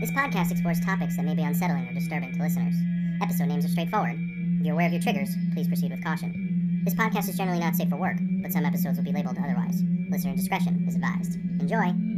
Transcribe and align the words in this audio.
This 0.00 0.10
podcast 0.12 0.50
explores 0.50 0.80
topics 0.80 1.16
that 1.16 1.26
may 1.26 1.34
be 1.34 1.42
unsettling 1.42 1.86
or 1.86 1.92
disturbing 1.92 2.32
to 2.32 2.40
listeners. 2.40 2.74
Episode 3.20 3.48
names 3.48 3.66
are 3.66 3.68
straightforward. 3.68 4.16
If 4.58 4.64
you're 4.64 4.72
aware 4.72 4.86
of 4.86 4.94
your 4.94 5.02
triggers, 5.02 5.28
please 5.52 5.68
proceed 5.68 5.90
with 5.90 6.02
caution. 6.02 6.80
This 6.86 6.94
podcast 6.94 7.28
is 7.28 7.36
generally 7.36 7.60
not 7.60 7.76
safe 7.76 7.90
for 7.90 7.96
work, 7.96 8.16
but 8.40 8.50
some 8.50 8.64
episodes 8.64 8.96
will 8.96 9.04
be 9.04 9.12
labeled 9.12 9.36
otherwise. 9.36 9.82
Listener 10.08 10.34
discretion 10.34 10.86
is 10.88 10.94
advised. 10.94 11.34
Enjoy! 11.60 12.09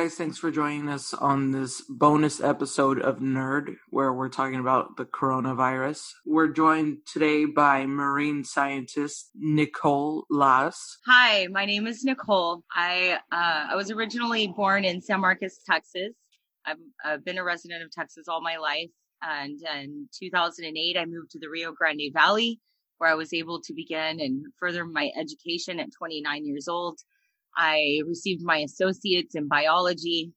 Guys, 0.00 0.14
thanks 0.14 0.38
for 0.38 0.50
joining 0.50 0.88
us 0.88 1.12
on 1.12 1.50
this 1.50 1.82
bonus 1.86 2.40
episode 2.40 2.98
of 3.02 3.18
Nurd, 3.18 3.76
where 3.90 4.10
we're 4.10 4.30
talking 4.30 4.58
about 4.58 4.96
the 4.96 5.04
coronavirus. 5.04 6.12
We're 6.24 6.48
joined 6.48 7.00
today 7.04 7.44
by 7.44 7.84
marine 7.84 8.42
scientist 8.44 9.28
Nicole 9.34 10.24
Las. 10.30 10.96
Hi, 11.06 11.48
my 11.48 11.66
name 11.66 11.86
is 11.86 12.02
Nicole. 12.02 12.64
I 12.74 13.18
uh, 13.30 13.72
I 13.72 13.76
was 13.76 13.90
originally 13.90 14.46
born 14.46 14.86
in 14.86 15.02
San 15.02 15.20
Marcos, 15.20 15.58
Texas. 15.68 16.14
I've, 16.64 16.78
I've 17.04 17.22
been 17.22 17.36
a 17.36 17.44
resident 17.44 17.82
of 17.82 17.90
Texas 17.90 18.26
all 18.26 18.40
my 18.40 18.56
life, 18.56 18.88
and 19.20 19.60
in 19.76 20.08
2008 20.18 20.96
I 20.96 21.04
moved 21.04 21.32
to 21.32 21.38
the 21.38 21.50
Rio 21.50 21.72
Grande 21.72 22.10
Valley, 22.14 22.58
where 22.96 23.10
I 23.10 23.16
was 23.16 23.34
able 23.34 23.60
to 23.60 23.74
begin 23.74 24.18
and 24.18 24.46
further 24.58 24.86
my 24.86 25.10
education 25.20 25.78
at 25.78 25.92
29 25.92 26.46
years 26.46 26.68
old. 26.68 27.00
I 27.56 28.00
received 28.06 28.42
my 28.42 28.58
associates 28.58 29.34
in 29.34 29.48
biology 29.48 30.32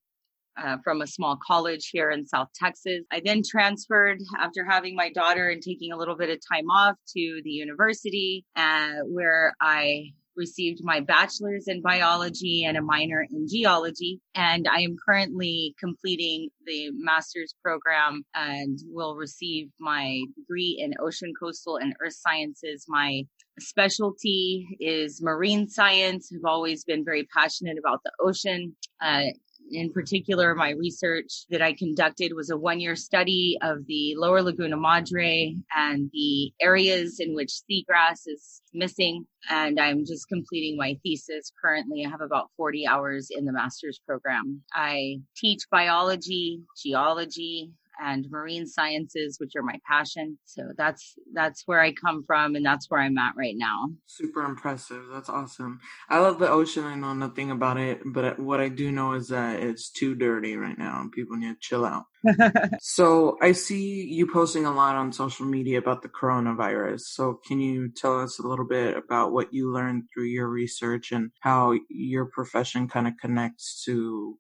uh, 0.62 0.78
from 0.84 1.02
a 1.02 1.08
small 1.08 1.38
college 1.46 1.90
here 1.92 2.12
in 2.12 2.26
South 2.26 2.50
Texas. 2.56 3.02
I 3.12 3.22
then 3.24 3.42
transferred 3.44 4.20
after 4.40 4.66
having 4.68 4.96
my 4.96 5.12
daughter 5.12 5.50
and 5.50 5.62
taking 5.62 5.92
a 5.92 5.98
little 5.98 6.16
bit 6.16 6.30
of 6.30 6.38
time 6.52 6.70
off 6.70 6.96
to 7.16 7.42
the 7.44 7.50
university, 7.50 8.46
uh, 8.56 8.98
where 9.06 9.56
I 9.60 10.14
received 10.36 10.80
my 10.84 11.00
bachelor's 11.00 11.68
in 11.68 11.82
biology 11.82 12.66
and 12.66 12.78
a 12.78 12.82
minor 12.82 13.26
in 13.30 13.48
geology. 13.48 14.20
And 14.36 14.68
I 14.68 14.82
am 14.82 14.96
currently 15.06 15.76
completing 15.80 16.50
the 16.66 16.90
master's 16.94 17.54
program 17.64 18.24
and 18.34 18.80
will 18.90 19.16
receive 19.16 19.70
my 19.80 20.22
degree 20.36 20.78
in 20.80 20.94
ocean, 21.00 21.34
coastal, 21.40 21.78
and 21.78 21.94
earth 22.04 22.16
sciences. 22.16 22.86
My 22.88 23.24
specialty 23.60 24.78
is 24.80 25.22
marine 25.22 25.68
science. 25.68 26.32
I've 26.34 26.46
always 26.46 26.84
been 26.84 27.06
very 27.06 27.28
passionate 27.36 27.78
about 27.78 28.02
the 28.04 28.12
ocean. 28.20 28.76
Uh, 29.02 29.24
in 29.72 29.92
particular, 29.92 30.56
my 30.56 30.72
research 30.72 31.46
that 31.50 31.62
I 31.62 31.74
conducted 31.74 32.34
was 32.36 32.50
a 32.50 32.58
one 32.58 32.80
year 32.80 32.96
study 32.96 33.58
of 33.62 33.86
the 33.88 34.14
lower 34.18 34.42
Laguna 34.42 34.78
Madre 34.78 35.56
and 35.76 36.10
the 36.12 36.52
areas 36.62 37.20
in 37.20 37.34
which 37.34 37.62
seagrass 37.70 38.22
is 38.26 38.62
missing. 38.74 39.26
And 39.50 39.80
I'm 39.80 40.06
just 40.06 40.28
completing 40.28 40.78
my 40.78 40.98
thesis 41.04 41.52
currently. 41.62 42.06
I 42.06 42.10
have 42.10 42.22
about 42.22 42.50
40 42.58 42.88
hours 42.88 43.30
in 43.32 43.46
the 43.46 43.54
master's 43.54 44.00
program. 44.06 44.62
I 44.74 45.20
teach 45.36 45.62
biology, 45.72 46.62
geology, 46.82 47.72
and 48.02 48.28
marine 48.30 48.66
sciences, 48.68 49.38
which 49.40 49.54
are 49.56 49.64
my 49.64 49.80
passion. 49.88 50.38
So 50.46 50.70
that's 50.78 51.16
that's 51.34 51.64
where 51.66 51.82
I 51.82 51.94
come 51.94 52.24
from 52.26 52.56
and 52.56 52.66
that's 52.66 52.90
where 52.90 53.02
I'm 53.02 53.18
at 53.18 53.34
right 53.38 53.56
now. 53.58 53.90
Super 54.08 54.44
impressive. 54.44 55.04
That's 55.12 55.30
awesome. 55.30 55.80
I 56.10 56.20
love 56.20 56.40
the 56.40 56.50
ocean. 56.50 56.86
I 56.86 56.96
know 56.96 57.14
nothing 57.14 57.52
about 57.52 57.78
it, 57.78 58.02
but 58.06 58.40
what 58.40 58.60
I 58.60 58.70
do 58.70 58.92
know 58.92 59.14
is 59.14 59.30
that 59.30 59.62
it's 59.62 59.92
too 59.92 60.16
dirty 60.16 60.56
right 60.56 60.78
now 60.78 61.02
and 61.02 61.12
people 61.12 61.38
need 61.38 61.54
to 61.54 61.58
chill 61.60 61.86
out. 61.86 62.04
So 62.80 63.38
I 63.42 63.52
see 63.52 64.04
you 64.04 64.28
posting 64.32 64.66
a 64.66 64.74
lot 64.74 64.96
on 64.96 65.12
social 65.12 65.46
media 65.46 65.80
about 65.80 66.02
the 66.02 66.10
coronavirus. 66.10 67.02
So 67.02 67.40
can 67.46 67.60
you 67.60 67.90
tell 67.90 68.20
us 68.22 68.40
a 68.40 68.48
little 68.48 68.68
bit 68.68 68.96
about 68.96 69.32
what 69.32 69.54
you 69.54 69.72
learned 69.72 70.04
through 70.14 70.26
your 70.26 70.48
research 70.48 71.12
and 71.12 71.32
how 71.42 71.74
your 71.90 72.26
profession 72.26 72.88
kind 72.88 73.08
of 73.08 73.14
connects 73.20 73.84
to 73.86 74.38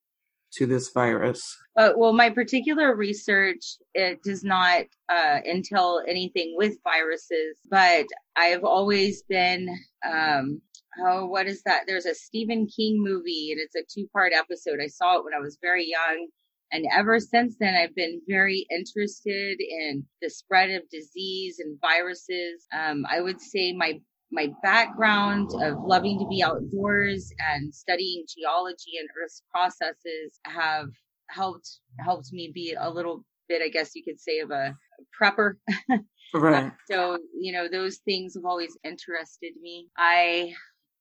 to 0.58 0.66
this 0.66 0.90
virus? 0.94 1.58
Uh, 1.78 1.92
well, 1.96 2.14
my 2.14 2.30
particular 2.30 2.96
research 2.96 3.78
it 3.94 4.22
does 4.24 4.44
not 4.44 4.84
uh, 5.10 5.40
entail 5.50 6.02
anything 6.08 6.56
with 6.58 6.78
viruses, 6.84 7.58
but 7.70 8.06
I've 8.36 8.64
always 8.64 9.24
been. 9.24 9.68
Um, 10.08 10.62
oh, 11.00 11.26
what 11.26 11.48
is 11.48 11.64
that? 11.64 11.84
There's 11.88 12.06
a 12.06 12.16
Stephen 12.16 12.68
King 12.68 13.02
movie, 13.04 13.52
and 13.52 13.60
it's 13.60 13.76
a 13.76 13.84
two-part 13.92 14.34
episode. 14.34 14.80
I 14.82 14.88
saw 14.88 15.18
it 15.18 15.26
when 15.26 15.34
I 15.34 15.40
was 15.40 15.58
very 15.62 15.88
young, 15.90 16.28
and 16.72 16.86
ever 16.92 17.20
since 17.20 17.56
then, 17.60 17.76
I've 17.76 17.96
been 17.96 18.22
very 18.28 18.66
interested 18.72 19.58
in 19.60 20.06
the 20.22 20.30
spread 20.30 20.72
of 20.72 20.90
disease 20.90 21.60
and 21.60 21.80
viruses. 21.80 22.66
Um, 22.76 23.06
I 23.10 23.22
would 23.22 23.40
say 23.40 23.74
my 23.74 24.00
my 24.34 24.50
background 24.64 25.52
of 25.62 25.78
loving 25.86 26.18
to 26.20 26.28
be 26.28 26.44
outdoors 26.44 27.32
and 27.54 27.74
studying 27.74 28.26
geology 28.36 28.98
and 29.00 29.08
earth's 29.24 29.44
processes 29.52 30.40
have 30.46 30.88
helped 31.30 31.80
helped 32.00 32.34
me 32.34 32.52
be 32.54 32.76
a 32.78 32.90
little 32.90 33.24
bit 33.48 33.62
i 33.64 33.70
guess 33.70 33.96
you 33.96 34.04
could 34.04 34.20
say 34.20 34.40
of 34.40 34.52
a 34.52 34.76
prepper. 35.20 35.54
Right. 36.36 36.72
so 36.90 37.20
you 37.40 37.54
know 37.54 37.68
those 37.68 37.98
things 37.98 38.34
have 38.34 38.46
always 38.46 38.76
interested 38.84 39.54
me. 39.62 39.90
I 39.96 40.56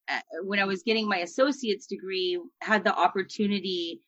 uh, 0.07 0.21
when 0.43 0.59
i 0.59 0.65
was 0.65 0.83
getting 0.83 1.09
my 1.09 1.19
associate's 1.19 1.87
degree 1.87 2.39
had 2.61 2.85
the 2.85 2.95
opportunity 2.95 4.01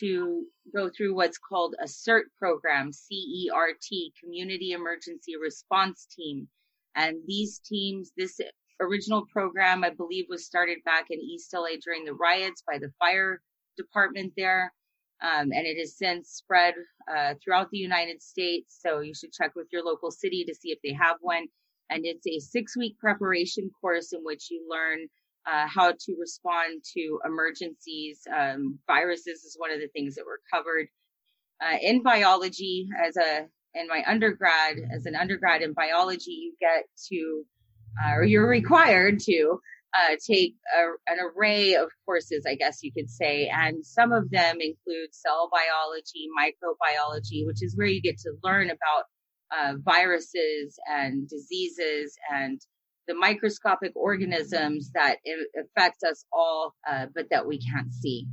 to 0.00 0.44
go 0.74 0.90
through 0.90 1.14
what's 1.14 1.38
called 1.38 1.76
a 1.80 1.84
cert 1.84 2.22
program 2.36 2.90
c-e-r-t 2.92 4.12
community 4.20 4.72
emergency 4.72 5.34
response 5.40 6.06
team. 6.16 6.48
And 6.96 7.18
these 7.28 7.60
teams 7.60 8.10
this 8.16 8.40
original 8.82 9.26
program, 9.32 9.84
I 9.84 9.90
believe, 9.90 10.26
was 10.28 10.44
started 10.44 10.78
back 10.84 11.06
in 11.10 11.20
East 11.20 11.52
LA 11.54 11.76
during 11.82 12.04
the 12.04 12.14
riots 12.14 12.62
by 12.66 12.78
the 12.78 12.92
fire 12.98 13.40
department 13.76 14.32
there. 14.36 14.72
Um, 15.22 15.52
and 15.52 15.66
it 15.66 15.78
has 15.78 15.96
since 15.96 16.30
spread 16.30 16.74
uh, 17.12 17.34
throughout 17.42 17.70
the 17.70 17.78
United 17.78 18.20
States. 18.22 18.78
So 18.80 19.00
you 19.00 19.14
should 19.14 19.32
check 19.32 19.52
with 19.54 19.68
your 19.72 19.84
local 19.84 20.10
city 20.10 20.44
to 20.44 20.54
see 20.54 20.70
if 20.70 20.78
they 20.82 20.92
have 20.92 21.16
one. 21.20 21.46
And 21.90 22.04
it's 22.04 22.26
a 22.26 22.40
six 22.40 22.76
week 22.76 22.98
preparation 22.98 23.70
course 23.80 24.12
in 24.12 24.20
which 24.22 24.50
you 24.50 24.66
learn 24.68 25.06
uh, 25.46 25.66
how 25.68 25.92
to 25.92 26.16
respond 26.18 26.82
to 26.94 27.20
emergencies. 27.24 28.20
Um, 28.34 28.78
viruses 28.86 29.44
is 29.44 29.56
one 29.58 29.70
of 29.70 29.80
the 29.80 29.88
things 29.88 30.14
that 30.16 30.26
were 30.26 30.40
covered. 30.52 30.88
Uh, 31.60 31.76
in 31.80 32.02
biology, 32.02 32.88
as 33.06 33.16
a 33.16 33.46
in 33.74 33.88
my 33.88 34.02
undergrad, 34.06 34.78
as 34.92 35.06
an 35.06 35.14
undergrad 35.14 35.62
in 35.62 35.72
biology, 35.72 36.32
you 36.32 36.54
get 36.60 36.84
to 37.08 37.44
uh, 38.04 38.14
or 38.14 38.24
you're 38.24 38.48
required 38.48 39.18
to 39.20 39.60
uh, 39.94 40.16
take 40.26 40.54
a, 40.76 41.12
an 41.12 41.18
array 41.20 41.74
of 41.74 41.90
courses, 42.04 42.44
I 42.48 42.54
guess 42.54 42.82
you 42.82 42.92
could 42.92 43.10
say. 43.10 43.50
And 43.52 43.84
some 43.84 44.12
of 44.12 44.30
them 44.30 44.56
include 44.60 45.12
cell 45.12 45.50
biology, 45.52 46.28
microbiology, 46.38 47.46
which 47.46 47.62
is 47.62 47.76
where 47.76 47.86
you 47.86 48.00
get 48.00 48.18
to 48.18 48.32
learn 48.42 48.70
about 48.70 49.04
uh, 49.56 49.74
viruses 49.84 50.78
and 50.86 51.28
diseases 51.28 52.16
and 52.32 52.60
the 53.08 53.14
microscopic 53.14 53.92
organisms 53.96 54.90
that 54.94 55.16
affect 55.58 56.04
us 56.08 56.24
all, 56.32 56.74
uh, 56.88 57.06
but 57.14 57.28
that 57.30 57.46
we 57.46 57.60
can't 57.60 57.92
see. 57.92 58.26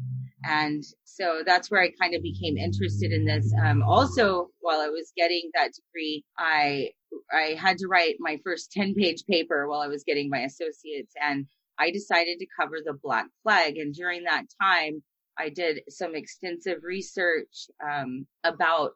And 0.46 0.84
so 1.04 1.42
that's 1.46 1.70
where 1.70 1.82
I 1.82 1.92
kind 2.02 2.16
of 2.16 2.24
became 2.24 2.58
interested 2.58 3.12
in 3.12 3.26
this. 3.26 3.54
Um, 3.64 3.84
also, 3.84 4.50
while 4.62 4.80
I 4.80 4.88
was 4.88 5.12
getting 5.18 5.50
that 5.54 5.72
degree, 5.74 6.24
I 6.38 6.92
I 7.32 7.56
had 7.60 7.78
to 7.80 7.88
write 7.88 8.16
my 8.20 8.40
first 8.44 8.72
10 8.74 8.96
page 8.96 9.26
paper 9.30 9.68
while 9.68 9.82
I 9.82 9.88
was 9.88 10.04
getting 10.04 10.30
my 10.30 10.40
associates 10.40 11.14
and 11.22 11.46
I 11.80 11.92
decided 11.92 12.40
to 12.40 12.48
cover 12.60 12.78
the 12.84 12.98
Black 13.02 13.28
Plague. 13.44 13.78
And 13.78 13.94
during 13.94 14.24
that 14.24 14.46
time, 14.62 15.02
I 15.38 15.50
did 15.50 15.82
some 15.88 16.16
extensive 16.16 16.80
research 16.84 17.68
um, 17.82 18.28
about 18.44 18.92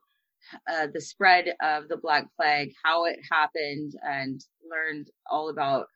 uh, 0.70 0.88
the 0.94 1.00
spread 1.00 1.56
of 1.62 1.88
the 1.88 1.96
Black 1.96 2.28
Plague, 2.36 2.74
how 2.84 3.06
it 3.06 3.20
happened, 3.32 3.94
and 4.04 4.42
learned 4.70 5.08
all 5.32 5.50
about, 5.50 5.88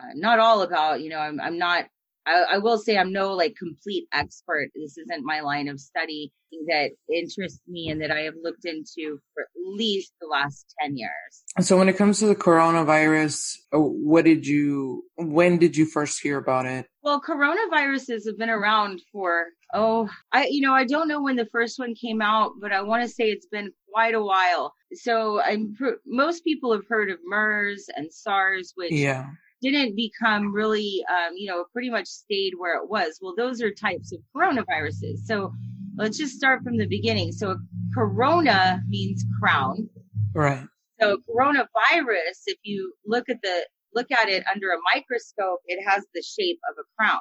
uh, 0.00 0.12
not 0.14 0.38
all 0.38 0.62
about, 0.62 1.00
you 1.00 1.10
know, 1.10 1.18
I'm, 1.18 1.40
I'm 1.40 1.58
not 1.58 1.86
I, 2.28 2.54
I 2.54 2.58
will 2.58 2.78
say 2.78 2.98
I'm 2.98 3.12
no 3.12 3.32
like 3.32 3.56
complete 3.56 4.06
expert. 4.12 4.68
This 4.74 4.98
isn't 4.98 5.24
my 5.24 5.40
line 5.40 5.68
of 5.68 5.80
study 5.80 6.32
that 6.68 6.90
interests 7.12 7.60
me 7.66 7.88
and 7.88 8.00
that 8.02 8.10
I 8.10 8.20
have 8.20 8.34
looked 8.42 8.64
into 8.64 9.18
for 9.34 9.42
at 9.42 9.76
least 9.76 10.12
the 10.20 10.26
last 10.26 10.74
10 10.80 10.96
years. 10.96 11.42
So 11.60 11.76
when 11.76 11.88
it 11.88 11.96
comes 11.96 12.18
to 12.20 12.26
the 12.26 12.36
coronavirus, 12.36 13.54
uh, 13.74 13.78
what 13.78 14.24
did 14.24 14.46
you, 14.46 15.04
when 15.16 15.58
did 15.58 15.76
you 15.76 15.86
first 15.86 16.20
hear 16.22 16.38
about 16.38 16.66
it? 16.66 16.86
Well, 17.02 17.20
coronaviruses 17.20 18.26
have 18.26 18.38
been 18.38 18.50
around 18.50 19.02
for, 19.12 19.46
oh, 19.74 20.08
I, 20.32 20.48
you 20.50 20.60
know, 20.60 20.74
I 20.74 20.84
don't 20.84 21.08
know 21.08 21.22
when 21.22 21.36
the 21.36 21.48
first 21.52 21.78
one 21.78 21.94
came 21.94 22.22
out, 22.22 22.52
but 22.60 22.72
I 22.72 22.82
want 22.82 23.02
to 23.02 23.08
say 23.08 23.30
it's 23.30 23.46
been 23.46 23.72
quite 23.92 24.14
a 24.14 24.22
while. 24.22 24.74
So 24.92 25.40
I'm, 25.40 25.74
most 26.06 26.44
people 26.44 26.72
have 26.72 26.86
heard 26.88 27.10
of 27.10 27.18
MERS 27.24 27.88
and 27.94 28.12
SARS, 28.12 28.72
which 28.74 28.92
yeah 28.92 29.26
didn't 29.60 29.96
become 29.96 30.52
really, 30.52 31.04
um, 31.08 31.34
you 31.36 31.48
know, 31.48 31.64
pretty 31.72 31.90
much 31.90 32.06
stayed 32.06 32.52
where 32.56 32.76
it 32.76 32.88
was. 32.88 33.18
Well, 33.20 33.34
those 33.36 33.60
are 33.60 33.70
types 33.72 34.12
of 34.12 34.20
coronaviruses. 34.34 35.24
So 35.24 35.52
let's 35.96 36.18
just 36.18 36.36
start 36.36 36.62
from 36.62 36.76
the 36.76 36.86
beginning. 36.86 37.32
So 37.32 37.58
corona 37.94 38.82
means 38.88 39.24
crown. 39.40 39.88
Right. 40.34 40.66
So 41.00 41.18
coronavirus, 41.28 42.42
if 42.46 42.58
you 42.62 42.92
look 43.06 43.28
at 43.28 43.38
the 43.42 43.66
look 43.94 44.10
at 44.10 44.28
it 44.28 44.44
under 44.52 44.70
a 44.70 44.78
microscope, 44.94 45.60
it 45.66 45.82
has 45.84 46.04
the 46.14 46.22
shape 46.22 46.58
of 46.70 46.76
a 46.78 46.86
crown. 46.96 47.20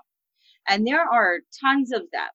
And 0.68 0.86
there 0.86 1.02
are 1.02 1.40
tons 1.64 1.92
of 1.92 2.02
them. 2.12 2.30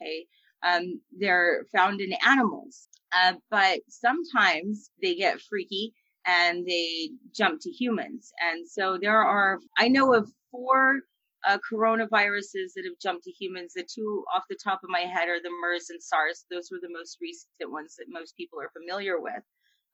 Okay. 0.00 0.26
Um, 0.62 1.00
they're 1.18 1.64
found 1.74 2.00
in 2.00 2.12
animals. 2.26 2.88
Uh, 3.12 3.34
but 3.50 3.80
sometimes 3.88 4.90
they 5.02 5.14
get 5.14 5.40
freaky 5.40 5.94
and 6.28 6.66
they 6.66 7.10
jump 7.34 7.60
to 7.62 7.70
humans. 7.70 8.32
And 8.52 8.68
so 8.68 8.98
there 9.00 9.22
are, 9.22 9.58
I 9.78 9.88
know 9.88 10.12
of 10.12 10.30
four 10.50 11.00
uh, 11.48 11.58
coronaviruses 11.72 12.74
that 12.76 12.84
have 12.84 12.98
jumped 13.02 13.24
to 13.24 13.30
humans. 13.32 13.72
The 13.74 13.86
two 13.92 14.24
off 14.34 14.42
the 14.50 14.58
top 14.62 14.80
of 14.84 14.90
my 14.90 15.00
head 15.00 15.28
are 15.28 15.40
the 15.42 15.50
MERS 15.62 15.88
and 15.88 16.02
SARS. 16.02 16.44
Those 16.50 16.68
were 16.70 16.80
the 16.82 16.92
most 16.92 17.16
recent 17.22 17.72
ones 17.72 17.96
that 17.96 18.06
most 18.10 18.36
people 18.36 18.60
are 18.60 18.70
familiar 18.78 19.18
with. 19.18 19.42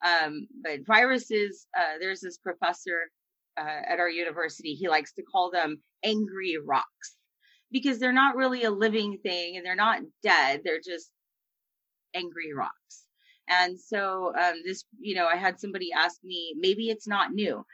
Um, 0.04 0.48
but 0.62 0.80
viruses, 0.86 1.66
uh, 1.78 1.98
there's 2.00 2.20
this 2.20 2.38
professor 2.38 3.10
uh, 3.56 3.82
at 3.88 4.00
our 4.00 4.10
university. 4.10 4.74
He 4.74 4.88
likes 4.88 5.12
to 5.14 5.22
call 5.22 5.52
them 5.52 5.80
angry 6.04 6.56
rocks 6.64 7.16
because 7.70 7.98
they're 8.00 8.12
not 8.12 8.36
really 8.36 8.64
a 8.64 8.70
living 8.70 9.18
thing 9.22 9.56
and 9.56 9.64
they're 9.64 9.76
not 9.76 10.00
dead. 10.22 10.62
They're 10.64 10.80
just 10.84 11.10
angry 12.14 12.52
rocks. 12.52 13.03
And 13.48 13.78
so 13.78 14.32
um, 14.40 14.54
this, 14.64 14.84
you 14.98 15.14
know, 15.14 15.26
I 15.26 15.36
had 15.36 15.60
somebody 15.60 15.90
ask 15.92 16.16
me, 16.24 16.54
maybe 16.58 16.90
it's 16.90 17.06
not 17.06 17.32
new. 17.32 17.64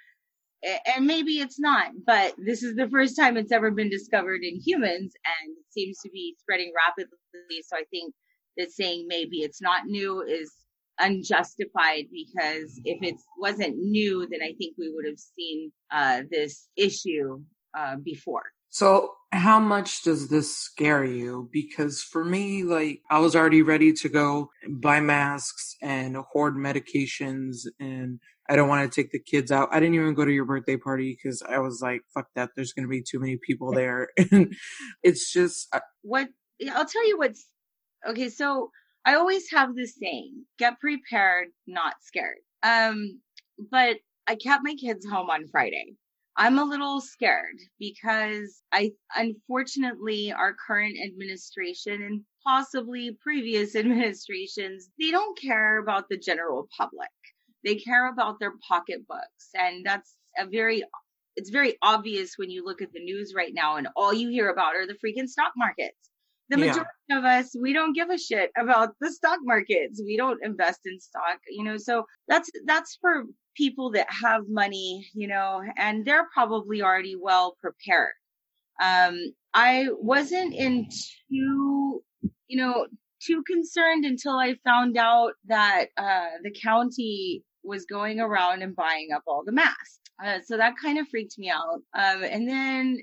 And 0.94 1.06
maybe 1.06 1.38
it's 1.38 1.58
not, 1.58 1.92
but 2.04 2.34
this 2.36 2.62
is 2.62 2.76
the 2.76 2.88
first 2.90 3.16
time 3.16 3.38
it's 3.38 3.52
ever 3.52 3.70
been 3.70 3.88
discovered 3.88 4.42
in 4.42 4.60
humans 4.60 5.14
and 5.24 5.56
it 5.56 5.64
seems 5.70 5.98
to 6.00 6.10
be 6.10 6.36
spreading 6.38 6.70
rapidly. 6.76 7.62
So 7.66 7.76
I 7.76 7.84
think 7.90 8.12
that 8.58 8.70
saying 8.70 9.06
maybe 9.08 9.38
it's 9.38 9.62
not 9.62 9.86
new 9.86 10.20
is 10.20 10.52
unjustified 10.98 12.04
because 12.12 12.78
if 12.84 13.02
it 13.02 13.14
wasn't 13.38 13.78
new, 13.78 14.28
then 14.30 14.40
I 14.42 14.52
think 14.58 14.76
we 14.76 14.92
would 14.94 15.06
have 15.06 15.18
seen 15.18 15.72
uh, 15.90 16.22
this 16.30 16.68
issue 16.76 17.42
uh, 17.74 17.96
before. 17.96 18.52
So 18.68 19.14
how 19.32 19.60
much 19.60 20.02
does 20.02 20.28
this 20.28 20.56
scare 20.56 21.04
you? 21.04 21.48
Because 21.52 22.02
for 22.02 22.24
me, 22.24 22.64
like, 22.64 23.02
I 23.10 23.20
was 23.20 23.36
already 23.36 23.62
ready 23.62 23.92
to 23.92 24.08
go 24.08 24.50
buy 24.68 25.00
masks 25.00 25.76
and 25.80 26.16
hoard 26.16 26.56
medications 26.56 27.66
and 27.78 28.18
I 28.48 28.56
don't 28.56 28.68
want 28.68 28.90
to 28.90 29.02
take 29.02 29.12
the 29.12 29.20
kids 29.20 29.52
out. 29.52 29.68
I 29.70 29.78
didn't 29.78 29.94
even 29.94 30.14
go 30.14 30.24
to 30.24 30.32
your 30.32 30.44
birthday 30.44 30.76
party 30.76 31.16
because 31.16 31.40
I 31.42 31.60
was 31.60 31.80
like, 31.80 32.02
fuck 32.12 32.26
that. 32.34 32.50
There's 32.56 32.72
going 32.72 32.84
to 32.84 32.90
be 32.90 33.02
too 33.08 33.20
many 33.20 33.36
people 33.36 33.72
there. 33.72 34.08
and 34.32 34.52
it's 35.04 35.32
just. 35.32 35.72
What, 36.02 36.28
I'll 36.72 36.86
tell 36.86 37.06
you 37.06 37.16
what's, 37.16 37.46
okay. 38.08 38.28
So 38.28 38.70
I 39.04 39.14
always 39.14 39.48
have 39.52 39.76
this 39.76 39.94
saying, 39.96 40.44
get 40.58 40.80
prepared, 40.80 41.48
not 41.68 41.94
scared. 42.00 42.38
Um, 42.64 43.20
but 43.70 43.98
I 44.26 44.34
kept 44.34 44.64
my 44.64 44.74
kids 44.74 45.06
home 45.08 45.30
on 45.30 45.46
Friday 45.46 45.94
I'm 46.40 46.58
a 46.58 46.64
little 46.64 47.02
scared 47.02 47.58
because 47.78 48.62
I, 48.72 48.92
unfortunately, 49.14 50.32
our 50.32 50.54
current 50.66 50.96
administration 51.04 52.02
and 52.02 52.22
possibly 52.46 53.18
previous 53.22 53.76
administrations, 53.76 54.88
they 54.98 55.10
don't 55.10 55.38
care 55.38 55.78
about 55.78 56.06
the 56.08 56.16
general 56.16 56.66
public. 56.78 57.10
They 57.62 57.74
care 57.74 58.10
about 58.10 58.40
their 58.40 58.54
pocketbooks. 58.66 59.50
And 59.54 59.84
that's 59.84 60.16
a 60.38 60.46
very, 60.46 60.82
it's 61.36 61.50
very 61.50 61.76
obvious 61.82 62.38
when 62.38 62.48
you 62.48 62.64
look 62.64 62.80
at 62.80 62.94
the 62.94 63.04
news 63.04 63.34
right 63.36 63.52
now 63.52 63.76
and 63.76 63.88
all 63.94 64.14
you 64.14 64.30
hear 64.30 64.48
about 64.48 64.76
are 64.76 64.86
the 64.86 64.94
freaking 64.94 65.28
stock 65.28 65.52
markets. 65.58 65.98
The 66.48 66.56
majority 66.56 66.88
yeah. 67.10 67.18
of 67.18 67.24
us, 67.26 67.54
we 67.60 67.74
don't 67.74 67.92
give 67.92 68.08
a 68.08 68.16
shit 68.16 68.50
about 68.58 68.94
the 68.98 69.12
stock 69.12 69.40
markets. 69.42 70.00
We 70.02 70.16
don't 70.16 70.42
invest 70.42 70.80
in 70.86 70.98
stock, 71.00 71.38
you 71.50 71.64
know, 71.64 71.76
so 71.76 72.06
that's, 72.28 72.50
that's 72.64 72.96
for 73.02 73.24
people 73.56 73.90
that 73.92 74.06
have 74.10 74.42
money, 74.48 75.06
you 75.14 75.28
know, 75.28 75.62
and 75.76 76.04
they're 76.04 76.28
probably 76.32 76.82
already 76.82 77.16
well 77.16 77.56
prepared. 77.60 78.12
Um, 78.82 79.18
I 79.52 79.88
wasn't 79.98 80.54
in 80.54 80.88
too, 81.28 82.02
you 82.48 82.56
know, 82.56 82.86
too 83.20 83.42
concerned 83.46 84.04
until 84.04 84.36
I 84.36 84.54
found 84.64 84.96
out 84.96 85.32
that 85.46 85.86
uh, 85.96 86.38
the 86.42 86.54
county 86.62 87.44
was 87.62 87.84
going 87.84 88.20
around 88.20 88.62
and 88.62 88.74
buying 88.74 89.08
up 89.14 89.22
all 89.26 89.42
the 89.44 89.52
masks. 89.52 90.00
Uh, 90.24 90.38
so 90.44 90.56
that 90.56 90.74
kind 90.82 90.98
of 90.98 91.08
freaked 91.08 91.38
me 91.38 91.50
out. 91.50 91.82
Um, 91.94 92.22
and 92.22 92.48
then 92.48 92.98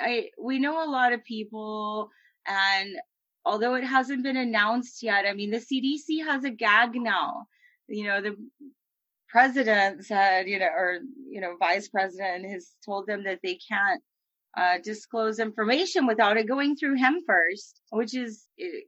I, 0.00 0.30
we 0.40 0.58
know 0.58 0.84
a 0.84 0.90
lot 0.90 1.12
of 1.12 1.24
people, 1.24 2.10
and 2.46 2.96
although 3.44 3.74
it 3.74 3.84
hasn't 3.84 4.22
been 4.22 4.36
announced 4.36 5.02
yet, 5.02 5.26
I 5.26 5.34
mean, 5.34 5.50
the 5.50 5.58
CDC 5.58 6.24
has 6.24 6.44
a 6.44 6.50
gag 6.50 6.94
now. 6.94 7.46
You 7.88 8.04
know, 8.04 8.20
the 8.22 8.36
president 9.34 10.06
said, 10.06 10.46
you 10.46 10.60
know, 10.60 10.72
or, 10.82 11.00
you 11.28 11.40
know, 11.40 11.56
vice 11.58 11.88
president 11.88 12.46
has 12.54 12.70
told 12.86 13.08
them 13.08 13.24
that 13.24 13.40
they 13.42 13.58
can't 13.68 14.00
uh, 14.56 14.78
disclose 14.90 15.40
information 15.40 16.06
without 16.06 16.36
it 16.36 16.46
going 16.46 16.76
through 16.76 16.96
him 16.96 17.14
first, 17.26 17.80
which 17.90 18.14
is, 18.14 18.46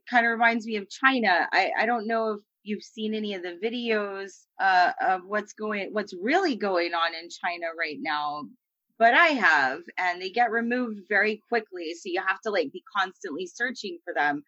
kind 0.09 0.25
of 0.25 0.31
reminds 0.31 0.65
me 0.65 0.77
of 0.77 0.89
China. 0.89 1.33
I, 1.51 1.71
I 1.81 1.85
don't 1.85 2.07
know 2.07 2.35
if 2.35 2.39
you've 2.63 2.83
seen 2.95 3.13
any 3.13 3.33
of 3.33 3.43
the 3.43 3.59
videos 3.61 4.31
uh, 4.67 4.91
of 5.05 5.21
what's 5.25 5.51
going, 5.51 5.89
what's 5.91 6.13
really 6.31 6.55
going 6.55 6.93
on 6.93 7.13
in 7.13 7.27
China 7.29 7.67
right 7.77 7.97
now, 7.99 8.43
but 8.97 9.13
I 9.13 9.27
have, 9.27 9.79
and 9.97 10.21
they 10.21 10.29
get 10.29 10.51
removed 10.51 11.01
very 11.09 11.41
quickly. 11.49 11.93
So 11.93 12.03
you 12.05 12.21
have 12.25 12.39
to 12.45 12.51
like 12.51 12.71
be 12.71 12.83
constantly 12.97 13.47
searching 13.47 13.99
for 14.05 14.13
them. 14.13 14.43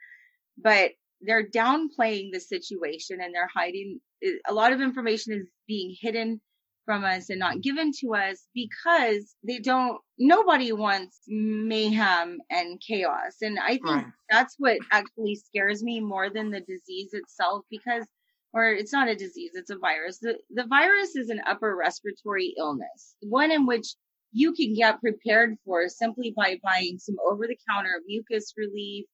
But 0.57 0.91
they're 1.21 1.49
downplaying 1.49 2.31
the 2.31 2.39
situation 2.39 3.19
and 3.21 3.35
they're 3.35 3.51
hiding 3.53 3.99
a 4.47 4.53
lot 4.53 4.73
of 4.73 4.81
information 4.81 5.33
is 5.33 5.47
being 5.67 5.95
hidden 5.99 6.41
from 6.89 7.03
us 7.03 7.29
and 7.29 7.37
not 7.37 7.61
given 7.61 7.91
to 7.91 8.15
us 8.15 8.47
because 8.55 9.35
they 9.47 9.59
don't 9.59 9.99
nobody 10.17 10.71
wants 10.71 11.19
mayhem 11.27 12.39
and 12.49 12.81
chaos 12.81 13.35
and 13.41 13.59
i 13.59 13.73
think 13.73 13.85
right. 13.85 14.05
that's 14.31 14.55
what 14.57 14.77
actually 14.91 15.35
scares 15.35 15.83
me 15.83 15.99
more 15.99 16.31
than 16.31 16.49
the 16.49 16.61
disease 16.61 17.09
itself 17.13 17.63
because 17.69 18.05
or 18.53 18.71
it's 18.71 18.91
not 18.91 19.07
a 19.07 19.15
disease 19.15 19.51
it's 19.53 19.69
a 19.69 19.77
virus 19.77 20.17
the, 20.17 20.35
the 20.49 20.65
virus 20.65 21.15
is 21.15 21.29
an 21.29 21.39
upper 21.45 21.75
respiratory 21.75 22.55
illness 22.57 23.15
one 23.21 23.51
in 23.51 23.67
which 23.67 23.93
you 24.31 24.51
can 24.53 24.73
get 24.73 24.99
prepared 24.99 25.55
for 25.63 25.87
simply 25.89 26.33
by 26.35 26.59
buying 26.63 26.97
some 26.97 27.17
over 27.23 27.45
the 27.45 27.57
counter 27.69 28.01
mucus 28.07 28.53
relief 28.57 29.05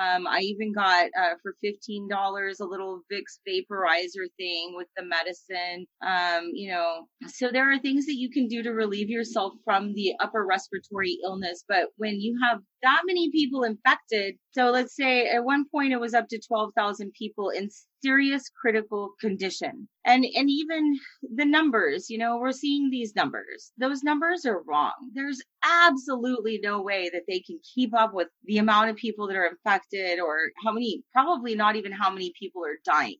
um, 0.00 0.26
I 0.26 0.40
even 0.40 0.72
got 0.72 1.06
uh, 1.20 1.34
for 1.42 1.54
fifteen 1.62 2.08
dollars 2.08 2.60
a 2.60 2.64
little 2.64 3.02
Vicks 3.12 3.38
vaporizer 3.46 4.26
thing 4.38 4.74
with 4.76 4.88
the 4.96 5.04
medicine. 5.04 5.86
Um, 6.06 6.50
you 6.54 6.70
know, 6.70 7.06
so 7.26 7.50
there 7.52 7.70
are 7.70 7.78
things 7.78 8.06
that 8.06 8.16
you 8.16 8.30
can 8.30 8.48
do 8.48 8.62
to 8.62 8.70
relieve 8.70 9.10
yourself 9.10 9.52
from 9.64 9.92
the 9.94 10.14
upper 10.20 10.46
respiratory 10.46 11.18
illness. 11.22 11.64
But 11.68 11.88
when 11.96 12.20
you 12.20 12.38
have 12.48 12.60
that 12.82 13.02
many 13.06 13.30
people 13.30 13.62
infected, 13.64 14.36
So 14.52 14.70
let's 14.70 14.96
say 14.96 15.28
at 15.28 15.44
one 15.44 15.64
point 15.68 15.92
it 15.92 16.00
was 16.00 16.14
up 16.14 16.28
to 16.28 16.40
12,000 16.40 17.12
people 17.12 17.50
in 17.50 17.68
serious 18.02 18.48
critical 18.48 19.14
condition. 19.20 19.88
And, 20.04 20.24
and 20.24 20.50
even 20.50 20.98
the 21.22 21.44
numbers, 21.44 22.10
you 22.10 22.18
know, 22.18 22.38
we're 22.38 22.52
seeing 22.52 22.90
these 22.90 23.14
numbers. 23.14 23.72
Those 23.78 24.02
numbers 24.02 24.44
are 24.46 24.62
wrong. 24.62 24.92
There's 25.14 25.40
absolutely 25.62 26.58
no 26.62 26.82
way 26.82 27.10
that 27.12 27.22
they 27.28 27.40
can 27.40 27.60
keep 27.74 27.94
up 27.94 28.12
with 28.12 28.28
the 28.44 28.58
amount 28.58 28.90
of 28.90 28.96
people 28.96 29.28
that 29.28 29.36
are 29.36 29.46
infected 29.46 30.18
or 30.18 30.50
how 30.64 30.72
many, 30.72 31.04
probably 31.12 31.54
not 31.54 31.76
even 31.76 31.92
how 31.92 32.10
many 32.10 32.32
people 32.38 32.62
are 32.64 32.78
dying. 32.84 33.18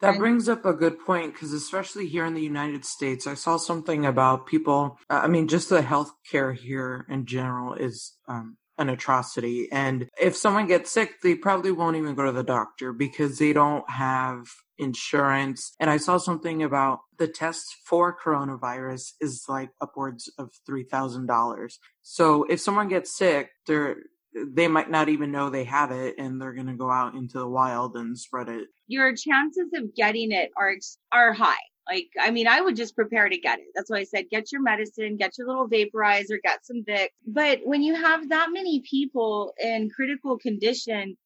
That 0.00 0.18
brings 0.18 0.48
up 0.48 0.66
a 0.66 0.74
good 0.74 0.98
point 1.00 1.32
because, 1.32 1.52
especially 1.52 2.08
here 2.08 2.26
in 2.26 2.34
the 2.34 2.42
United 2.42 2.84
States, 2.84 3.26
I 3.26 3.34
saw 3.34 3.56
something 3.56 4.04
about 4.04 4.46
people. 4.46 4.98
I 5.08 5.28
mean, 5.28 5.48
just 5.48 5.70
the 5.70 5.80
healthcare 5.80 6.54
here 6.54 7.06
in 7.08 7.24
general 7.24 7.72
is 7.74 8.14
um, 8.28 8.58
an 8.78 8.88
atrocity. 8.88 9.68
And 9.70 10.08
if 10.20 10.36
someone 10.36 10.66
gets 10.66 10.90
sick, 10.90 11.20
they 11.22 11.34
probably 11.34 11.72
won't 11.72 11.96
even 11.96 12.14
go 12.14 12.24
to 12.24 12.32
the 12.32 12.42
doctor 12.42 12.92
because 12.92 13.38
they 13.38 13.52
don't 13.52 13.88
have 13.88 14.46
insurance. 14.78 15.74
And 15.78 15.90
I 15.90 15.98
saw 15.98 16.18
something 16.18 16.62
about 16.62 17.00
the 17.18 17.28
test 17.28 17.76
for 17.84 18.16
coronavirus 18.18 19.12
is 19.20 19.44
like 19.48 19.70
upwards 19.80 20.30
of 20.38 20.50
$3,000. 20.68 21.72
So 22.02 22.44
if 22.44 22.60
someone 22.60 22.88
gets 22.88 23.16
sick, 23.16 23.50
they're 23.66 23.96
they 24.34 24.66
might 24.66 24.90
not 24.90 25.08
even 25.08 25.30
know 25.30 25.48
they 25.48 25.64
have 25.64 25.92
it 25.92 26.16
and 26.18 26.40
they're 26.40 26.54
going 26.54 26.66
to 26.66 26.74
go 26.74 26.90
out 26.90 27.14
into 27.14 27.38
the 27.38 27.48
wild 27.48 27.94
and 27.96 28.18
spread 28.18 28.48
it. 28.48 28.66
Your 28.88 29.14
chances 29.14 29.68
of 29.74 29.94
getting 29.94 30.32
it 30.32 30.50
are 30.56 30.74
are 31.12 31.32
high. 31.32 31.54
Like, 31.88 32.08
I 32.20 32.30
mean, 32.30 32.48
I 32.48 32.60
would 32.60 32.76
just 32.76 32.96
prepare 32.96 33.28
to 33.28 33.38
get 33.38 33.58
it. 33.58 33.66
That's 33.74 33.90
why 33.90 33.98
I 33.98 34.04
said, 34.04 34.30
get 34.30 34.50
your 34.50 34.62
medicine, 34.62 35.16
get 35.16 35.36
your 35.36 35.46
little 35.46 35.68
vaporizer, 35.68 36.40
get 36.42 36.64
some 36.64 36.82
Vicks. 36.82 37.08
But 37.26 37.60
when 37.64 37.82
you 37.82 37.94
have 37.94 38.30
that 38.30 38.48
many 38.52 38.82
people 38.88 39.52
in 39.58 39.90
critical 39.90 40.38
condition, 40.38 41.16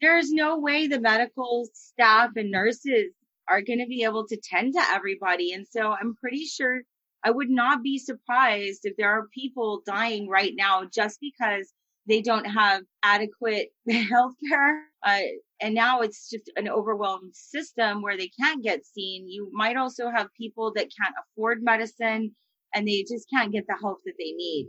there's 0.00 0.30
no 0.32 0.58
way 0.58 0.86
the 0.86 1.00
medical 1.00 1.68
staff 1.74 2.30
and 2.36 2.50
nurses 2.50 3.12
are 3.48 3.60
going 3.60 3.78
to 3.78 3.86
be 3.86 4.04
able 4.04 4.26
to 4.28 4.38
tend 4.42 4.74
to 4.74 4.82
everybody. 4.94 5.52
And 5.52 5.66
so 5.68 5.92
I'm 5.92 6.14
pretty 6.16 6.44
sure 6.44 6.80
I 7.22 7.30
would 7.30 7.50
not 7.50 7.82
be 7.82 7.98
surprised 7.98 8.80
if 8.84 8.96
there 8.96 9.10
are 9.10 9.28
people 9.34 9.82
dying 9.86 10.28
right 10.28 10.52
now 10.56 10.84
just 10.92 11.18
because 11.20 11.72
they 12.06 12.22
don't 12.22 12.44
have 12.44 12.82
adequate 13.02 13.68
health 13.88 14.34
care. 14.48 14.84
Uh, 15.02 15.20
and 15.60 15.74
now 15.74 16.00
it's 16.00 16.28
just 16.30 16.50
an 16.56 16.68
overwhelmed 16.68 17.34
system 17.34 18.02
where 18.02 18.16
they 18.16 18.30
can't 18.40 18.62
get 18.62 18.84
seen. 18.84 19.28
You 19.28 19.50
might 19.52 19.76
also 19.76 20.10
have 20.10 20.28
people 20.38 20.72
that 20.74 20.88
can't 21.00 21.14
afford 21.24 21.62
medicine 21.62 22.34
and 22.74 22.86
they 22.86 23.04
just 23.08 23.26
can't 23.32 23.52
get 23.52 23.64
the 23.66 23.76
help 23.80 23.98
that 24.04 24.14
they 24.18 24.32
need. 24.32 24.68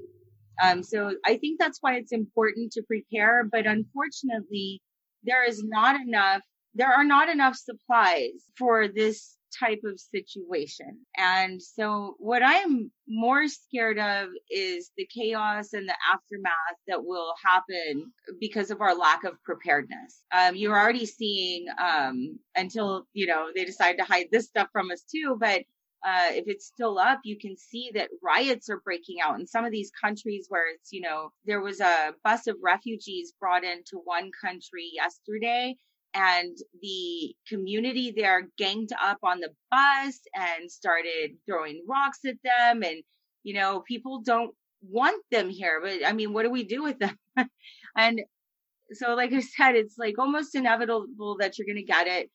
Um, 0.63 0.83
so 0.83 1.15
I 1.25 1.37
think 1.37 1.59
that's 1.59 1.79
why 1.81 1.95
it's 1.95 2.11
important 2.13 2.71
to 2.73 2.83
prepare. 2.83 3.43
But 3.51 3.67
unfortunately, 3.67 4.81
there 5.23 5.47
is 5.47 5.63
not 5.63 5.99
enough, 5.99 6.41
there 6.73 6.91
are 6.91 7.03
not 7.03 7.29
enough 7.29 7.55
supplies 7.55 8.45
for 8.57 8.87
this 8.87 9.36
type 9.59 9.81
of 9.85 9.99
situation. 9.99 10.99
And 11.17 11.61
so 11.61 12.15
what 12.19 12.43
I 12.43 12.55
am 12.55 12.91
more 13.07 13.47
scared 13.47 13.99
of 13.99 14.29
is 14.49 14.91
the 14.97 15.07
chaos 15.13 15.73
and 15.73 15.87
the 15.87 15.95
aftermath 16.13 16.77
that 16.87 17.03
will 17.03 17.33
happen 17.43 18.11
because 18.39 18.71
of 18.71 18.81
our 18.81 18.95
lack 18.95 19.23
of 19.23 19.41
preparedness. 19.43 20.23
Um, 20.31 20.55
you're 20.55 20.77
already 20.77 21.05
seeing, 21.05 21.65
um, 21.79 22.39
until, 22.55 23.07
you 23.13 23.27
know, 23.27 23.47
they 23.55 23.65
decide 23.65 23.97
to 23.97 24.03
hide 24.03 24.27
this 24.31 24.47
stuff 24.47 24.67
from 24.71 24.91
us 24.91 25.03
too, 25.03 25.37
but 25.39 25.61
uh, 26.05 26.29
if 26.31 26.45
it's 26.47 26.67
still 26.67 26.99
up, 26.99 27.19
you 27.23 27.37
can 27.37 27.57
see 27.57 27.91
that 27.93 28.09
riots 28.23 28.69
are 28.69 28.81
breaking 28.85 29.17
out 29.23 29.39
in 29.39 29.47
some 29.47 29.65
of 29.65 29.71
these 29.71 29.91
countries 29.99 30.45
where 30.47 30.71
it's, 30.71 30.91
you 30.91 31.01
know, 31.01 31.31
there 31.45 31.61
was 31.61 31.79
a 31.79 32.13
bus 32.23 32.47
of 32.47 32.55
refugees 32.63 33.33
brought 33.39 33.63
into 33.63 33.97
one 34.03 34.29
country 34.39 34.89
yesterday 34.93 35.75
and 36.13 36.57
the 36.81 37.35
community 37.47 38.13
there 38.15 38.47
ganged 38.57 38.91
up 39.01 39.19
on 39.23 39.39
the 39.39 39.49
bus 39.71 40.19
and 40.35 40.71
started 40.71 41.31
throwing 41.45 41.83
rocks 41.87 42.19
at 42.25 42.35
them. 42.43 42.83
And 42.83 43.03
you 43.47 43.53
know 43.53 43.81
people 43.87 44.21
don't 44.21 44.53
want 44.81 45.23
them 45.31 45.49
here 45.49 45.79
but 45.81 46.05
i 46.05 46.11
mean 46.13 46.33
what 46.33 46.43
do 46.43 46.51
we 46.51 46.63
do 46.63 46.83
with 46.83 46.99
them? 46.99 47.17
And 47.95 48.21
so 48.91 49.15
like 49.15 49.33
i 49.33 49.39
said 49.39 49.75
it's 49.75 49.95
like 49.97 50.19
almost 50.19 50.53
inevitable 50.53 51.37
that 51.39 51.57
you're 51.57 51.65
going 51.65 51.83
to 51.83 51.93
get 51.97 52.07
it. 52.07 52.29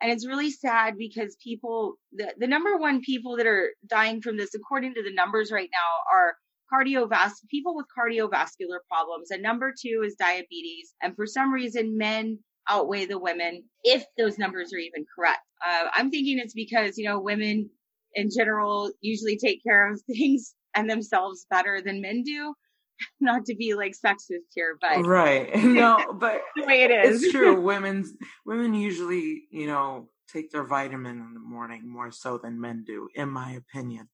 And 0.00 0.10
it's 0.10 0.26
really 0.26 0.50
sad 0.50 0.94
because 0.98 1.36
people 1.42 1.96
the, 2.12 2.34
the 2.38 2.46
number 2.46 2.76
one 2.76 3.00
people 3.00 3.36
that 3.36 3.46
are 3.46 3.70
dying 3.86 4.22
from 4.22 4.36
this 4.38 4.54
according 4.54 4.94
to 4.94 5.02
the 5.02 5.14
numbers 5.14 5.52
right 5.52 5.68
now 5.70 6.16
are 6.16 6.34
cardiovascular 6.72 7.48
people 7.50 7.76
with 7.76 7.86
cardiovascular 7.96 8.80
problems. 8.90 9.30
And 9.30 9.42
number 9.42 9.72
two 9.80 10.02
is 10.04 10.14
diabetes. 10.14 10.94
And 11.02 11.14
for 11.14 11.26
some 11.26 11.52
reason 11.52 11.98
men 11.98 12.38
outweigh 12.68 13.06
the 13.06 13.18
women 13.18 13.64
if 13.82 14.04
those 14.16 14.38
numbers 14.38 14.72
are 14.72 14.78
even 14.78 15.04
correct. 15.14 15.40
Uh, 15.66 15.84
I'm 15.92 16.10
thinking 16.10 16.38
it's 16.38 16.54
because, 16.54 16.98
you 16.98 17.04
know, 17.04 17.20
women 17.20 17.70
in 18.14 18.28
general 18.36 18.90
usually 19.00 19.36
take 19.36 19.62
care 19.62 19.90
of 19.90 20.00
things 20.10 20.54
and 20.74 20.88
themselves 20.88 21.46
better 21.50 21.80
than 21.84 22.00
men 22.00 22.22
do. 22.22 22.54
Not 23.20 23.44
to 23.46 23.56
be 23.56 23.74
like 23.74 23.92
sexist 23.92 24.46
here, 24.54 24.78
but 24.80 25.04
right. 25.04 25.54
No, 25.64 25.98
but 26.18 26.42
the 26.56 26.64
way 26.64 26.82
it 26.82 26.90
is. 26.90 27.22
It's 27.22 27.32
true. 27.32 27.60
Women's 27.60 28.12
women 28.46 28.72
usually, 28.72 29.42
you 29.50 29.66
know, 29.66 30.08
take 30.32 30.50
their 30.50 30.64
vitamin 30.64 31.18
in 31.18 31.34
the 31.34 31.40
morning 31.40 31.82
more 31.86 32.12
so 32.12 32.38
than 32.38 32.60
men 32.60 32.84
do, 32.86 33.08
in 33.14 33.28
my 33.28 33.52
opinion. 33.52 34.08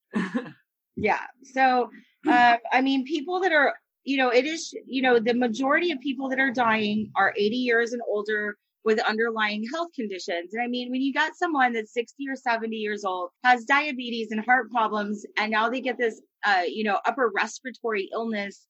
yeah. 0.96 1.20
So, 1.42 1.90
uh, 2.28 2.56
I 2.72 2.80
mean, 2.80 3.04
people 3.04 3.40
that 3.40 3.52
are 3.52 3.74
you 4.04 4.16
know, 4.16 4.30
it 4.30 4.46
is, 4.46 4.72
you 4.86 5.02
know, 5.02 5.18
the 5.18 5.34
majority 5.34 5.92
of 5.92 6.00
people 6.00 6.28
that 6.30 6.40
are 6.40 6.52
dying 6.52 7.10
are 7.16 7.34
80 7.36 7.56
years 7.56 7.92
and 7.92 8.02
older 8.08 8.56
with 8.84 8.98
underlying 9.00 9.64
health 9.72 9.88
conditions. 9.94 10.54
And 10.54 10.62
I 10.62 10.66
mean, 10.66 10.90
when 10.90 11.02
you 11.02 11.12
got 11.12 11.36
someone 11.36 11.72
that's 11.72 11.92
60 11.92 12.24
or 12.28 12.36
70 12.36 12.74
years 12.76 13.04
old, 13.04 13.30
has 13.44 13.64
diabetes 13.64 14.30
and 14.30 14.42
heart 14.44 14.70
problems, 14.70 15.26
and 15.36 15.52
now 15.52 15.68
they 15.68 15.82
get 15.82 15.98
this, 15.98 16.20
uh, 16.44 16.62
you 16.66 16.84
know, 16.84 16.98
upper 17.04 17.30
respiratory 17.34 18.08
illness, 18.12 18.66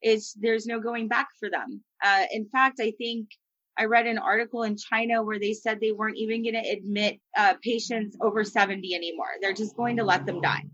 it's, 0.00 0.34
there's 0.34 0.66
no 0.66 0.80
going 0.80 1.06
back 1.06 1.28
for 1.38 1.48
them. 1.48 1.82
Uh, 2.04 2.24
in 2.32 2.48
fact, 2.48 2.80
I 2.80 2.92
think 2.98 3.28
I 3.78 3.84
read 3.84 4.06
an 4.06 4.18
article 4.18 4.64
in 4.64 4.76
China 4.76 5.22
where 5.22 5.38
they 5.38 5.52
said 5.54 5.80
they 5.80 5.92
weren't 5.92 6.18
even 6.18 6.42
going 6.42 6.62
to 6.62 6.70
admit 6.70 7.20
uh, 7.36 7.54
patients 7.62 8.16
over 8.20 8.44
70 8.44 8.94
anymore. 8.94 9.28
They're 9.40 9.54
just 9.54 9.76
going 9.76 9.96
to 9.96 10.04
let 10.04 10.26
them 10.26 10.40
die 10.40 10.64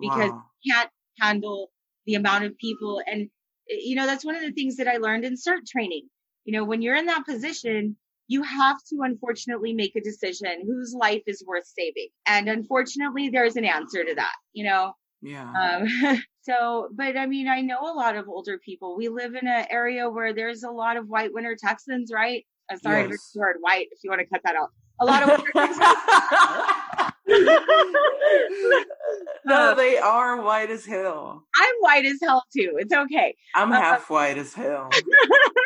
because 0.00 0.30
wow. 0.30 0.42
can't 0.66 0.90
handle 1.20 1.70
the 2.06 2.14
amount 2.14 2.44
of 2.44 2.56
people. 2.56 3.02
And 3.06 3.28
you 3.68 3.96
know, 3.96 4.06
that's 4.06 4.24
one 4.24 4.36
of 4.36 4.42
the 4.42 4.52
things 4.52 4.76
that 4.76 4.88
I 4.88 4.96
learned 4.96 5.24
in 5.24 5.34
CERT 5.34 5.66
training. 5.70 6.08
You 6.44 6.52
know, 6.52 6.64
when 6.64 6.82
you're 6.82 6.96
in 6.96 7.06
that 7.06 7.26
position, 7.26 7.96
you 8.28 8.42
have 8.42 8.78
to 8.90 9.00
unfortunately 9.02 9.72
make 9.72 9.96
a 9.96 10.00
decision 10.00 10.62
whose 10.66 10.94
life 10.94 11.22
is 11.26 11.42
worth 11.46 11.66
saving. 11.66 12.08
And 12.26 12.48
unfortunately, 12.48 13.30
there's 13.30 13.56
an 13.56 13.64
answer 13.64 14.04
to 14.04 14.14
that, 14.14 14.34
you 14.52 14.64
know? 14.64 14.92
Yeah. 15.22 15.50
Um, 15.52 16.22
so, 16.42 16.88
but 16.94 17.16
I 17.16 17.26
mean, 17.26 17.48
I 17.48 17.62
know 17.62 17.80
a 17.80 17.94
lot 17.94 18.16
of 18.16 18.28
older 18.28 18.58
people. 18.58 18.96
We 18.96 19.08
live 19.08 19.34
in 19.34 19.46
an 19.48 19.66
area 19.70 20.08
where 20.08 20.34
there's 20.34 20.62
a 20.62 20.70
lot 20.70 20.96
of 20.96 21.08
white 21.08 21.32
winter 21.32 21.56
Texans, 21.58 22.10
right? 22.12 22.44
I'm 22.70 22.76
uh, 22.76 22.80
sorry, 22.80 23.08
yes. 23.08 23.30
the 23.34 23.40
word 23.40 23.56
white, 23.60 23.88
if 23.90 23.98
you 24.04 24.10
want 24.10 24.20
to 24.20 24.26
cut 24.26 24.42
that 24.44 24.56
out. 24.56 24.70
A 25.00 25.06
lot 25.06 25.22
of 25.22 25.28
no, 29.44 29.74
they 29.74 29.98
are 29.98 30.40
white 30.40 30.70
as 30.70 30.86
hell. 30.86 31.44
I'm 31.54 31.74
white 31.80 32.06
as 32.06 32.18
hell 32.22 32.44
too. 32.56 32.76
It's 32.78 32.92
okay. 32.92 33.34
I'm 33.54 33.72
uh, 33.72 33.76
half 33.76 34.08
white 34.08 34.38
as 34.38 34.54
hell. 34.54 34.88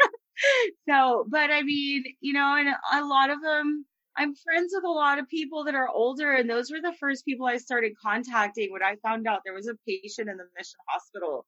so, 0.89 1.25
but 1.29 1.51
I 1.51 1.63
mean, 1.63 2.05
you 2.21 2.33
know, 2.33 2.57
and 2.59 2.69
a 2.69 3.07
lot 3.07 3.31
of 3.31 3.41
them, 3.43 3.87
I'm 4.17 4.35
friends 4.35 4.73
with 4.75 4.85
a 4.85 4.91
lot 4.91 5.21
of 5.21 5.29
people 5.29 5.65
that 5.65 5.75
are 5.75 5.89
older, 5.89 6.33
and 6.33 6.51
those 6.51 6.71
were 6.71 6.81
the 6.83 6.95
first 6.99 7.25
people 7.25 7.47
I 7.47 7.59
started 7.59 7.93
contacting 8.03 8.73
when 8.73 8.83
I 8.83 8.97
found 8.97 9.29
out 9.29 9.43
there 9.45 9.55
was 9.55 9.69
a 9.69 9.77
patient 9.87 10.29
in 10.29 10.37
the 10.37 10.45
mission 10.57 10.81
hospital. 10.89 11.47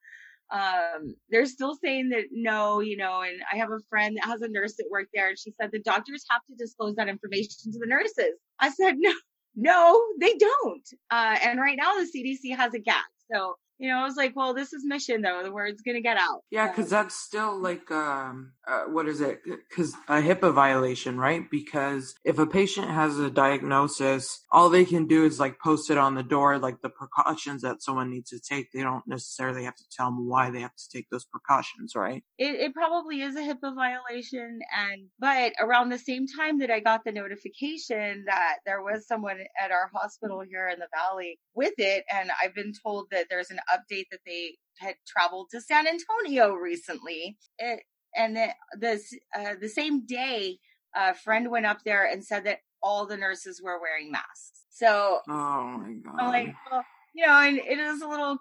Um, 0.51 1.17
they're 1.31 1.47
still 1.47 1.77
saying 1.83 2.11
that 2.11 2.25
no, 2.31 2.81
you 2.81 2.97
know, 2.97 3.23
and 3.23 3.41
I 3.53 3.57
have 3.57 3.71
a 3.71 3.81
friend 3.91 4.17
that 4.17 4.27
has 4.27 4.43
a 4.43 4.49
nurse 4.49 4.77
that 4.77 4.87
worked 4.91 5.11
there, 5.13 5.29
and 5.29 5.39
she 5.39 5.53
said 5.61 5.73
the 5.73 5.81
doctors 5.81 6.25
have 6.31 6.43
to 6.49 6.55
disclose 6.55 6.95
that 6.97 7.09
information 7.09 7.73
to 7.73 7.79
the 7.79 7.87
nurses. 7.87 8.39
I 8.61 8.71
said, 8.71 8.97
no, 8.99 9.13
no, 9.57 10.03
they 10.21 10.35
don't. 10.37 10.89
Uh, 11.11 11.37
and 11.43 11.61
right 11.61 11.77
now 11.77 11.95
the 11.95 12.11
CDC 12.11 12.57
has 12.57 12.75
a 12.75 12.79
gap. 12.79 13.05
So 13.33 13.57
you 13.79 13.89
know, 13.89 13.99
I 13.99 14.05
was 14.05 14.17
like, 14.17 14.37
well, 14.37 14.55
this 14.55 14.73
is 14.73 14.85
mission 14.85 15.23
though. 15.23 15.43
The 15.43 15.53
word's 15.53 15.83
gonna 15.83 16.01
get 16.01 16.17
out. 16.17 16.43
Yeah, 16.51 16.69
because 16.69 16.91
that's 16.91 17.15
still 17.15 17.61
like, 17.61 17.91
um, 17.91 18.53
uh, 18.67 18.85
what 18.85 19.09
is 19.09 19.21
it? 19.21 19.41
Because 19.45 19.95
a 20.09 20.21
HIPAA 20.21 20.55
violation, 20.55 21.19
right? 21.19 21.43
Because 21.51 22.15
if 22.25 22.39
a 22.39 22.47
patient 22.47 22.89
has 22.89 23.19
a 23.19 23.31
diagnosis, 23.31 24.45
all 24.51 24.69
they 24.71 24.85
can 24.85 25.07
do 25.07 25.25
is 25.25 25.41
like 25.41 25.59
post 25.59 25.91
it 25.91 25.99
on 25.99 26.15
the 26.15 26.23
door, 26.23 26.59
like 26.59 26.81
the 26.83 26.89
precautions 26.89 27.63
that 27.63 27.83
someone 27.83 28.11
needs 28.11 28.31
to 28.31 28.39
take. 28.39 28.71
They 28.73 28.83
don't 28.83 29.07
necessarily 29.07 29.65
have 29.65 29.77
to 29.77 29.85
tell 29.91 30.07
them 30.07 30.29
why 30.29 30.51
they 30.51 30.61
have 30.61 30.75
to 30.75 30.89
take 30.93 31.11
those 31.11 31.25
precautions, 31.25 31.95
right? 31.95 32.23
It, 32.39 32.55
it 32.55 32.75
probably 32.75 33.23
is 33.23 33.37
a 33.37 33.41
HIPAA 33.41 33.75
violation, 33.75 34.61
and 34.77 35.09
but 35.19 35.53
around 35.61 35.89
the 35.89 35.99
same 35.99 36.27
time 36.27 36.59
that 36.61 36.71
I 36.71 36.81
got 36.81 37.03
the 37.05 37.13
notification 37.13 38.25
that 38.27 38.59
there 38.65 38.83
was 38.83 39.07
someone 39.07 39.39
at 39.63 39.71
our 39.71 39.91
hospital 39.93 40.43
here 40.49 40.69
in 40.69 40.79
the 40.79 40.89
valley 40.95 41.39
with 41.55 41.75
it, 41.79 42.05
and 42.13 42.31
I've 42.43 42.55
been 42.55 42.73
told 42.83 43.09
that 43.11 43.27
there's 43.29 43.51
an 43.51 43.61
update 43.73 44.07
that 44.11 44.21
they 44.27 44.57
had 44.79 44.95
traveled 45.07 45.49
to 45.51 45.61
San 45.61 45.87
Antonio 45.87 46.55
recently. 46.55 47.37
It, 47.59 47.81
and 48.17 48.37
the 48.37 48.49
the 48.79 49.01
uh, 49.37 49.55
the 49.61 49.69
same 49.69 50.07
day, 50.07 50.59
a 50.95 51.15
friend 51.15 51.51
went 51.51 51.67
up 51.67 51.79
there 51.85 52.07
and 52.07 52.25
said 52.25 52.45
that 52.45 52.59
all 52.83 53.07
the 53.07 53.17
nurses 53.17 53.61
were 53.63 53.81
wearing 53.81 54.11
masks. 54.11 54.65
So, 54.71 55.21
oh 55.29 55.79
my 55.79 55.95
god, 56.05 56.15
I'm 56.19 56.29
like, 56.29 56.55
well, 56.71 56.85
you 57.15 57.27
know, 57.27 57.39
and 57.39 57.59
it 57.59 57.79
is 57.79 58.03
a 58.03 58.09
little 58.09 58.39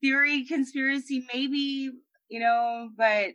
theory 0.00 0.44
conspiracy, 0.44 1.26
maybe, 1.32 1.90
you 2.28 2.40
know, 2.40 2.88
but 2.96 3.34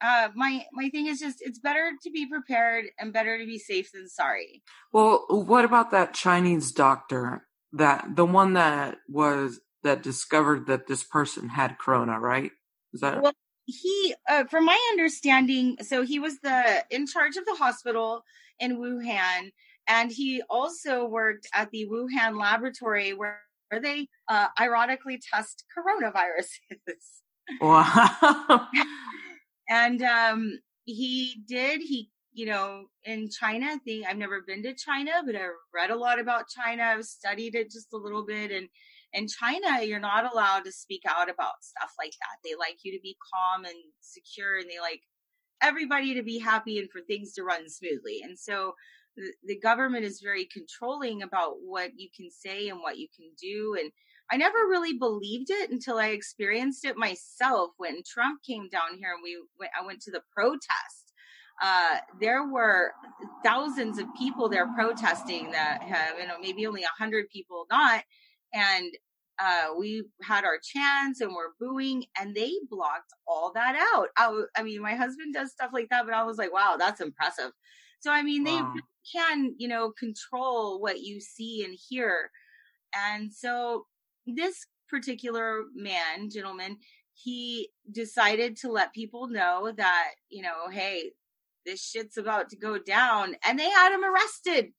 uh 0.00 0.28
my 0.34 0.64
my 0.72 0.88
thing 0.90 1.06
is 1.06 1.18
just 1.18 1.38
it's 1.40 1.58
better 1.58 1.90
to 2.02 2.10
be 2.10 2.26
prepared 2.26 2.84
and 2.98 3.12
better 3.12 3.38
to 3.38 3.46
be 3.46 3.58
safe 3.58 3.90
than 3.92 4.08
sorry 4.08 4.62
well 4.92 5.24
what 5.28 5.64
about 5.64 5.90
that 5.90 6.14
chinese 6.14 6.70
doctor 6.70 7.46
that 7.72 8.06
the 8.14 8.24
one 8.24 8.52
that 8.54 8.96
was 9.08 9.60
that 9.82 10.02
discovered 10.02 10.66
that 10.66 10.86
this 10.86 11.04
person 11.04 11.48
had 11.48 11.78
corona 11.78 12.18
right? 12.18 12.52
Is 12.92 13.00
that 13.00 13.22
well 13.22 13.32
he 13.68 14.14
uh, 14.28 14.44
from 14.44 14.64
my 14.64 14.78
understanding 14.92 15.76
so 15.82 16.02
he 16.02 16.18
was 16.18 16.40
the 16.40 16.84
in 16.90 17.06
charge 17.06 17.36
of 17.36 17.44
the 17.44 17.54
hospital 17.54 18.22
in 18.58 18.78
wuhan 18.78 19.52
and 19.86 20.10
he 20.10 20.42
also 20.48 21.04
worked 21.04 21.46
at 21.54 21.70
the 21.70 21.86
wuhan 21.90 22.38
laboratory 22.40 23.12
where, 23.12 23.40
they 23.82 24.08
uh, 24.28 24.46
ironically 24.58 25.20
test 25.30 25.64
coronaviruses. 25.76 26.48
Wow. 27.60 28.66
And 29.70 30.02
um 30.02 30.58
he 30.86 31.42
did 31.46 31.82
he 31.82 32.10
you 32.32 32.46
know 32.46 32.84
in 33.04 33.28
china 33.28 33.66
i 33.66 33.76
think 33.78 34.06
i've 34.06 34.16
never 34.16 34.40
been 34.40 34.62
to 34.62 34.72
china 34.74 35.10
but 35.26 35.36
i 35.36 35.48
read 35.74 35.90
a 35.90 35.96
lot 35.96 36.18
about 36.18 36.48
china 36.48 36.82
i've 36.82 37.04
studied 37.04 37.54
it 37.54 37.70
just 37.70 37.92
a 37.92 37.96
little 37.96 38.24
bit 38.24 38.50
and 38.50 38.68
in 39.12 39.26
china 39.26 39.82
you're 39.82 40.00
not 40.00 40.30
allowed 40.30 40.64
to 40.64 40.72
speak 40.72 41.02
out 41.08 41.30
about 41.30 41.62
stuff 41.62 41.92
like 41.98 42.12
that 42.12 42.38
they 42.44 42.54
like 42.58 42.78
you 42.82 42.92
to 42.92 43.02
be 43.02 43.16
calm 43.32 43.64
and 43.64 43.74
secure 44.00 44.58
and 44.58 44.68
they 44.70 44.80
like 44.80 45.02
everybody 45.62 46.14
to 46.14 46.22
be 46.22 46.38
happy 46.38 46.78
and 46.78 46.90
for 46.90 47.00
things 47.00 47.32
to 47.32 47.42
run 47.42 47.68
smoothly 47.68 48.20
and 48.22 48.38
so 48.38 48.74
the, 49.44 49.58
government 49.58 50.04
is 50.04 50.20
very 50.20 50.44
controlling 50.44 51.22
about 51.22 51.54
what 51.60 51.90
you 51.96 52.08
can 52.16 52.30
say 52.30 52.68
and 52.68 52.78
what 52.80 52.98
you 52.98 53.08
can 53.16 53.26
do 53.40 53.76
and 53.80 53.90
I 54.30 54.36
never 54.36 54.58
really 54.68 54.92
believed 54.92 55.48
it 55.50 55.70
until 55.70 55.96
I 55.96 56.08
experienced 56.08 56.84
it 56.84 56.96
myself 56.96 57.70
when 57.78 58.02
Trump 58.06 58.42
came 58.42 58.68
down 58.68 58.98
here 58.98 59.12
and 59.14 59.22
we 59.22 59.38
went, 59.58 59.72
I 59.78 59.86
went 59.86 60.02
to 60.02 60.10
the 60.10 60.22
protest. 60.34 61.14
Uh, 61.62 61.96
there 62.20 62.46
were 62.46 62.92
thousands 63.42 63.98
of 63.98 64.06
people 64.16 64.48
there 64.48 64.68
protesting 64.74 65.50
that 65.52 65.82
have, 65.82 66.18
you 66.20 66.26
know, 66.26 66.38
maybe 66.40 66.66
only 66.66 66.82
a 66.82 67.02
hundred 67.02 67.30
people 67.30 67.66
not. 67.70 68.04
And, 68.52 68.92
uh, 69.40 69.68
we 69.78 70.04
had 70.22 70.44
our 70.44 70.58
chance 70.58 71.20
and 71.20 71.32
we're 71.32 71.52
booing 71.60 72.04
and 72.18 72.34
they 72.34 72.52
blocked 72.68 73.12
all 73.26 73.52
that 73.54 73.76
out. 73.94 74.08
I, 74.16 74.42
I 74.56 74.62
mean, 74.64 74.82
my 74.82 74.94
husband 74.94 75.34
does 75.34 75.52
stuff 75.52 75.70
like 75.72 75.88
that, 75.90 76.06
but 76.06 76.14
I 76.14 76.24
was 76.24 76.38
like, 76.38 76.52
wow, 76.52 76.76
that's 76.76 77.00
impressive. 77.00 77.52
So, 78.00 78.10
I 78.10 78.22
mean, 78.22 78.44
they 78.44 78.60
can, 79.12 79.54
you 79.58 79.68
know, 79.68 79.92
control 79.98 80.80
what 80.80 81.00
you 81.00 81.20
see 81.20 81.64
and 81.64 81.76
hear. 81.88 82.30
And 82.94 83.32
so 83.32 83.86
this 84.26 84.66
particular 84.88 85.64
man, 85.74 86.30
gentleman, 86.30 86.78
he 87.14 87.70
decided 87.90 88.56
to 88.58 88.70
let 88.70 88.92
people 88.92 89.28
know 89.28 89.72
that, 89.76 90.10
you 90.30 90.42
know, 90.42 90.68
hey, 90.70 91.10
this 91.66 91.82
shit's 91.82 92.16
about 92.16 92.48
to 92.50 92.56
go 92.56 92.78
down. 92.78 93.34
And 93.46 93.58
they 93.58 93.68
had 93.68 93.92
him 93.92 94.04
arrested. 94.04 94.72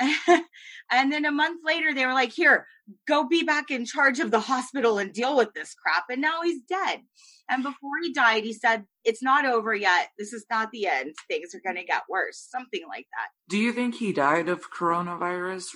and 0.90 1.12
then 1.12 1.24
a 1.24 1.32
month 1.32 1.60
later, 1.64 1.94
they 1.94 2.06
were 2.06 2.12
like, 2.12 2.32
here, 2.32 2.66
go 3.06 3.26
be 3.26 3.42
back 3.42 3.70
in 3.70 3.86
charge 3.86 4.20
of 4.20 4.30
the 4.30 4.40
hospital 4.40 4.98
and 4.98 5.12
deal 5.12 5.36
with 5.36 5.52
this 5.54 5.74
crap. 5.74 6.04
And 6.10 6.20
now 6.20 6.42
he's 6.42 6.62
dead. 6.62 7.00
And 7.48 7.62
before 7.62 7.90
he 8.02 8.12
died, 8.12 8.44
he 8.44 8.52
said, 8.52 8.84
it's 9.04 9.22
not 9.22 9.44
over 9.44 9.74
yet. 9.74 10.08
This 10.18 10.32
is 10.32 10.46
not 10.50 10.70
the 10.72 10.86
end. 10.86 11.14
Things 11.28 11.54
are 11.54 11.60
going 11.60 11.76
to 11.76 11.84
get 11.84 12.02
worse. 12.08 12.38
Something 12.50 12.82
like 12.88 13.06
that. 13.12 13.28
Do 13.48 13.58
you 13.58 13.72
think 13.72 13.96
he 13.96 14.12
died 14.12 14.48
of 14.48 14.72
coronavirus 14.72 15.66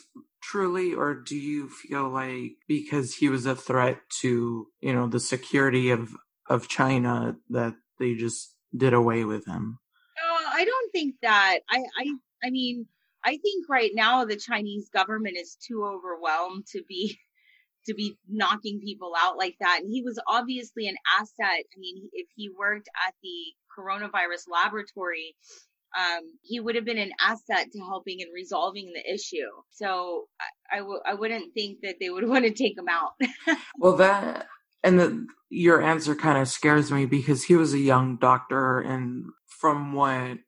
truly? 0.43 0.95
Or 0.95 1.15
do 1.15 1.37
you 1.37 1.69
feel 1.69 2.09
like 2.09 2.53
because 2.67 3.17
he 3.17 3.29
was 3.29 3.45
a 3.45 3.55
threat 3.55 4.01
to, 4.21 4.67
you 4.81 4.95
know, 4.95 5.07
the 5.07 5.21
security 5.21 5.91
of, 5.91 6.15
of 6.49 6.69
China 6.69 7.37
that 7.51 7.75
they 7.99 8.15
just 8.15 8.55
did 8.75 8.95
away 8.95 9.25
with 9.25 9.47
him? 9.47 9.79
Uh, 10.17 10.51
I 10.55 10.65
don't 10.65 10.91
think 10.91 11.17
that. 11.23 11.59
I, 11.71 11.85
I, 11.99 12.15
I 12.43 12.51
mean, 12.51 12.87
I 13.29 13.37
think 13.37 13.69
right 13.69 13.91
now 13.95 14.25
the 14.25 14.37
Chinese 14.37 14.89
government 14.89 15.37
is 15.37 15.59
too 15.67 15.85
overwhelmed 15.85 16.67
to 16.73 16.83
be 16.89 17.19
to 17.87 17.95
be 17.95 18.19
knocking 18.29 18.81
people 18.81 19.12
out 19.19 19.38
like 19.38 19.57
that. 19.61 19.81
And 19.83 19.91
he 19.91 20.03
was 20.03 20.19
obviously 20.27 20.88
an 20.88 20.97
asset. 21.19 21.64
I 21.64 21.79
mean, 21.79 22.09
if 22.12 22.27
he 22.35 22.51
worked 22.51 22.88
at 23.07 23.14
the 23.23 23.55
coronavirus 23.79 24.45
laboratory, 24.51 25.37
um, 25.99 26.21
he 26.43 26.61
would 26.61 26.75
have 26.75 26.85
been 26.85 26.99
an 26.99 27.12
asset 27.21 27.69
to 27.73 27.79
helping 27.81 28.21
and 28.21 28.31
resolving 28.35 28.93
the 28.95 29.14
issue. 29.14 29.49
So 29.71 30.29
I 30.71 31.14
wouldn't 31.14 31.55
think 31.55 31.79
that 31.83 31.97
they 32.01 32.11
would 32.11 32.29
want 32.29 32.45
to 32.45 32.53
take 32.53 32.77
him 32.77 32.88
out. 32.91 33.12
well, 33.79 33.97
that 33.97 34.47
and 34.83 34.99
the, 34.99 35.27
your 35.51 35.83
answer 35.83 36.14
kind 36.14 36.38
of 36.38 36.49
scares 36.49 36.93
me 36.93 37.07
because 37.07 37.45
he 37.45 37.57
was 37.57 37.75
a 37.75 37.79
young 37.79 38.17
doctor, 38.17 38.81
and 38.81 39.27
from 39.47 39.93
what 39.93 40.38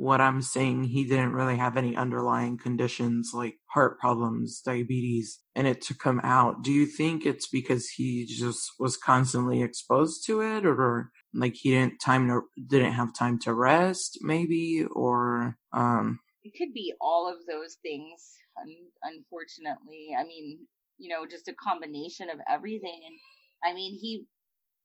what 0.00 0.20
I'm 0.22 0.40
saying, 0.40 0.84
he 0.84 1.04
didn't 1.04 1.34
really 1.34 1.58
have 1.58 1.76
any 1.76 1.94
underlying 1.94 2.56
conditions 2.56 3.32
like 3.34 3.56
heart 3.66 4.00
problems, 4.00 4.62
diabetes, 4.64 5.40
and 5.54 5.66
it 5.66 5.82
took 5.82 6.02
him 6.02 6.22
out. 6.24 6.62
Do 6.62 6.72
you 6.72 6.86
think 6.86 7.26
it's 7.26 7.46
because 7.46 7.86
he 7.90 8.24
just 8.24 8.72
was 8.78 8.96
constantly 8.96 9.62
exposed 9.62 10.24
to 10.26 10.40
it 10.40 10.64
or 10.64 11.10
like 11.34 11.54
he 11.54 11.72
didn't 11.72 11.98
time 11.98 12.28
to 12.28 12.40
didn't 12.66 12.92
have 12.92 13.14
time 13.14 13.38
to 13.40 13.52
rest 13.52 14.18
maybe 14.22 14.86
or 14.90 15.58
um? 15.74 16.20
It 16.44 16.54
could 16.56 16.72
be 16.72 16.94
all 16.98 17.28
of 17.30 17.44
those 17.46 17.76
things 17.82 18.36
unfortunately. 19.02 20.16
I 20.18 20.24
mean 20.24 20.60
you 20.96 21.10
know 21.10 21.26
just 21.30 21.48
a 21.48 21.54
combination 21.62 22.30
of 22.30 22.38
everything. 22.50 23.02
And 23.06 23.70
i 23.70 23.74
mean 23.74 23.98
he 24.00 24.24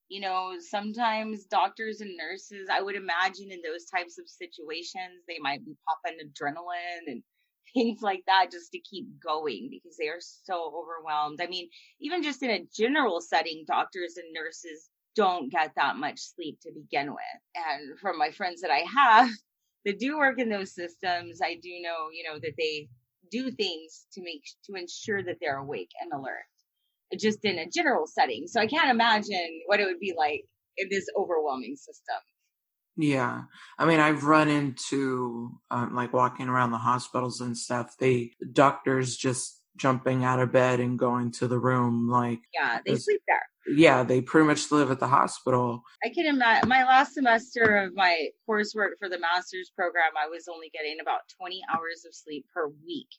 you 0.09 0.21
know, 0.21 0.53
sometimes 0.59 1.45
doctors 1.45 2.01
and 2.01 2.15
nurses, 2.17 2.67
I 2.71 2.81
would 2.81 2.95
imagine 2.95 3.51
in 3.51 3.61
those 3.61 3.85
types 3.85 4.17
of 4.19 4.29
situations, 4.29 5.23
they 5.27 5.39
might 5.39 5.65
be 5.65 5.75
popping 5.87 6.19
adrenaline 6.19 7.07
and 7.07 7.23
things 7.73 8.01
like 8.01 8.23
that 8.27 8.51
just 8.51 8.71
to 8.71 8.79
keep 8.79 9.07
going 9.23 9.69
because 9.71 9.97
they 9.97 10.07
are 10.07 10.19
so 10.19 10.71
overwhelmed. 10.75 11.39
I 11.41 11.47
mean, 11.47 11.69
even 11.99 12.23
just 12.23 12.43
in 12.43 12.51
a 12.51 12.65
general 12.75 13.19
setting, 13.19 13.65
doctors 13.67 14.17
and 14.17 14.31
nurses 14.33 14.89
don't 15.15 15.51
get 15.51 15.71
that 15.75 15.95
much 15.95 16.19
sleep 16.19 16.59
to 16.61 16.71
begin 16.71 17.11
with. 17.11 17.41
And 17.55 17.97
from 17.99 18.17
my 18.17 18.31
friends 18.31 18.61
that 18.61 18.71
I 18.71 18.83
have 18.95 19.29
that 19.85 19.99
do 19.99 20.17
work 20.17 20.39
in 20.39 20.49
those 20.49 20.73
systems, 20.73 21.39
I 21.43 21.55
do 21.55 21.69
know, 21.81 22.09
you 22.11 22.23
know, 22.29 22.39
that 22.39 22.53
they 22.57 22.89
do 23.31 23.49
things 23.49 24.05
to 24.13 24.21
make 24.21 24.43
to 24.65 24.75
ensure 24.75 25.23
that 25.23 25.37
they're 25.41 25.57
awake 25.57 25.89
and 25.99 26.11
alert 26.13 26.45
just 27.19 27.43
in 27.43 27.59
a 27.59 27.69
general 27.69 28.07
setting. 28.07 28.47
So 28.47 28.59
I 28.59 28.67
can't 28.67 28.89
imagine 28.89 29.61
what 29.67 29.79
it 29.79 29.85
would 29.85 29.99
be 29.99 30.13
like 30.17 30.45
in 30.77 30.87
this 30.89 31.05
overwhelming 31.17 31.75
system. 31.75 32.17
Yeah. 32.97 33.43
I 33.77 33.85
mean, 33.85 33.99
I've 33.99 34.23
run 34.23 34.47
into, 34.47 35.51
um, 35.69 35.93
like 35.95 36.13
walking 36.13 36.47
around 36.47 36.71
the 36.71 36.77
hospitals 36.77 37.41
and 37.41 37.57
stuff, 37.57 37.95
they, 37.99 38.31
doctors 38.53 39.17
just 39.17 39.61
jumping 39.77 40.23
out 40.23 40.39
of 40.39 40.51
bed 40.51 40.79
and 40.79 40.97
going 40.97 41.31
to 41.33 41.47
the 41.47 41.59
room. 41.59 42.07
Like, 42.09 42.39
yeah, 42.53 42.79
they 42.85 42.95
sleep 42.95 43.21
there. 43.27 43.41
Yeah, 43.75 44.03
they 44.03 44.21
pretty 44.21 44.47
much 44.47 44.71
live 44.71 44.91
at 44.91 44.99
the 44.99 45.07
hospital. 45.07 45.81
I 46.03 46.09
can 46.09 46.27
imagine 46.27 46.69
my 46.69 46.83
last 46.83 47.15
semester 47.15 47.77
of 47.77 47.95
my 47.95 48.27
coursework 48.47 48.91
for 48.99 49.09
the 49.09 49.19
master's 49.19 49.71
program, 49.75 50.11
I 50.21 50.29
was 50.29 50.47
only 50.47 50.69
getting 50.71 50.97
about 51.01 51.21
20 51.39 51.61
hours 51.73 52.05
of 52.07 52.13
sleep 52.13 52.45
per 52.53 52.67
week. 52.85 53.09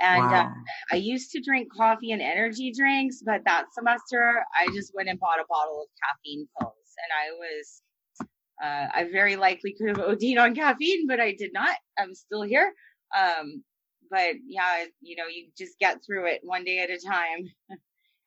And 0.00 0.24
uh, 0.24 0.28
wow. 0.28 0.46
uh, 0.46 0.94
I 0.94 0.96
used 0.96 1.30
to 1.32 1.40
drink 1.40 1.68
coffee 1.72 2.12
and 2.12 2.20
energy 2.20 2.72
drinks, 2.76 3.22
but 3.24 3.42
that 3.44 3.66
semester 3.72 4.44
I 4.58 4.66
just 4.74 4.92
went 4.94 5.08
and 5.08 5.18
bought 5.18 5.40
a 5.40 5.44
bottle 5.48 5.82
of 5.82 5.88
caffeine 6.02 6.48
pills. 6.58 6.74
And 6.98 7.12
I 7.12 7.30
was, 7.38 7.82
uh, 8.62 8.98
I 8.98 9.08
very 9.12 9.36
likely 9.36 9.74
could 9.78 9.88
have 9.88 10.00
OD'd 10.00 10.38
on 10.38 10.54
caffeine, 10.54 11.06
but 11.06 11.20
I 11.20 11.32
did 11.32 11.52
not. 11.52 11.76
I'm 11.98 12.14
still 12.14 12.42
here. 12.42 12.72
Um, 13.16 13.62
but 14.10 14.34
yeah, 14.46 14.84
you 15.00 15.16
know, 15.16 15.26
you 15.26 15.48
just 15.56 15.78
get 15.78 15.98
through 16.04 16.26
it 16.26 16.40
one 16.42 16.64
day 16.64 16.78
at 16.78 16.90
a 16.90 16.98
time. 16.98 17.48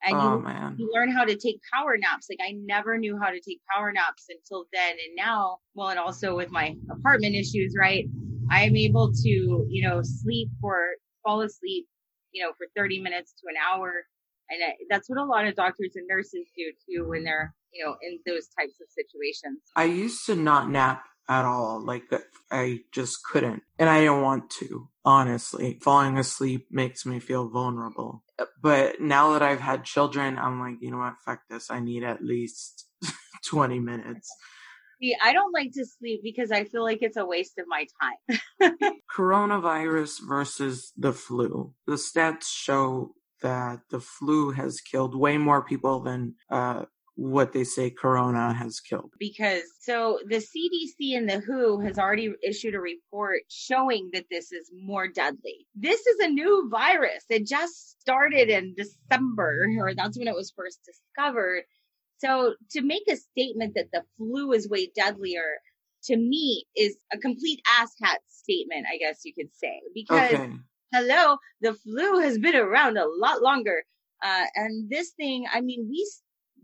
and 0.04 0.16
oh, 0.16 0.36
you, 0.36 0.44
man. 0.44 0.76
you 0.78 0.90
learn 0.94 1.12
how 1.12 1.26
to 1.26 1.36
take 1.36 1.60
power 1.74 1.98
naps. 1.98 2.28
Like 2.30 2.40
I 2.42 2.54
never 2.66 2.98
knew 2.98 3.20
how 3.22 3.30
to 3.30 3.40
take 3.40 3.60
power 3.74 3.92
naps 3.92 4.26
until 4.30 4.66
then. 4.74 4.92
And 4.92 5.16
now, 5.16 5.58
well, 5.76 5.90
and 5.90 6.00
also 6.00 6.36
with 6.36 6.52
my 6.52 6.76
apartment 6.90 7.36
issues, 7.36 7.76
right? 7.78 8.06
I'm 8.50 8.76
able 8.76 9.12
to, 9.12 9.66
you 9.70 9.88
know, 9.88 10.02
sleep 10.02 10.50
for 10.62 10.92
fall 11.28 11.42
asleep, 11.42 11.88
you 12.32 12.44
know, 12.44 12.52
for 12.58 12.68
30 12.76 13.02
minutes 13.02 13.34
to 13.42 13.48
an 13.50 13.56
hour. 13.58 14.06
And 14.50 14.62
that's 14.90 15.10
what 15.10 15.20
a 15.20 15.26
lot 15.26 15.46
of 15.46 15.56
doctors 15.56 15.92
and 15.96 16.08
nurses 16.08 16.48
do 16.56 16.72
too 16.88 17.10
when 17.10 17.26
they're, 17.26 17.54
you 17.74 17.84
know, 17.84 17.96
in 18.02 18.20
those 18.26 18.48
types 18.58 18.76
of 18.82 18.88
situations. 18.90 19.60
I 19.76 19.84
used 19.84 20.26
to 20.28 20.36
not 20.36 20.70
nap 20.70 21.04
at 21.28 21.44
all. 21.44 21.84
Like 21.84 22.04
uh, 22.14 22.20
I 22.50 22.80
just 22.94 23.24
couldn't. 23.30 23.64
And 23.78 23.90
I 23.90 24.06
don't 24.06 24.22
want 24.22 24.50
to, 24.62 24.88
honestly. 25.04 25.80
Falling 25.82 26.18
asleep 26.18 26.68
makes 26.72 27.06
me 27.06 27.20
feel 27.20 27.50
vulnerable. 27.50 28.24
But 28.62 29.02
now 29.02 29.34
that 29.34 29.42
I've 29.42 29.60
had 29.60 29.84
children, 29.84 30.38
I'm 30.38 30.62
like, 30.62 30.76
you 30.80 30.92
know 30.92 31.00
what? 31.00 31.16
Fuck 31.26 31.42
this. 31.50 31.70
I 31.70 31.82
need 31.82 32.04
at 32.04 32.24
least 32.24 32.86
20 33.46 33.80
minutes. 33.80 34.34
See, 35.00 35.16
I 35.24 35.34
don't 35.34 35.54
like 35.54 35.72
to 35.74 35.86
sleep 35.86 36.22
because 36.24 36.52
I 36.52 36.64
feel 36.64 36.84
like 36.84 37.00
it's 37.02 37.18
a 37.18 37.26
waste 37.26 37.58
of 37.60 37.66
my 37.68 37.86
time. 38.02 38.78
Coronavirus 39.16 40.22
versus 40.28 40.92
the 40.98 41.14
flu. 41.14 41.74
The 41.86 41.94
stats 41.94 42.46
show 42.48 43.14
that 43.42 43.82
the 43.92 44.00
flu 44.00 44.52
has 44.52 44.82
killed 44.82 45.16
way 45.16 45.38
more 45.38 45.64
people 45.64 46.02
than 46.02 46.36
uh, 46.50 46.86
what 47.18 47.52
they 47.52 47.64
say 47.64 47.90
corona 47.90 48.54
has 48.54 48.80
killed. 48.80 49.12
because 49.20 49.64
so 49.82 50.20
the 50.28 50.38
CDC 50.38 51.18
and 51.18 51.28
the 51.28 51.40
WHO 51.40 51.80
has 51.82 51.98
already 51.98 52.32
issued 52.44 52.76
a 52.76 52.80
report 52.80 53.42
showing 53.50 54.12
that 54.14 54.26
this 54.30 54.52
is 54.52 54.70
more 54.72 55.08
deadly. 55.08 55.66
This 55.76 56.06
is 56.06 56.20
a 56.20 56.30
new 56.30 56.70
virus. 56.70 57.24
It 57.30 57.48
just 57.48 58.00
started 58.02 58.50
in 58.50 58.76
December, 58.76 59.68
or 59.80 59.96
that's 59.96 60.18
when 60.18 60.28
it 60.28 60.36
was 60.36 60.54
first 60.56 60.80
discovered. 60.86 61.64
So 62.20 62.56
to 62.72 62.82
make 62.82 63.04
a 63.10 63.16
statement 63.16 63.74
that 63.76 63.92
the 63.92 64.04
flu 64.18 64.52
is 64.54 64.70
way 64.70 64.92
deadlier 64.96 65.60
to 66.06 66.18
me 66.18 66.66
is 66.76 66.98
a 67.14 67.18
complete 67.18 67.62
asshat 67.80 68.18
statement, 68.28 68.86
I 68.92 68.98
guess 68.98 69.22
you 69.24 69.34
could 69.34 69.54
say, 69.54 69.82
because 69.94 70.32
Okay. 70.32 70.50
hello, 70.94 71.38
the 71.62 71.74
flu 71.74 72.20
has 72.20 72.38
been 72.38 72.56
around 72.56 72.98
a 72.98 73.06
lot 73.06 73.42
longer. 73.42 73.84
Uh, 74.24 74.46
and 74.56 74.90
this 74.90 75.12
thing, 75.12 75.46
I 75.54 75.62
mean, 75.62 75.88
we, 75.90 76.10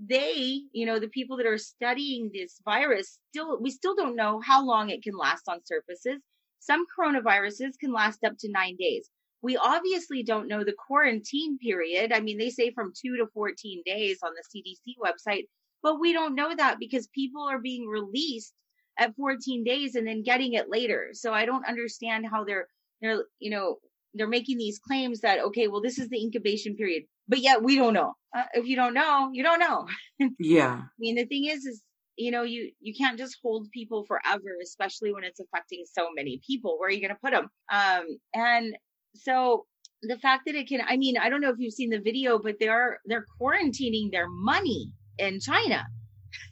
they, 0.04 0.62
you 0.72 0.86
know, 0.86 1.00
the 1.00 1.08
people 1.10 1.38
that 1.38 1.46
are 1.46 1.58
studying 1.58 2.32
this 2.34 2.60
virus 2.66 3.20
still, 3.30 3.60
we 3.62 3.70
still 3.70 3.96
don't 3.96 4.16
know 4.16 4.42
how 4.46 4.66
long 4.66 4.90
it 4.90 5.04
can 5.04 5.16
last 5.16 5.44
on 5.48 5.60
surfaces. 5.66 6.20
Some 6.60 6.86
coronaviruses 6.98 7.78
can 7.80 7.92
last 7.94 8.24
up 8.24 8.34
to 8.40 8.52
nine 8.52 8.76
days. 8.78 9.10
We 9.44 9.58
obviously 9.58 10.24
don't 10.24 10.48
know 10.48 10.64
the 10.64 10.74
quarantine 10.88 11.58
period. 11.60 12.14
I 12.14 12.22
mean, 12.22 12.38
they 12.38 12.50
say 12.50 12.72
from 12.72 12.94
two 13.00 13.18
to 13.18 13.28
14 13.34 13.84
days 13.86 14.20
on 14.24 14.32
the 14.34 14.44
CDC 14.62 14.96
website, 15.04 15.48
but 15.84 16.00
we 16.00 16.14
don't 16.14 16.34
know 16.34 16.56
that 16.56 16.80
because 16.80 17.08
people 17.08 17.48
are 17.50 17.60
being 17.60 17.86
released 17.86 18.54
at 18.98 19.16
14 19.16 19.66
days 19.66 19.96
and 19.96 20.08
then 20.08 20.24
getting 20.24 20.54
it 20.54 20.70
later. 20.70 21.10
So 21.12 21.34
I 21.34 21.46
don't 21.46 21.68
understand 21.68 22.26
how 22.32 22.46
they're, 22.46 22.68
they're, 23.02 23.26
you 23.40 23.52
know, 23.52 23.80
they're 24.14 24.28
making 24.28 24.58
these 24.58 24.80
claims 24.80 25.22
that, 25.22 25.40
okay, 25.40 25.68
well, 25.68 25.82
this 25.82 26.00
is 26.00 26.08
the 26.08 26.22
incubation 26.22 26.76
period, 26.76 27.04
but 27.28 27.40
yet 27.40 27.62
we 27.62 27.76
don't 27.76 27.94
know. 27.94 28.14
Uh, 28.36 28.44
if 28.54 28.66
you 28.66 28.76
don't 28.76 28.94
know, 28.94 29.30
you 29.34 29.44
don't 29.44 29.60
know. 29.60 29.88
Yeah. 30.40 30.84
I 30.84 31.00
mean, 31.00 31.16
the 31.16 31.26
thing 31.26 31.46
is, 31.46 31.66
is, 31.66 31.82
you 32.16 32.32
know, 32.32 32.44
you, 32.44 32.72
you 32.80 32.94
can't 32.94 33.18
just 33.18 33.38
hold 33.44 33.70
people 33.72 34.06
forever, 34.06 34.56
especially 34.62 35.12
when 35.12 35.26
it's 35.26 35.42
affecting 35.42 35.84
so 35.92 36.10
many 36.16 36.40
people. 36.48 36.80
Where 36.80 36.88
are 36.88 36.92
you 36.92 37.02
going 37.02 37.10
to 37.10 37.20
put 37.22 37.32
them? 37.32 37.50
Um, 37.70 38.06
and 38.34 38.78
so 39.16 39.66
the 40.02 40.18
fact 40.18 40.44
that 40.46 40.56
it 40.56 40.68
can, 40.68 40.82
I 40.88 40.98
mean, 40.98 41.18
I 41.18 41.30
don't 41.30 41.42
know 41.42 41.50
if 41.50 41.60
you've 41.60 41.74
seen 41.74 41.90
the 41.90 42.00
video, 42.00 42.40
but 42.40 42.56
they're, 42.60 43.00
they're 43.06 43.26
quarantining 43.40 44.12
their 44.12 44.28
money 44.28 44.94
in 45.18 45.40
China. 45.40 45.86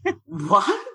What? 0.26 0.86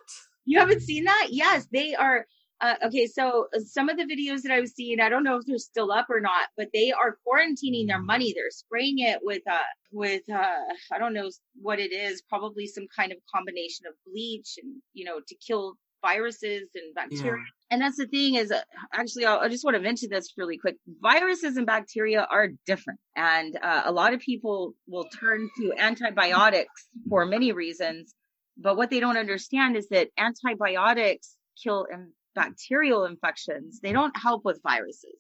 You 0.44 0.60
haven't 0.60 0.82
seen 0.82 1.04
that? 1.04 1.28
Yes, 1.30 1.66
they 1.72 1.94
are. 1.94 2.26
Uh, 2.60 2.74
okay, 2.86 3.06
so 3.06 3.48
uh, 3.54 3.60
some 3.60 3.88
of 3.88 3.98
the 3.98 4.04
videos 4.04 4.42
that 4.42 4.52
I've 4.52 4.68
seen, 4.68 5.00
I 5.00 5.10
don't 5.10 5.24
know 5.24 5.36
if 5.36 5.44
they're 5.44 5.58
still 5.58 5.92
up 5.92 6.06
or 6.08 6.20
not, 6.20 6.48
but 6.56 6.68
they 6.72 6.90
are 6.92 7.18
quarantining 7.26 7.86
their 7.86 8.00
money. 8.00 8.32
They're 8.34 8.50
spraying 8.50 9.00
it 9.00 9.18
with, 9.22 9.42
uh, 9.50 9.58
with, 9.92 10.22
uh, 10.30 10.62
I 10.92 10.98
don't 10.98 11.12
know 11.12 11.28
what 11.60 11.80
it 11.80 11.92
is, 11.92 12.22
probably 12.22 12.66
some 12.66 12.86
kind 12.96 13.12
of 13.12 13.18
combination 13.34 13.86
of 13.86 13.94
bleach 14.06 14.54
and, 14.62 14.76
you 14.94 15.04
know, 15.04 15.20
to 15.26 15.34
kill 15.46 15.74
viruses 16.00 16.68
and 16.74 16.94
bacteria. 16.94 17.42
And 17.70 17.82
that's 17.82 17.96
the 17.96 18.06
thing 18.06 18.36
is, 18.36 18.52
uh, 18.52 18.60
actually, 18.92 19.24
I'll, 19.24 19.40
I 19.40 19.48
just 19.48 19.64
want 19.64 19.76
to 19.76 19.82
mention 19.82 20.08
this 20.10 20.32
really 20.36 20.56
quick. 20.56 20.76
Viruses 21.00 21.56
and 21.56 21.66
bacteria 21.66 22.26
are 22.30 22.50
different. 22.64 23.00
And 23.16 23.58
uh, 23.60 23.82
a 23.84 23.92
lot 23.92 24.14
of 24.14 24.20
people 24.20 24.74
will 24.86 25.06
turn 25.18 25.48
to 25.58 25.72
antibiotics 25.76 26.86
for 27.08 27.26
many 27.26 27.52
reasons. 27.52 28.14
But 28.56 28.76
what 28.76 28.90
they 28.90 29.00
don't 29.00 29.16
understand 29.16 29.76
is 29.76 29.88
that 29.88 30.08
antibiotics 30.16 31.34
kill 31.62 31.86
in 31.92 32.12
bacterial 32.34 33.04
infections. 33.04 33.80
They 33.80 33.92
don't 33.92 34.16
help 34.16 34.44
with 34.44 34.60
viruses. 34.62 35.16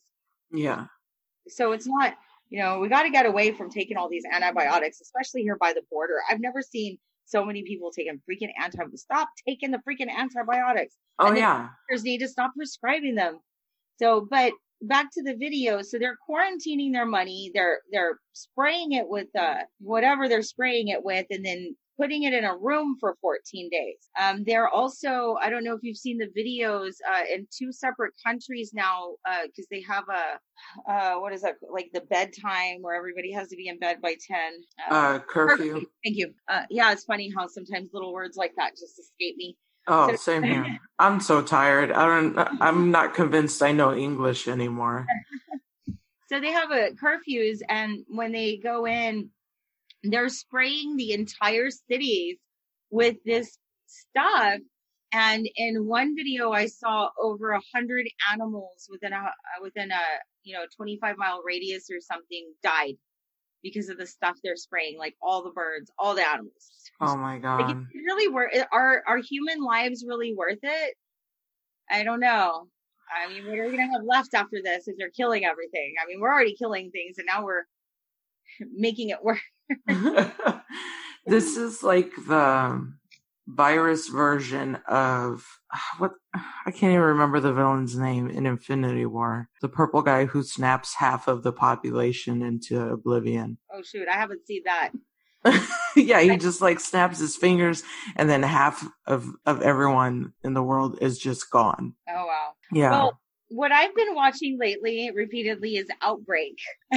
Yeah. 0.52 0.86
So 1.48 1.72
it's 1.72 1.86
not, 1.86 2.14
you 2.48 2.60
know, 2.60 2.78
we 2.78 2.88
got 2.88 3.02
to 3.02 3.10
get 3.10 3.26
away 3.26 3.52
from 3.52 3.70
taking 3.70 3.96
all 3.96 4.08
these 4.08 4.24
antibiotics, 4.30 5.00
especially 5.00 5.42
here 5.42 5.56
by 5.56 5.72
the 5.72 5.82
border. 5.90 6.20
I've 6.30 6.40
never 6.40 6.62
seen 6.62 6.98
so 7.26 7.44
many 7.44 7.62
people 7.62 7.90
taking 7.90 8.20
freaking 8.28 8.50
antibiotics. 8.62 9.02
stop 9.02 9.28
taking 9.46 9.70
the 9.70 9.78
freaking 9.78 10.10
antibiotics 10.10 10.96
Oh 11.18 11.28
And 11.28 11.36
yeah. 11.36 11.68
doctors 11.88 12.04
need 12.04 12.18
to 12.18 12.28
stop 12.28 12.52
prescribing 12.56 13.14
them. 13.14 13.40
So, 13.98 14.26
but 14.30 14.52
back 14.82 15.10
to 15.12 15.22
the 15.22 15.34
video. 15.34 15.82
So 15.82 15.98
they're 15.98 16.18
quarantining 16.28 16.92
their 16.92 17.06
money. 17.06 17.50
They're, 17.54 17.80
they're 17.90 18.18
spraying 18.32 18.92
it 18.92 19.08
with, 19.08 19.28
uh, 19.38 19.62
whatever 19.80 20.28
they're 20.28 20.42
spraying 20.42 20.88
it 20.88 21.02
with 21.02 21.26
and 21.30 21.44
then 21.44 21.76
putting 21.98 22.24
it 22.24 22.32
in 22.34 22.44
a 22.44 22.56
room 22.56 22.96
for 23.00 23.16
14 23.20 23.70
days. 23.70 23.96
Um, 24.20 24.44
they're 24.44 24.68
also, 24.68 25.36
I 25.40 25.50
don't 25.50 25.64
know 25.64 25.74
if 25.74 25.80
you've 25.82 25.96
seen 25.96 26.18
the 26.18 26.26
videos, 26.38 26.94
uh, 27.10 27.22
in 27.32 27.46
two 27.56 27.72
separate 27.72 28.12
countries 28.24 28.72
now, 28.74 29.14
uh, 29.28 29.42
cause 29.56 29.66
they 29.70 29.82
have 29.82 30.04
a, 30.08 30.90
uh, 30.92 31.14
what 31.20 31.32
is 31.32 31.42
that? 31.42 31.54
Like 31.70 31.90
the 31.92 32.02
bedtime 32.02 32.82
where 32.82 32.94
everybody 32.94 33.32
has 33.32 33.48
to 33.48 33.56
be 33.56 33.68
in 33.68 33.78
bed 33.78 34.00
by 34.02 34.16
10. 34.26 34.38
Uh, 34.90 35.18
curfew. 35.20 35.74
Thank 36.04 36.16
you. 36.16 36.32
Uh, 36.48 36.62
yeah, 36.70 36.92
it's 36.92 37.04
funny 37.04 37.32
how 37.36 37.46
sometimes 37.46 37.90
little 37.92 38.12
words 38.12 38.36
like 38.36 38.52
that 38.56 38.70
just 38.72 38.98
escape 38.98 39.36
me. 39.36 39.56
Oh, 39.88 40.10
So- 40.10 40.16
same 40.16 40.42
here. 40.42 40.78
I'm 40.98 41.20
so 41.20 41.42
tired. 41.42 41.92
I 41.92 42.06
don't. 42.06 42.38
I'm 42.60 42.90
not 42.90 43.14
convinced 43.14 43.62
I 43.62 43.72
know 43.72 43.94
English 43.94 44.48
anymore. 44.48 45.06
So 46.28 46.40
they 46.40 46.50
have 46.50 46.72
a 46.72 46.90
curfews, 47.00 47.60
and 47.68 48.04
when 48.08 48.32
they 48.32 48.56
go 48.56 48.84
in, 48.84 49.30
they're 50.12 50.28
spraying 50.28 50.96
the 50.96 51.12
entire 51.12 51.70
cities 51.70 52.38
with 52.90 53.16
this 53.24 53.58
stuff. 53.86 54.60
And 55.12 55.48
in 55.56 55.86
one 55.86 56.16
video, 56.16 56.50
I 56.50 56.66
saw 56.66 57.08
over 57.20 57.52
a 57.52 57.60
hundred 57.74 58.06
animals 58.32 58.88
within 58.90 59.12
a 59.12 59.30
within 59.62 59.90
a 59.90 60.02
you 60.42 60.54
know 60.54 60.64
25 60.76 61.16
mile 61.16 61.42
radius 61.44 61.88
or 61.90 62.00
something 62.00 62.52
died 62.62 62.96
because 63.62 63.88
of 63.88 63.98
the 63.98 64.06
stuff 64.06 64.36
they're 64.42 64.56
spraying. 64.56 64.98
Like 64.98 65.14
all 65.22 65.42
the 65.42 65.50
birds, 65.50 65.90
all 65.98 66.14
the 66.14 66.26
animals. 66.26 66.70
Oh 67.00 67.16
my 67.16 67.38
god. 67.38 67.70
is 67.70 67.76
it 67.94 67.98
really 68.04 68.28
worth? 68.28 68.52
Are 68.72 69.02
are 69.06 69.18
human 69.18 69.62
lives 69.62 70.04
really 70.06 70.34
worth 70.34 70.58
it? 70.62 70.94
I 71.90 72.02
don't 72.02 72.20
know. 72.20 72.66
I 73.08 73.32
mean, 73.32 73.46
what 73.46 73.58
are 73.58 73.66
we 73.66 73.76
gonna 73.76 73.92
have 73.92 74.04
left 74.04 74.34
after 74.34 74.58
this 74.62 74.88
if 74.88 74.96
they're 74.98 75.10
killing 75.10 75.44
everything? 75.44 75.94
I 76.02 76.06
mean, 76.06 76.20
we're 76.20 76.32
already 76.32 76.56
killing 76.56 76.90
things, 76.90 77.18
and 77.18 77.26
now 77.26 77.44
we're 77.44 77.64
making 78.74 79.10
it 79.10 79.22
work. 79.22 79.40
this 81.26 81.56
is 81.56 81.82
like 81.82 82.12
the 82.26 82.92
virus 83.46 84.08
version 84.08 84.76
of 84.88 85.44
what 85.98 86.12
I 86.34 86.70
can't 86.70 86.92
even 86.92 87.00
remember 87.00 87.40
the 87.40 87.52
villain's 87.52 87.96
name 87.96 88.28
in 88.28 88.46
Infinity 88.46 89.06
War. 89.06 89.48
The 89.60 89.68
purple 89.68 90.02
guy 90.02 90.26
who 90.26 90.42
snaps 90.42 90.94
half 90.94 91.28
of 91.28 91.42
the 91.42 91.52
population 91.52 92.42
into 92.42 92.80
oblivion. 92.80 93.58
Oh 93.72 93.82
shoot, 93.82 94.08
I 94.08 94.14
haven't 94.14 94.46
seen 94.46 94.62
that. 94.64 94.90
yeah, 95.96 96.20
he 96.20 96.36
just 96.36 96.60
like 96.60 96.80
snaps 96.80 97.18
his 97.18 97.36
fingers 97.36 97.84
and 98.16 98.28
then 98.28 98.42
half 98.42 98.86
of 99.06 99.28
of 99.44 99.62
everyone 99.62 100.32
in 100.42 100.54
the 100.54 100.62
world 100.62 100.98
is 101.00 101.18
just 101.18 101.50
gone. 101.50 101.94
Oh 102.08 102.26
wow. 102.26 102.48
Yeah. 102.72 102.90
Well, 102.90 103.20
what 103.48 103.72
I've 103.72 103.94
been 103.94 104.14
watching 104.14 104.58
lately, 104.60 105.10
repeatedly, 105.14 105.76
is 105.76 105.86
Outbreak. 106.02 106.58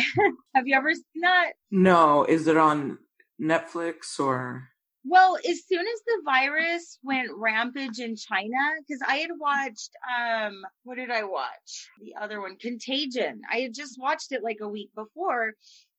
have 0.55 0.67
you 0.67 0.75
ever 0.75 0.93
seen 0.93 1.21
that? 1.21 1.51
no, 1.71 2.25
is 2.25 2.47
it 2.47 2.57
on 2.57 2.97
Netflix 3.41 4.19
or 4.19 4.69
Well, 5.03 5.37
as 5.37 5.61
soon 5.67 5.81
as 5.81 6.01
the 6.05 6.21
virus 6.25 6.99
went 7.03 7.29
rampage 7.35 7.99
in 7.99 8.15
China, 8.15 8.57
because 8.79 9.01
I 9.07 9.17
had 9.17 9.31
watched, 9.39 9.91
um, 10.17 10.61
what 10.83 10.95
did 10.95 11.11
I 11.11 11.23
watch? 11.23 11.89
The 12.01 12.15
other 12.21 12.41
one, 12.41 12.57
Contagion. 12.57 13.41
I 13.51 13.59
had 13.59 13.73
just 13.73 13.99
watched 13.99 14.31
it 14.31 14.43
like 14.43 14.57
a 14.61 14.67
week 14.67 14.89
before 14.95 15.53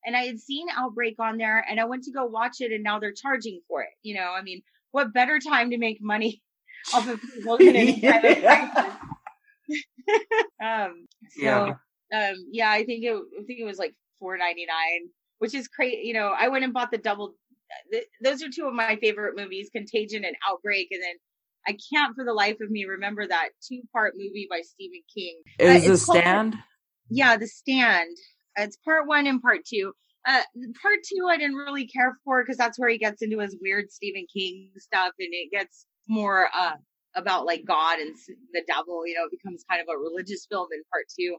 and 0.05 0.15
I 0.15 0.23
had 0.23 0.39
seen 0.39 0.67
Outbreak 0.75 1.15
on 1.19 1.37
there 1.37 1.63
and 1.67 1.79
I 1.79 1.85
went 1.85 2.03
to 2.03 2.11
go 2.11 2.25
watch 2.25 2.57
it 2.59 2.71
and 2.71 2.83
now 2.83 2.99
they're 2.99 3.13
charging 3.13 3.61
for 3.67 3.81
it. 3.81 3.89
You 4.03 4.15
know, 4.15 4.31
I 4.31 4.41
mean, 4.41 4.61
what 4.91 5.13
better 5.13 5.39
time 5.39 5.71
to 5.71 5.77
make 5.77 5.99
money 6.01 6.41
off 6.93 7.07
of 7.07 7.21
people 7.21 7.57
than 7.57 7.75
any 7.75 8.01
kind 8.01 8.25
of 8.25 8.37
crisis? 8.39 8.93
um, 10.63 11.07
so, 11.29 11.41
Yeah. 11.43 11.73
um, 12.13 12.35
yeah, 12.51 12.69
I 12.71 12.83
think 12.85 13.03
it, 13.03 13.13
I 13.13 13.43
think 13.45 13.59
it 13.59 13.65
was 13.65 13.77
like 13.79 13.93
four 14.19 14.37
ninety 14.37 14.65
nine, 14.65 15.09
which 15.39 15.53
is 15.53 15.67
crazy. 15.67 16.01
You 16.05 16.13
know, 16.13 16.33
I 16.37 16.47
went 16.49 16.63
and 16.63 16.73
bought 16.73 16.91
the 16.91 16.97
double. 16.97 17.35
Th- 17.91 18.05
those 18.23 18.43
are 18.43 18.49
two 18.49 18.67
of 18.67 18.73
my 18.73 18.97
favorite 18.97 19.35
movies, 19.37 19.69
Contagion 19.73 20.25
and 20.25 20.35
Outbreak, 20.49 20.89
and 20.91 21.01
then 21.01 21.15
I 21.67 21.77
can't 21.93 22.15
for 22.15 22.25
the 22.25 22.33
life 22.33 22.57
of 22.61 22.69
me 22.69 22.85
remember 22.85 23.27
that 23.27 23.49
two 23.67 23.81
part 23.93 24.13
movie 24.17 24.47
by 24.49 24.61
Stephen 24.61 25.01
King. 25.15 25.41
is 25.59 25.69
Uh, 25.85 25.93
the 25.93 26.05
called- 26.05 26.17
stand? 26.23 26.55
Yeah, 27.09 27.37
The 27.37 27.47
Stand. 27.47 28.15
It's 28.57 28.77
part 28.77 29.05
one 29.07 29.27
and 29.27 29.41
part 29.41 29.59
two. 29.65 29.93
Uh, 30.27 30.43
part 30.81 30.99
two 31.03 31.27
I 31.29 31.37
didn't 31.37 31.55
really 31.55 31.87
care 31.87 32.17
for 32.23 32.43
because 32.43 32.57
that's 32.57 32.77
where 32.79 32.89
he 32.89 32.97
gets 32.97 33.21
into 33.21 33.39
his 33.39 33.57
weird 33.61 33.89
Stephen 33.91 34.25
King 34.33 34.71
stuff, 34.77 35.13
and 35.19 35.29
it 35.31 35.49
gets 35.51 35.85
more 36.07 36.47
uh 36.53 36.73
about 37.15 37.45
like 37.45 37.65
God 37.65 37.99
and 37.99 38.15
the 38.53 38.63
devil. 38.67 39.05
You 39.05 39.15
know, 39.15 39.25
it 39.25 39.31
becomes 39.31 39.63
kind 39.69 39.81
of 39.81 39.87
a 39.93 39.97
religious 39.97 40.45
film 40.49 40.67
in 40.73 40.81
part 40.91 41.05
two. 41.17 41.37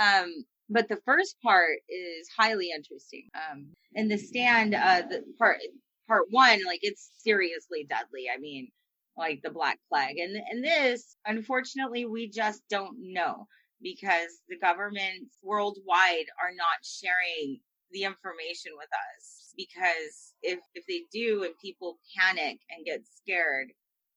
Um, 0.00 0.44
but 0.70 0.88
the 0.88 1.00
first 1.04 1.36
part 1.42 1.78
is 1.88 2.28
highly 2.36 2.70
interesting. 2.74 3.28
Um, 3.34 3.68
and 3.94 4.10
the 4.10 4.18
stand, 4.18 4.74
uh, 4.74 5.02
the 5.08 5.24
part 5.38 5.58
part 6.06 6.26
one, 6.30 6.64
like 6.64 6.80
it's 6.82 7.10
seriously 7.18 7.86
deadly. 7.88 8.26
I 8.34 8.38
mean, 8.38 8.68
like 9.16 9.40
the 9.42 9.50
Black 9.50 9.78
Plague. 9.88 10.18
And, 10.18 10.36
and 10.50 10.64
this, 10.64 11.16
unfortunately, 11.26 12.06
we 12.06 12.30
just 12.30 12.62
don't 12.70 12.96
know 13.00 13.46
because 13.82 14.40
the 14.48 14.58
governments 14.58 15.36
worldwide 15.42 16.26
are 16.42 16.54
not 16.56 16.78
sharing 16.82 17.60
the 17.92 18.04
information 18.04 18.72
with 18.76 18.88
us 19.16 19.54
because 19.56 20.34
if 20.42 20.58
if 20.74 20.84
they 20.86 21.02
do 21.12 21.42
and 21.42 21.54
people 21.62 21.98
panic 22.16 22.58
and 22.70 22.84
get 22.84 23.00
scared 23.06 23.68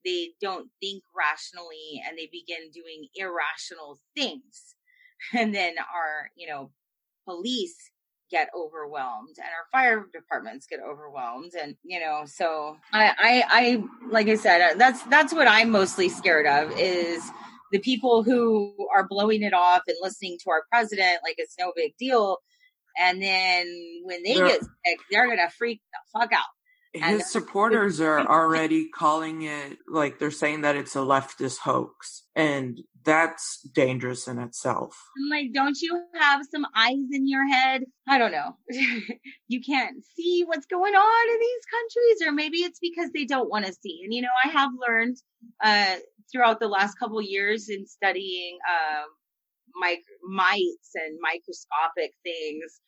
they 0.05 0.31
don't 0.41 0.69
think 0.81 1.03
rationally 1.15 2.01
and 2.07 2.17
they 2.17 2.29
begin 2.31 2.71
doing 2.73 3.07
irrational 3.15 3.99
things. 4.15 4.75
And 5.35 5.53
then 5.53 5.75
our 5.77 6.31
you 6.35 6.47
know 6.47 6.71
police 7.27 7.75
get 8.31 8.49
overwhelmed 8.57 9.35
and 9.37 9.45
our 9.45 9.67
fire 9.71 10.07
departments 10.11 10.65
get 10.65 10.79
overwhelmed 10.79 11.51
and 11.53 11.75
you 11.83 11.99
know 11.99 12.23
so 12.25 12.75
I, 12.91 13.13
I 13.19 13.43
i 13.49 13.83
like 14.09 14.29
i 14.29 14.35
said 14.35 14.61
uh, 14.61 14.73
that's 14.77 15.03
that's 15.03 15.31
what 15.31 15.47
i'm 15.47 15.69
mostly 15.69 16.09
scared 16.09 16.47
of 16.47 16.71
is 16.79 17.29
the 17.71 17.79
people 17.79 18.23
who 18.23 18.75
are 18.93 19.07
blowing 19.07 19.41
it 19.43 19.53
off 19.53 19.81
and 19.87 19.97
listening 20.01 20.37
to 20.43 20.49
our 20.49 20.63
president 20.69 21.19
like 21.23 21.35
it's 21.37 21.55
no 21.57 21.71
big 21.75 21.95
deal. 21.97 22.37
And 22.99 23.21
then 23.21 23.65
when 24.03 24.21
they 24.23 24.35
they're, 24.35 24.47
get 24.47 24.61
sick 24.61 24.99
they're 25.09 25.27
gonna 25.27 25.49
freak 25.49 25.81
the 25.91 26.19
fuck 26.19 26.33
out 26.33 26.45
his 26.93 27.31
supporters 27.31 28.01
are 28.01 28.19
already 28.19 28.89
calling 28.89 29.43
it 29.43 29.77
like 29.87 30.19
they're 30.19 30.31
saying 30.31 30.61
that 30.61 30.75
it's 30.75 30.95
a 30.95 30.99
leftist 30.99 31.59
hoax 31.59 32.23
and 32.35 32.81
that's 33.03 33.61
dangerous 33.73 34.27
in 34.27 34.37
itself. 34.39 34.97
I'm 35.17 35.29
like 35.29 35.53
don't 35.53 35.79
you 35.81 36.01
have 36.19 36.41
some 36.51 36.65
eyes 36.75 37.07
in 37.11 37.27
your 37.27 37.47
head? 37.47 37.83
I 38.07 38.17
don't 38.17 38.31
know. 38.31 38.57
You 39.47 39.59
can't 39.59 39.97
see 40.15 40.43
what's 40.45 40.65
going 40.65 40.93
on 40.93 41.29
in 41.29 41.39
these 41.39 41.65
countries 41.69 42.29
or 42.29 42.31
maybe 42.31 42.59
it's 42.59 42.79
because 42.79 43.11
they 43.11 43.25
don't 43.25 43.49
want 43.49 43.65
to 43.65 43.73
see. 43.73 43.99
And 44.03 44.13
you 44.13 44.21
know 44.21 44.29
i 44.45 44.47
have 44.47 44.71
learned 44.87 45.17
uh 45.63 45.95
throughout 46.31 46.59
the 46.61 46.69
last 46.69 46.95
couple 46.97 47.21
years 47.21 47.67
in 47.69 47.85
studying 47.85 48.57
um 48.69 49.09
mites 50.23 50.91
and 50.95 51.17
microscopic 51.21 52.13
things 52.23 52.79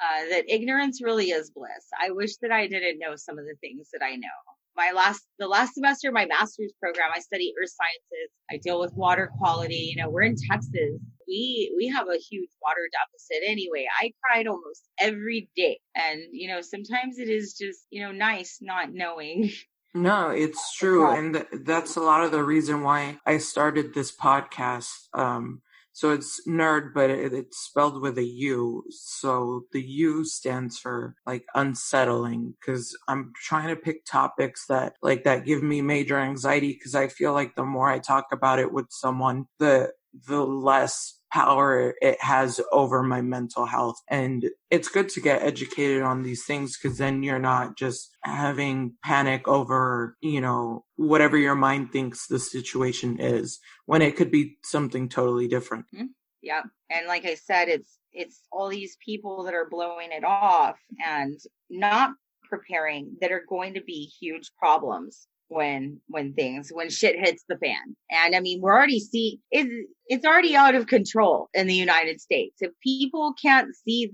uh, 0.00 0.28
that 0.30 0.44
ignorance 0.48 1.02
really 1.02 1.30
is 1.30 1.50
bliss. 1.50 1.86
I 2.00 2.10
wish 2.10 2.36
that 2.38 2.50
I 2.50 2.66
didn't 2.66 2.98
know 2.98 3.16
some 3.16 3.38
of 3.38 3.44
the 3.44 3.56
things 3.60 3.88
that 3.92 4.04
I 4.04 4.16
know. 4.16 4.28
My 4.76 4.92
last, 4.94 5.22
the 5.38 5.48
last 5.48 5.74
semester, 5.74 6.08
of 6.08 6.14
my 6.14 6.26
master's 6.26 6.72
program, 6.80 7.10
I 7.14 7.20
study 7.20 7.52
earth 7.60 7.70
sciences. 7.70 8.30
I 8.50 8.56
deal 8.56 8.80
with 8.80 8.92
water 8.94 9.30
quality. 9.38 9.92
You 9.94 10.02
know, 10.02 10.08
we're 10.08 10.22
in 10.22 10.36
Texas. 10.50 11.00
We, 11.28 11.72
we 11.76 11.88
have 11.88 12.08
a 12.08 12.18
huge 12.18 12.50
water 12.62 12.88
deficit 12.92 13.48
anyway. 13.48 13.86
I 14.00 14.12
cried 14.24 14.46
almost 14.46 14.88
every 14.98 15.48
day. 15.56 15.80
And, 15.94 16.22
you 16.32 16.48
know, 16.48 16.60
sometimes 16.60 17.18
it 17.18 17.28
is 17.28 17.54
just, 17.60 17.80
you 17.90 18.02
know, 18.02 18.12
nice 18.12 18.58
not 18.60 18.92
knowing 18.92 19.50
No, 19.92 20.30
it's 20.30 20.76
true. 20.76 21.10
And 21.10 21.44
that's 21.64 21.96
a 21.96 22.00
lot 22.00 22.22
of 22.22 22.30
the 22.30 22.44
reason 22.44 22.82
why 22.82 23.18
I 23.26 23.38
started 23.38 23.92
this 23.92 24.14
podcast. 24.14 25.08
Um, 25.12 25.62
so 25.92 26.12
it's 26.12 26.46
nerd, 26.46 26.94
but 26.94 27.10
it, 27.10 27.32
it's 27.32 27.58
spelled 27.58 28.00
with 28.00 28.16
a 28.18 28.24
U. 28.24 28.84
So 28.90 29.64
the 29.72 29.82
U 29.82 30.24
stands 30.24 30.78
for 30.78 31.14
like 31.26 31.44
unsettling 31.54 32.54
because 32.60 32.96
I'm 33.08 33.32
trying 33.36 33.68
to 33.68 33.76
pick 33.76 34.04
topics 34.04 34.66
that 34.68 34.94
like 35.02 35.24
that 35.24 35.44
give 35.44 35.62
me 35.62 35.82
major 35.82 36.18
anxiety 36.18 36.72
because 36.72 36.94
I 36.94 37.08
feel 37.08 37.32
like 37.32 37.54
the 37.54 37.64
more 37.64 37.90
I 37.90 37.98
talk 37.98 38.26
about 38.32 38.58
it 38.58 38.72
with 38.72 38.86
someone, 38.90 39.46
the 39.58 39.92
the 40.26 40.44
less 40.44 41.20
power 41.32 41.94
it 42.00 42.20
has 42.20 42.60
over 42.72 43.02
my 43.02 43.20
mental 43.20 43.64
health. 43.64 43.96
And 44.08 44.50
it's 44.70 44.88
good 44.88 45.08
to 45.10 45.20
get 45.20 45.42
educated 45.42 46.02
on 46.02 46.22
these 46.22 46.44
things 46.44 46.76
because 46.76 46.98
then 46.98 47.22
you're 47.22 47.38
not 47.38 47.76
just 47.76 48.10
having 48.24 48.94
panic 49.04 49.46
over, 49.46 50.16
you 50.20 50.40
know, 50.40 50.84
whatever 50.96 51.36
your 51.36 51.54
mind 51.54 51.92
thinks 51.92 52.26
the 52.26 52.38
situation 52.38 53.20
is 53.20 53.60
when 53.86 54.02
it 54.02 54.16
could 54.16 54.30
be 54.30 54.58
something 54.64 55.08
totally 55.08 55.46
different. 55.46 55.86
Mm-hmm. 55.94 56.06
Yeah. 56.42 56.62
And 56.90 57.06
like 57.06 57.24
I 57.24 57.34
said, 57.34 57.68
it's, 57.68 57.98
it's 58.12 58.40
all 58.50 58.68
these 58.68 58.96
people 59.04 59.44
that 59.44 59.54
are 59.54 59.68
blowing 59.70 60.10
it 60.10 60.24
off 60.24 60.78
and 61.04 61.38
not 61.68 62.10
preparing 62.48 63.16
that 63.20 63.30
are 63.30 63.44
going 63.48 63.74
to 63.74 63.82
be 63.82 64.10
huge 64.20 64.50
problems 64.58 65.28
when 65.50 66.00
when 66.08 66.32
things 66.32 66.70
when 66.72 66.90
shit 66.90 67.16
hits 67.18 67.44
the 67.48 67.56
fan. 67.58 67.96
And 68.10 68.34
i 68.34 68.40
mean 68.40 68.60
we're 68.60 68.74
already 68.74 69.00
see 69.00 69.40
it's 69.50 69.70
it's 70.06 70.26
already 70.26 70.56
out 70.56 70.74
of 70.74 70.86
control 70.86 71.48
in 71.54 71.66
the 71.66 71.74
united 71.74 72.20
states. 72.20 72.56
If 72.60 72.72
people 72.82 73.34
can't 73.40 73.74
see 73.84 74.10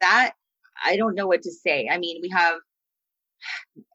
that 0.00 0.32
i 0.84 0.96
don't 0.96 1.14
know 1.14 1.26
what 1.26 1.42
to 1.42 1.50
say. 1.50 1.88
I 1.90 1.98
mean 1.98 2.18
we 2.22 2.28
have 2.30 2.58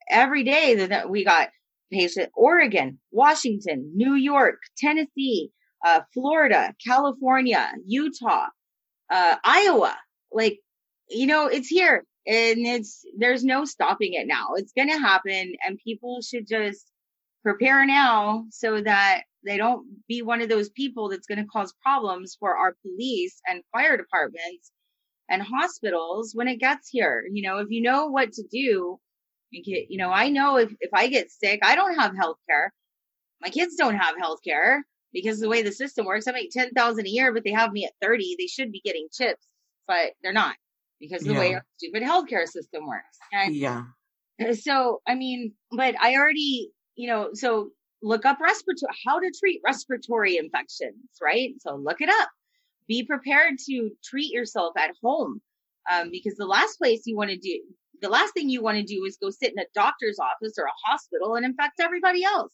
every 0.10 0.44
day 0.44 0.86
that 0.88 1.10
we 1.10 1.24
got 1.24 1.50
patient 1.92 2.30
oregon 2.36 3.00
washington 3.12 3.92
new 3.96 4.14
york 4.14 4.60
tennessee 4.78 5.52
uh, 5.86 6.02
florida 6.14 6.74
california 6.86 7.72
utah 7.86 8.48
uh, 9.10 9.36
iowa. 9.44 9.96
Like 10.32 10.60
you 11.10 11.28
know 11.28 11.48
it's 11.48 11.68
here 11.68 12.04
and 12.28 12.58
it's 12.60 13.06
there's 13.18 13.44
no 13.44 13.66
stopping 13.66 14.14
it 14.14 14.28
now. 14.28 14.50
It's 14.56 14.74
going 14.74 14.90
to 14.90 15.00
happen 15.00 15.54
and 15.66 15.80
people 15.84 16.22
should 16.22 16.48
just 16.48 16.92
prepare 17.44 17.86
now 17.86 18.46
so 18.52 18.82
that 18.82 19.24
they 19.46 19.58
don't 19.58 19.86
be 20.08 20.22
one 20.22 20.42
of 20.42 20.50
those 20.50 20.70
people 20.70 21.10
that's 21.10 21.28
going 21.28 21.40
to 21.40 21.46
cause 21.46 21.74
problems 21.82 22.36
for 22.40 22.58
our 22.58 22.76
police 22.82 23.40
and 23.48 23.64
fire 23.72 23.96
departments 23.96 24.72
and 25.30 25.42
hospitals 25.42 26.34
when 26.36 26.48
it 26.50 26.60
gets 26.60 26.90
here. 26.90 27.26
You 27.32 27.44
know 27.44 27.60
if 27.60 27.70
you 27.70 27.82
know 27.82 28.08
what 28.08 28.34
to 28.34 28.44
do 28.52 29.00
you 29.52 29.98
know 29.98 30.10
i 30.10 30.30
know 30.30 30.58
if, 30.58 30.74
if 30.82 30.90
i 30.94 31.08
get 31.08 31.32
sick 31.32 31.62
i 31.64 31.76
don't 31.76 31.98
have 31.98 32.14
health 32.16 32.38
care 32.50 32.74
my 33.42 33.50
kids 33.50 33.76
don't 33.76 33.96
have 33.96 34.18
health 34.18 34.40
care 34.44 34.86
because 35.14 35.40
the 35.40 35.48
way 35.48 35.62
the 35.62 35.72
system 35.72 36.06
works. 36.06 36.28
I 36.28 36.32
make 36.32 36.52
10000 36.52 37.06
a 37.06 37.10
year 37.10 37.34
but 37.34 37.44
they 37.44 37.52
have 37.52 37.72
me 37.72 37.86
at 37.86 37.94
30 38.02 38.36
they 38.38 38.48
should 38.48 38.72
be 38.72 38.82
getting 38.84 39.08
CHIPs 39.12 39.48
but 39.88 40.12
they're 40.22 40.34
not 40.34 40.56
because 41.00 41.24
the 41.24 41.34
yeah. 41.34 41.40
way 41.40 41.54
our 41.56 41.66
stupid 41.78 42.04
healthcare 42.04 42.48
system 42.48 42.88
works. 42.88 43.18
And 43.32 43.56
yeah. 43.56 43.84
So, 44.62 45.02
I 45.08 45.16
mean, 45.16 45.54
but 45.72 45.96
I 46.00 46.16
already, 46.16 46.72
you 46.96 47.08
know, 47.08 47.30
so 47.34 47.70
look 48.02 48.26
up 48.26 48.40
respiratory, 48.40 48.94
how 49.06 49.20
to 49.20 49.32
treat 49.40 49.62
respiratory 49.66 50.38
infections, 50.38 50.96
right? 51.22 51.54
So 51.60 51.76
look 51.76 52.02
it 52.02 52.10
up. 52.10 52.30
Be 52.88 53.04
prepared 53.04 53.56
to 53.68 53.92
treat 54.04 54.32
yourself 54.32 54.74
at 54.78 54.92
home. 55.04 55.42
Um, 55.92 56.10
because 56.12 56.36
the 56.36 56.46
last 56.46 56.78
place 56.78 57.04
you 57.06 57.16
want 57.16 57.30
to 57.30 57.38
do, 57.38 57.62
the 58.02 58.10
last 58.10 58.34
thing 58.34 58.50
you 58.50 58.62
want 58.62 58.78
to 58.78 58.84
do 58.84 59.06
is 59.06 59.18
go 59.22 59.30
sit 59.30 59.54
in 59.54 59.60
a 59.60 59.66
doctor's 59.74 60.20
office 60.20 60.54
or 60.58 60.66
a 60.66 60.90
hospital 60.90 61.36
and 61.36 61.46
infect 61.46 61.80
everybody 61.80 62.24
else. 62.24 62.52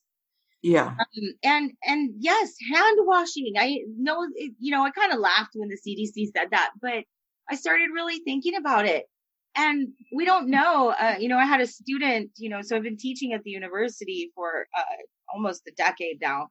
Yeah. 0.61 0.87
Um, 0.87 1.33
and, 1.43 1.71
and 1.83 2.11
yes, 2.19 2.53
hand 2.71 2.97
washing. 3.01 3.53
I 3.57 3.79
know, 3.97 4.25
you 4.59 4.71
know, 4.71 4.85
I 4.85 4.91
kind 4.91 5.11
of 5.11 5.19
laughed 5.19 5.51
when 5.55 5.67
the 5.67 5.77
CDC 5.77 6.31
said 6.35 6.49
that, 6.51 6.71
but 6.81 7.03
I 7.49 7.55
started 7.55 7.89
really 7.93 8.19
thinking 8.19 8.55
about 8.55 8.85
it. 8.85 9.05
And 9.55 9.89
we 10.15 10.25
don't 10.25 10.49
know, 10.49 10.95
uh, 10.99 11.15
you 11.19 11.27
know, 11.27 11.37
I 11.37 11.45
had 11.45 11.61
a 11.61 11.67
student, 11.67 12.31
you 12.37 12.49
know, 12.49 12.61
so 12.61 12.75
I've 12.75 12.83
been 12.83 12.97
teaching 12.97 13.33
at 13.33 13.43
the 13.43 13.51
university 13.51 14.31
for 14.33 14.65
uh, 14.77 14.83
almost 15.33 15.61
a 15.67 15.71
decade 15.71 16.19
now. 16.21 16.47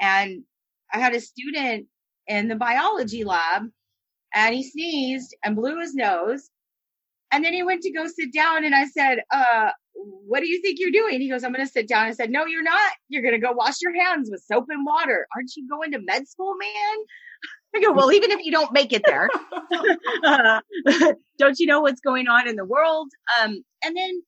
And 0.00 0.44
I 0.92 0.98
had 0.98 1.14
a 1.14 1.20
student 1.20 1.86
in 2.28 2.48
the 2.48 2.54
biology 2.54 3.24
lab 3.24 3.64
and 4.32 4.54
he 4.54 4.62
sneezed 4.62 5.34
and 5.42 5.56
blew 5.56 5.80
his 5.80 5.94
nose. 5.94 6.48
And 7.32 7.44
then 7.44 7.52
he 7.52 7.64
went 7.64 7.82
to 7.82 7.92
go 7.92 8.06
sit 8.06 8.32
down 8.32 8.64
and 8.64 8.74
I 8.74 8.86
said, 8.86 9.18
uh, 9.32 9.70
what 9.94 10.40
do 10.40 10.48
you 10.48 10.60
think 10.62 10.78
you're 10.78 10.90
doing? 10.92 11.20
He 11.20 11.30
goes, 11.30 11.42
I'm 11.42 11.52
going 11.52 11.66
to 11.66 11.72
sit 11.72 11.88
down. 11.88 12.06
I 12.06 12.12
said, 12.12 12.30
no, 12.30 12.46
you're 12.46 12.62
not. 12.62 12.92
You're 13.08 13.22
going 13.22 13.34
to 13.34 13.44
go 13.44 13.52
wash 13.52 13.76
your 13.80 13.94
hands 13.94 14.28
with 14.30 14.42
soap 14.42 14.66
and 14.68 14.84
water. 14.86 15.26
Aren't 15.34 15.56
you 15.56 15.68
going 15.68 15.92
to 15.92 15.98
med 16.00 16.28
school, 16.28 16.54
man? 16.58 17.04
I 17.74 17.80
go, 17.80 17.92
well, 17.92 18.12
even 18.12 18.30
if 18.30 18.40
you 18.44 18.52
don't 18.52 18.72
make 18.72 18.92
it 18.92 19.02
there, 19.04 19.28
uh, 20.24 20.60
don't 21.38 21.58
you 21.58 21.66
know 21.66 21.80
what's 21.80 22.00
going 22.00 22.28
on 22.28 22.48
in 22.48 22.56
the 22.56 22.64
world? 22.64 23.08
Um, 23.40 23.64
and 23.84 23.96
then 23.96 24.22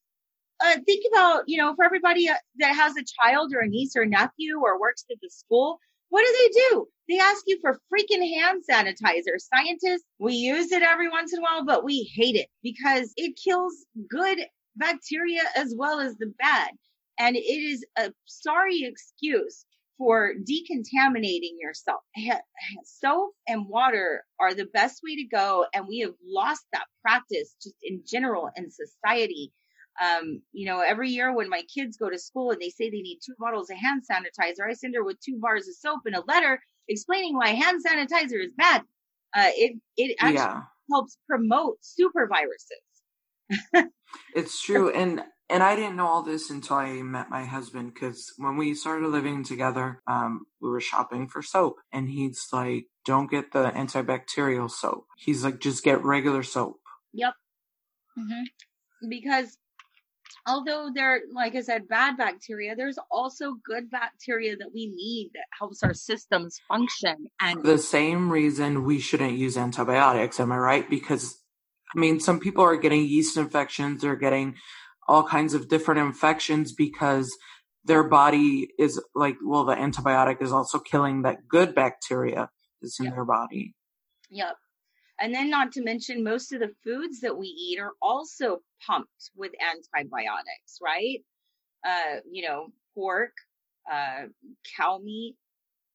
uh, 0.64 0.76
think 0.86 1.04
about, 1.12 1.44
you 1.46 1.58
know, 1.58 1.74
for 1.74 1.84
everybody 1.84 2.28
uh, 2.28 2.34
that 2.58 2.74
has 2.74 2.94
a 2.96 3.04
child 3.22 3.52
or 3.54 3.60
a 3.60 3.68
niece 3.68 3.94
or 3.96 4.06
nephew 4.06 4.58
or 4.58 4.80
works 4.80 5.04
at 5.10 5.18
the 5.20 5.30
school, 5.30 5.78
what 6.08 6.24
do 6.24 6.32
they 6.40 6.60
do? 6.70 6.86
They 7.08 7.18
ask 7.18 7.42
you 7.46 7.58
for 7.60 7.78
freaking 7.92 8.26
hand 8.40 8.62
sanitizer. 8.68 9.38
Scientists, 9.38 10.04
we 10.18 10.34
use 10.34 10.72
it 10.72 10.82
every 10.82 11.08
once 11.08 11.32
in 11.32 11.40
a 11.40 11.42
while, 11.42 11.64
but 11.64 11.84
we 11.84 12.10
hate 12.14 12.36
it 12.36 12.48
because 12.62 13.12
it 13.16 13.38
kills 13.42 13.74
good 14.08 14.38
bacteria 14.76 15.42
as 15.56 15.74
well 15.76 16.00
as 16.00 16.16
the 16.16 16.32
bad. 16.38 16.70
And 17.18 17.36
it 17.36 17.40
is 17.40 17.84
a 17.98 18.12
sorry 18.26 18.84
excuse 18.84 19.65
for 19.98 20.32
decontaminating 20.34 21.58
yourself. 21.58 22.00
Soap 22.84 23.32
and 23.48 23.66
water 23.68 24.24
are 24.40 24.54
the 24.54 24.66
best 24.66 25.00
way 25.02 25.16
to 25.16 25.24
go. 25.24 25.66
And 25.74 25.86
we 25.88 26.00
have 26.00 26.14
lost 26.24 26.64
that 26.72 26.84
practice 27.02 27.56
just 27.62 27.76
in 27.82 28.02
general 28.06 28.50
in 28.56 28.70
society. 28.70 29.52
Um, 30.02 30.42
you 30.52 30.66
know, 30.66 30.80
every 30.80 31.10
year 31.10 31.34
when 31.34 31.48
my 31.48 31.62
kids 31.74 31.96
go 31.96 32.10
to 32.10 32.18
school 32.18 32.50
and 32.50 32.60
they 32.60 32.68
say 32.68 32.90
they 32.90 33.00
need 33.00 33.20
two 33.24 33.34
bottles 33.38 33.70
of 33.70 33.78
hand 33.78 34.02
sanitizer, 34.10 34.68
I 34.68 34.74
send 34.74 34.94
her 34.94 35.04
with 35.04 35.18
two 35.20 35.38
bars 35.40 35.68
of 35.68 35.74
soap 35.74 36.00
and 36.04 36.14
a 36.14 36.22
letter 36.26 36.60
explaining 36.88 37.34
why 37.34 37.48
hand 37.48 37.82
sanitizer 37.86 38.44
is 38.44 38.52
bad. 38.56 38.82
Uh, 39.34 39.50
it, 39.54 39.80
it 39.96 40.16
actually 40.20 40.36
yeah. 40.36 40.62
helps 40.90 41.18
promote 41.28 41.78
super 41.80 42.28
viruses. 42.28 43.90
it's 44.34 44.62
true. 44.62 44.90
And 44.90 45.22
and 45.48 45.62
I 45.62 45.76
didn't 45.76 45.96
know 45.96 46.06
all 46.06 46.22
this 46.22 46.50
until 46.50 46.76
I 46.76 47.02
met 47.02 47.30
my 47.30 47.44
husband 47.44 47.94
because 47.94 48.32
when 48.36 48.56
we 48.56 48.74
started 48.74 49.08
living 49.08 49.44
together, 49.44 50.02
um, 50.06 50.46
we 50.60 50.68
were 50.68 50.80
shopping 50.80 51.28
for 51.28 51.40
soap 51.40 51.76
and 51.92 52.08
he's 52.08 52.48
like, 52.52 52.86
don't 53.04 53.30
get 53.30 53.52
the 53.52 53.70
antibacterial 53.70 54.70
soap. 54.70 55.06
He's 55.16 55.44
like, 55.44 55.60
just 55.60 55.84
get 55.84 56.04
regular 56.04 56.42
soap. 56.42 56.80
Yep. 57.12 57.34
Mm-hmm. 58.18 59.08
Because 59.08 59.56
although 60.48 60.90
there, 60.92 61.20
like 61.32 61.54
I 61.54 61.60
said, 61.60 61.86
bad 61.86 62.16
bacteria, 62.16 62.74
there's 62.74 62.98
also 63.08 63.54
good 63.64 63.88
bacteria 63.88 64.56
that 64.56 64.72
we 64.74 64.88
need 64.88 65.30
that 65.34 65.46
helps 65.56 65.84
our 65.84 65.94
systems 65.94 66.60
function. 66.66 67.28
And 67.40 67.62
the 67.62 67.78
same 67.78 68.32
reason 68.32 68.82
we 68.82 68.98
shouldn't 68.98 69.38
use 69.38 69.56
antibiotics, 69.56 70.40
am 70.40 70.50
I 70.50 70.58
right? 70.58 70.90
Because 70.90 71.40
I 71.94 71.98
mean, 72.00 72.18
some 72.18 72.40
people 72.40 72.64
are 72.64 72.76
getting 72.76 73.04
yeast 73.04 73.36
infections, 73.36 74.02
they're 74.02 74.16
getting 74.16 74.56
all 75.08 75.24
kinds 75.24 75.54
of 75.54 75.68
different 75.68 76.00
infections 76.00 76.72
because 76.72 77.30
their 77.84 78.04
body 78.04 78.68
is 78.78 79.00
like, 79.14 79.36
well, 79.44 79.64
the 79.64 79.74
antibiotic 79.74 80.42
is 80.42 80.52
also 80.52 80.78
killing 80.78 81.22
that 81.22 81.48
good 81.48 81.74
bacteria 81.74 82.50
that's 82.82 82.98
in 82.98 83.06
yep. 83.06 83.14
their 83.14 83.24
body. 83.24 83.74
Yep. 84.30 84.56
And 85.18 85.34
then, 85.34 85.48
not 85.48 85.72
to 85.72 85.82
mention, 85.82 86.22
most 86.22 86.52
of 86.52 86.60
the 86.60 86.72
foods 86.84 87.20
that 87.20 87.38
we 87.38 87.46
eat 87.46 87.78
are 87.80 87.92
also 88.02 88.58
pumped 88.86 89.30
with 89.34 89.52
antibiotics, 89.60 90.78
right? 90.82 91.20
Uh, 91.86 92.20
you 92.30 92.46
know, 92.46 92.66
pork, 92.94 93.32
uh, 93.90 94.24
cow 94.76 94.98
meat, 95.02 95.36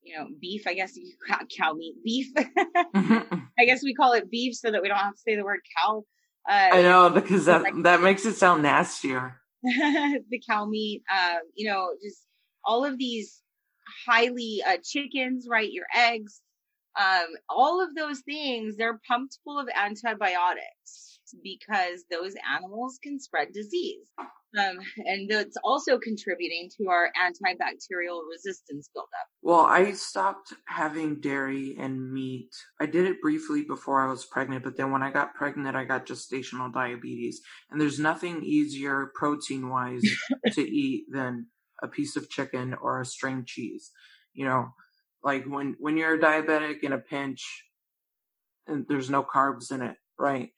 you 0.02 0.18
know, 0.18 0.28
beef. 0.40 0.66
I 0.66 0.74
guess 0.74 0.96
you 0.96 1.14
cow 1.60 1.74
meat, 1.74 1.96
beef. 2.04 2.34
Mm-hmm. 2.34 3.36
I 3.60 3.66
guess 3.66 3.84
we 3.84 3.94
call 3.94 4.14
it 4.14 4.32
beef 4.32 4.56
so 4.56 4.72
that 4.72 4.82
we 4.82 4.88
don't 4.88 4.98
have 4.98 5.14
to 5.14 5.20
say 5.20 5.36
the 5.36 5.44
word 5.44 5.60
cow. 5.78 6.04
Uh, 6.50 6.70
I 6.74 6.82
know 6.82 7.10
because 7.10 7.46
that 7.46 7.64
like, 7.64 7.84
that 7.84 8.02
makes 8.02 8.26
it 8.26 8.36
sound 8.36 8.64
nastier. 8.64 9.38
the 9.64 10.42
cow 10.48 10.66
meat, 10.66 11.04
uh, 11.12 11.38
you 11.56 11.68
know, 11.68 11.90
just 12.04 12.26
all 12.66 12.84
of 12.84 12.98
these 12.98 13.42
highly 14.08 14.62
uh, 14.66 14.78
chickens, 14.84 15.48
right? 15.50 15.72
Your 15.72 15.86
eggs, 15.96 16.42
um, 17.00 17.28
all 17.50 17.84
of 17.84 17.96
those 17.96 18.22
things, 18.22 18.76
they're 18.76 19.00
pumped 19.08 19.38
full 19.44 19.60
of 19.60 19.68
antibiotics 19.74 21.20
because 21.44 22.04
those 22.12 22.36
animals 22.56 23.00
can 23.02 23.20
spread 23.20 23.54
disease. 23.54 24.08
Um, 24.58 24.80
and 25.06 25.30
that's 25.30 25.56
also 25.64 25.98
contributing 25.98 26.70
to 26.78 26.90
our 26.90 27.10
antibacterial 27.26 28.22
resistance 28.30 28.90
buildup. 28.94 29.10
Well, 29.42 29.62
I 29.62 29.94
stopped 29.94 30.54
having 30.66 31.22
dairy 31.22 31.78
and 31.80 32.12
meat. 32.12 32.50
I 32.80 32.86
did 32.86 33.06
it 33.06 33.22
briefly 33.22 33.64
before 33.64 34.02
I 34.02 34.10
was 34.10 34.26
pregnant, 34.26 34.66
but 34.66 34.76
then 34.76 34.92
when 34.92 35.04
I 35.04 35.12
got 35.12 35.36
pregnant, 35.36 35.78
I 35.78 35.86
got 35.86 36.06
gestational 36.06 36.74
diabetes. 36.74 37.40
And 37.70 37.80
there's 37.80 38.00
nothing 38.00 38.44
easier 38.44 39.12
protein 39.16 39.70
wise 39.70 40.04
to 40.52 40.62
eat 40.62 41.06
than 41.10 41.48
a 41.82 41.88
piece 41.88 42.18
of 42.18 42.30
chicken 42.30 42.74
or 42.74 43.00
a 43.00 43.06
string 43.06 43.46
cheese. 43.48 43.92
You 44.34 44.46
know, 44.46 44.70
like 45.24 45.46
when, 45.46 45.76
when 45.80 45.96
you're 45.96 46.20
diabetic 46.20 46.84
in 46.84 46.92
a 46.92 46.98
pinch 46.98 47.66
and 48.68 48.86
there's 48.90 49.10
no 49.10 49.24
carbs 49.24 49.72
in 49.72 49.82
it, 49.82 49.96
right? 50.20 50.50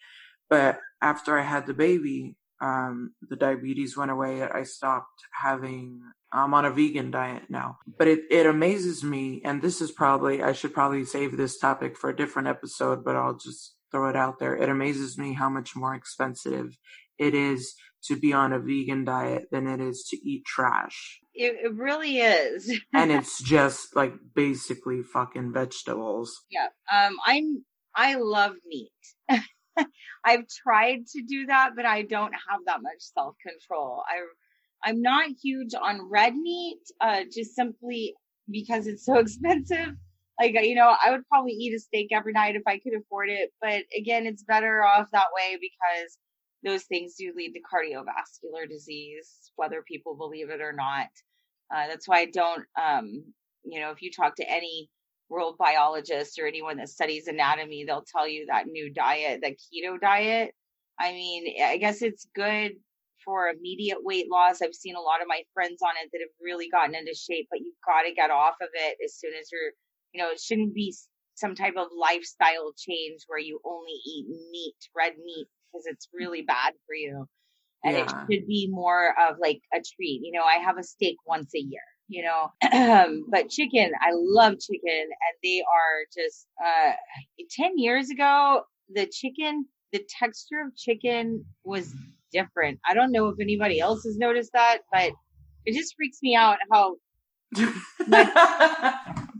But 0.49 0.79
after 1.01 1.37
I 1.37 1.43
had 1.43 1.67
the 1.67 1.73
baby, 1.73 2.37
um, 2.63 3.13
the 3.21 3.35
diabetes 3.35 3.97
went 3.97 4.09
away. 4.09 4.41
I 4.41 4.63
stopped 4.63 5.25
having, 5.33 5.99
I'm 6.31 6.53
on 6.53 6.63
a 6.63 6.71
vegan 6.71 7.11
diet 7.11 7.43
now. 7.49 7.77
But 7.97 8.07
it, 8.07 8.21
it 8.31 8.45
amazes 8.45 9.03
me, 9.03 9.41
and 9.43 9.61
this 9.61 9.81
is 9.81 9.91
probably, 9.91 10.41
I 10.41 10.53
should 10.53 10.73
probably 10.73 11.03
save 11.03 11.35
this 11.35 11.59
topic 11.59 11.97
for 11.97 12.09
a 12.09 12.15
different 12.15 12.47
episode, 12.47 13.03
but 13.03 13.17
I'll 13.17 13.37
just 13.37 13.75
throw 13.91 14.09
it 14.09 14.15
out 14.15 14.39
there. 14.39 14.55
It 14.55 14.69
amazes 14.69 15.17
me 15.17 15.33
how 15.33 15.49
much 15.49 15.75
more 15.75 15.93
expensive 15.93 16.77
it 17.19 17.35
is 17.35 17.75
to 18.05 18.15
be 18.15 18.31
on 18.31 18.53
a 18.53 18.59
vegan 18.59 19.03
diet 19.03 19.49
than 19.51 19.67
it 19.67 19.81
is 19.81 20.05
to 20.11 20.17
eat 20.17 20.45
trash. 20.45 21.19
It, 21.33 21.57
it 21.65 21.75
really 21.75 22.19
is. 22.19 22.79
and 22.93 23.11
it's 23.11 23.43
just 23.43 23.93
like 23.93 24.13
basically 24.33 25.01
fucking 25.03 25.51
vegetables. 25.51 26.45
Yeah. 26.49 26.67
Um, 26.91 27.17
I'm, 27.25 27.65
I 27.93 28.15
love 28.15 28.53
meat. 28.65 28.91
I've 30.25 30.47
tried 30.47 31.07
to 31.15 31.23
do 31.23 31.47
that, 31.47 31.71
but 31.75 31.85
I 31.85 32.03
don't 32.03 32.33
have 32.49 32.61
that 32.67 32.81
much 32.81 32.99
self 32.99 33.35
control. 33.45 34.03
I, 34.07 34.89
I'm 34.89 35.01
not 35.01 35.29
huge 35.41 35.73
on 35.79 36.09
red 36.09 36.35
meat, 36.35 36.79
uh, 37.01 37.23
just 37.33 37.55
simply 37.55 38.15
because 38.49 38.87
it's 38.87 39.05
so 39.05 39.17
expensive. 39.19 39.95
Like, 40.39 40.55
you 40.63 40.75
know, 40.75 40.95
I 41.05 41.11
would 41.11 41.27
probably 41.27 41.51
eat 41.53 41.75
a 41.75 41.79
steak 41.79 42.09
every 42.11 42.33
night 42.33 42.55
if 42.55 42.63
I 42.67 42.79
could 42.79 42.93
afford 42.95 43.29
it. 43.29 43.51
But 43.61 43.83
again, 43.97 44.25
it's 44.25 44.43
better 44.43 44.83
off 44.83 45.07
that 45.13 45.27
way 45.35 45.57
because 45.61 46.17
those 46.63 46.83
things 46.83 47.15
do 47.15 47.33
lead 47.35 47.53
to 47.53 47.59
cardiovascular 47.61 48.67
disease, 48.67 49.51
whether 49.55 49.83
people 49.83 50.15
believe 50.15 50.49
it 50.49 50.61
or 50.61 50.73
not. 50.73 51.07
Uh, 51.73 51.87
that's 51.87 52.07
why 52.07 52.19
I 52.19 52.25
don't, 52.25 52.65
um, 52.81 53.23
you 53.63 53.79
know, 53.79 53.91
if 53.91 54.01
you 54.01 54.11
talk 54.11 54.35
to 54.37 54.49
any 54.49 54.89
world 55.33 55.55
biologist 55.57 56.37
or 56.39 56.45
anyone 56.45 56.77
that 56.77 56.89
studies 56.89 57.27
anatomy, 57.27 57.83
they'll 57.85 58.05
tell 58.15 58.27
you 58.27 58.45
that 58.47 58.67
new 58.67 58.93
diet, 58.93 59.41
the 59.41 59.49
keto 59.49 59.99
diet. 59.99 60.53
I 60.99 61.11
mean, 61.11 61.55
I 61.63 61.77
guess 61.77 62.03
it's 62.03 62.27
good 62.35 62.73
for 63.25 63.47
immediate 63.47 63.97
weight 64.01 64.27
loss. 64.29 64.61
I've 64.61 64.75
seen 64.75 64.95
a 64.95 65.01
lot 65.01 65.21
of 65.21 65.27
my 65.27 65.41
friends 65.53 65.81
on 65.81 65.93
it 66.03 66.09
that 66.13 66.19
have 66.21 66.35
really 66.39 66.69
gotten 66.69 66.93
into 66.93 67.15
shape, 67.15 67.47
but 67.49 67.61
you've 67.61 67.73
got 67.85 68.03
to 68.03 68.13
get 68.13 68.29
off 68.29 68.55
of 68.61 68.69
it 68.73 68.97
as 69.03 69.15
soon 69.15 69.31
as 69.39 69.49
you're, 69.51 69.71
you 70.13 70.21
know, 70.21 70.31
it 70.31 70.39
shouldn't 70.39 70.75
be 70.75 70.93
some 71.33 71.55
type 71.55 71.73
of 71.77 71.87
lifestyle 71.99 72.71
change 72.77 73.21
where 73.25 73.39
you 73.39 73.59
only 73.65 73.97
eat 74.05 74.27
meat, 74.51 74.75
red 74.95 75.13
meat, 75.17 75.47
because 75.71 75.87
it's 75.87 76.09
really 76.13 76.41
mm-hmm. 76.41 76.53
bad 76.53 76.73
for 76.85 76.93
you. 76.93 77.25
And 77.83 77.97
yeah. 77.97 78.03
it 78.03 78.09
should 78.09 78.47
be 78.47 78.69
more 78.71 79.15
of 79.19 79.37
like 79.41 79.61
a 79.73 79.77
treat. 79.95 80.21
You 80.23 80.31
know, 80.31 80.43
I 80.43 80.63
have 80.63 80.77
a 80.77 80.83
steak 80.83 81.17
once 81.25 81.51
a 81.55 81.59
year 81.59 81.81
you 82.07 82.23
know. 82.23 82.51
but 83.29 83.49
chicken, 83.49 83.91
I 84.01 84.11
love 84.13 84.59
chicken, 84.59 85.01
and 85.01 85.37
they 85.43 85.61
are 85.61 86.05
just. 86.13 86.47
Uh, 86.63 86.93
Ten 87.51 87.77
years 87.77 88.09
ago, 88.09 88.61
the 88.93 89.05
chicken, 89.05 89.65
the 89.91 90.03
texture 90.19 90.61
of 90.65 90.75
chicken 90.75 91.45
was 91.63 91.93
different. 92.31 92.79
I 92.87 92.93
don't 92.93 93.11
know 93.11 93.27
if 93.27 93.39
anybody 93.39 93.79
else 93.79 94.03
has 94.05 94.17
noticed 94.17 94.51
that, 94.53 94.79
but 94.91 95.11
it 95.65 95.75
just 95.75 95.95
freaks 95.95 96.19
me 96.21 96.35
out 96.35 96.57
how 96.71 96.95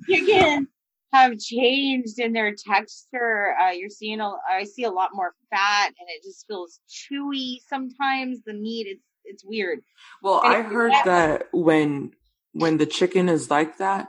chicken 0.10 0.68
have 1.12 1.38
changed 1.40 2.20
in 2.20 2.34
their 2.34 2.54
texture. 2.56 3.56
Uh, 3.60 3.72
you're 3.72 3.90
seeing 3.90 4.20
a, 4.20 4.32
I 4.50 4.64
see 4.64 4.84
a 4.84 4.92
lot 4.92 5.12
more 5.14 5.34
fat, 5.50 5.88
and 5.88 6.10
it 6.10 6.24
just 6.24 6.46
feels 6.48 6.80
chewy. 6.90 7.58
Sometimes 7.68 8.42
the 8.46 8.54
meat, 8.54 8.88
it's 8.88 9.04
it's 9.26 9.44
weird. 9.46 9.80
Well, 10.22 10.42
and 10.44 10.54
I 10.54 10.62
heard 10.62 10.92
that 11.06 11.48
when 11.54 12.12
when 12.54 12.78
the 12.78 12.86
chicken 12.86 13.30
is 13.30 13.50
like 13.50 13.78
that, 13.78 14.08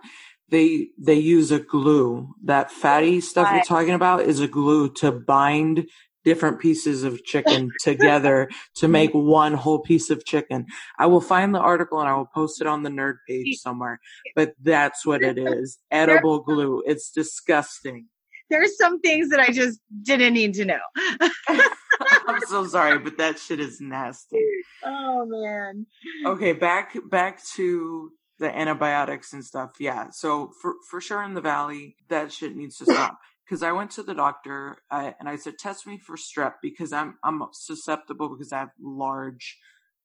they 0.50 0.88
they 0.98 1.14
use 1.14 1.50
a 1.50 1.58
glue. 1.58 2.34
That 2.44 2.70
fatty 2.70 3.20
stuff 3.20 3.48
you're 3.52 3.64
talking 3.64 3.94
about 3.94 4.22
is 4.22 4.40
a 4.40 4.48
glue 4.48 4.92
to 4.94 5.10
bind 5.10 5.88
different 6.24 6.58
pieces 6.58 7.04
of 7.04 7.22
chicken 7.24 7.70
together 7.80 8.48
to 8.76 8.88
make 8.88 9.12
one 9.12 9.54
whole 9.54 9.80
piece 9.80 10.10
of 10.10 10.24
chicken. 10.24 10.66
I 10.98 11.06
will 11.06 11.20
find 11.20 11.54
the 11.54 11.60
article 11.60 12.00
and 12.00 12.08
I 12.08 12.16
will 12.16 12.28
post 12.34 12.60
it 12.60 12.66
on 12.66 12.82
the 12.82 12.90
Nurd 12.90 13.16
page 13.28 13.58
somewhere. 13.58 14.00
But 14.34 14.54
that's 14.62 15.04
what 15.04 15.22
it 15.22 15.38
is. 15.58 15.78
Edible 15.90 16.40
glue. 16.40 16.82
It's 16.86 17.10
disgusting. 17.10 18.06
There's 18.50 18.76
some 18.76 19.00
things 19.00 19.30
that 19.30 19.40
I 19.40 19.50
just 19.50 19.80
didn't 20.02 20.34
need 20.34 20.54
to 20.54 20.64
know. 20.64 20.80
I'm 21.48 22.40
so 22.46 22.66
sorry, 22.66 22.98
but 22.98 23.16
that 23.18 23.38
shit 23.38 23.58
is 23.58 23.80
nasty. 23.80 24.40
Oh 24.84 25.26
man. 25.26 25.86
Okay, 26.26 26.52
back 26.52 26.96
back 27.08 27.42
to 27.54 28.10
the 28.38 28.54
antibiotics 28.54 29.32
and 29.32 29.44
stuff. 29.44 29.72
Yeah. 29.78 30.08
So 30.10 30.52
for, 30.60 30.74
for 30.90 31.00
sure 31.00 31.22
in 31.22 31.34
the 31.34 31.40
valley, 31.40 31.96
that 32.08 32.32
shit 32.32 32.56
needs 32.56 32.76
to 32.78 32.84
stop. 32.84 33.18
Cause 33.48 33.62
I 33.62 33.72
went 33.72 33.90
to 33.92 34.02
the 34.02 34.14
doctor 34.14 34.78
uh, 34.90 35.12
and 35.20 35.28
I 35.28 35.36
said, 35.36 35.58
test 35.58 35.86
me 35.86 35.98
for 35.98 36.16
strep 36.16 36.54
because 36.62 36.94
I'm, 36.94 37.18
I'm 37.22 37.42
susceptible 37.52 38.30
because 38.30 38.52
I 38.52 38.60
have 38.60 38.70
large 38.80 39.58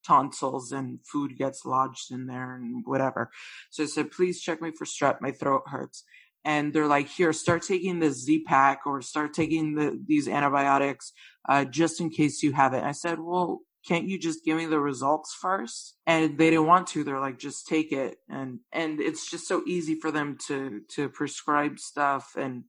tonsils 0.05 0.73
and 0.73 0.99
food 1.05 1.37
gets 1.37 1.65
lodged 1.65 2.11
in 2.11 2.27
there 2.27 2.55
and 2.55 2.83
whatever. 2.85 3.29
So 3.69 3.83
I 3.83 3.85
said, 3.85 4.11
please 4.11 4.41
check 4.41 4.61
me 4.61 4.71
for 4.77 4.85
strep. 4.85 5.21
My 5.21 5.31
throat 5.31 5.63
hurts. 5.67 6.03
And 6.45 6.73
they're 6.73 6.87
like, 6.87 7.07
here, 7.07 7.33
start 7.33 7.63
taking 7.63 7.99
the 7.99 8.11
Z 8.11 8.43
pack 8.45 8.81
or 8.85 9.01
start 9.01 9.33
taking 9.33 9.75
the, 9.75 10.01
these 10.05 10.27
antibiotics, 10.27 11.11
uh, 11.47 11.65
just 11.65 11.99
in 11.99 12.09
case 12.09 12.41
you 12.43 12.53
have 12.53 12.73
it. 12.73 12.77
And 12.77 12.87
I 12.87 12.93
said, 12.93 13.19
well, 13.19 13.59
can't 13.89 14.07
you 14.07 14.19
just 14.19 14.45
give 14.45 14.55
me 14.55 14.67
the 14.67 14.79
results 14.79 15.35
first? 15.41 15.95
And 16.05 16.37
they 16.37 16.51
didn't 16.51 16.67
want 16.67 16.85
to. 16.89 17.03
They're 17.03 17.19
like 17.19 17.39
just 17.39 17.67
take 17.67 17.91
it. 17.91 18.17
And 18.29 18.59
and 18.71 19.01
it's 19.01 19.29
just 19.29 19.47
so 19.47 19.63
easy 19.65 19.95
for 19.95 20.11
them 20.11 20.37
to 20.47 20.81
to 20.95 21.09
prescribe 21.09 21.79
stuff. 21.79 22.35
And 22.37 22.65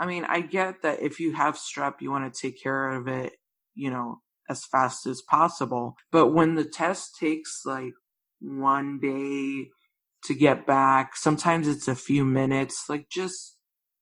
i 0.00 0.06
mean 0.06 0.24
i 0.28 0.40
get 0.40 0.82
that 0.82 1.02
if 1.02 1.18
you 1.18 1.32
have 1.32 1.56
strep 1.56 1.94
you 2.00 2.08
want 2.08 2.32
to 2.32 2.40
take 2.40 2.62
care 2.62 2.90
of 2.90 3.08
it 3.08 3.32
you 3.74 3.90
know 3.90 4.20
as 4.50 4.64
fast 4.64 5.06
as 5.06 5.22
possible. 5.22 5.96
But 6.12 6.28
when 6.28 6.54
the 6.54 6.64
test 6.64 7.16
takes 7.18 7.62
like 7.66 7.94
one 8.40 8.98
day 8.98 9.68
to 10.24 10.34
get 10.34 10.66
back 10.66 11.16
sometimes 11.16 11.66
it's 11.66 11.88
a 11.88 11.94
few 11.94 12.24
minutes 12.24 12.84
like 12.88 13.08
just 13.10 13.56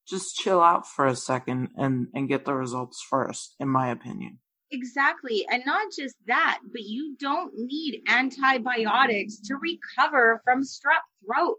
just 0.09 0.37
chill 0.37 0.61
out 0.61 0.87
for 0.87 1.07
a 1.07 1.17
second 1.17 1.69
and 1.77 2.09
and 2.15 2.29
get 2.29 2.45
the 2.45 2.55
results 2.55 3.05
first 3.09 3.55
in 3.61 3.69
my 3.69 3.89
opinion 3.89 4.39
Exactly. 4.77 5.47
And 5.51 5.63
not 5.65 5.87
just 5.99 6.17
that, 6.27 6.59
but 6.71 6.83
you 6.83 7.17
don't 7.19 7.53
need 7.57 8.03
antibiotics 8.09 9.41
to 9.47 9.57
recover 9.57 10.43
from 10.45 10.61
strep 10.61 11.01
throat. 11.25 11.57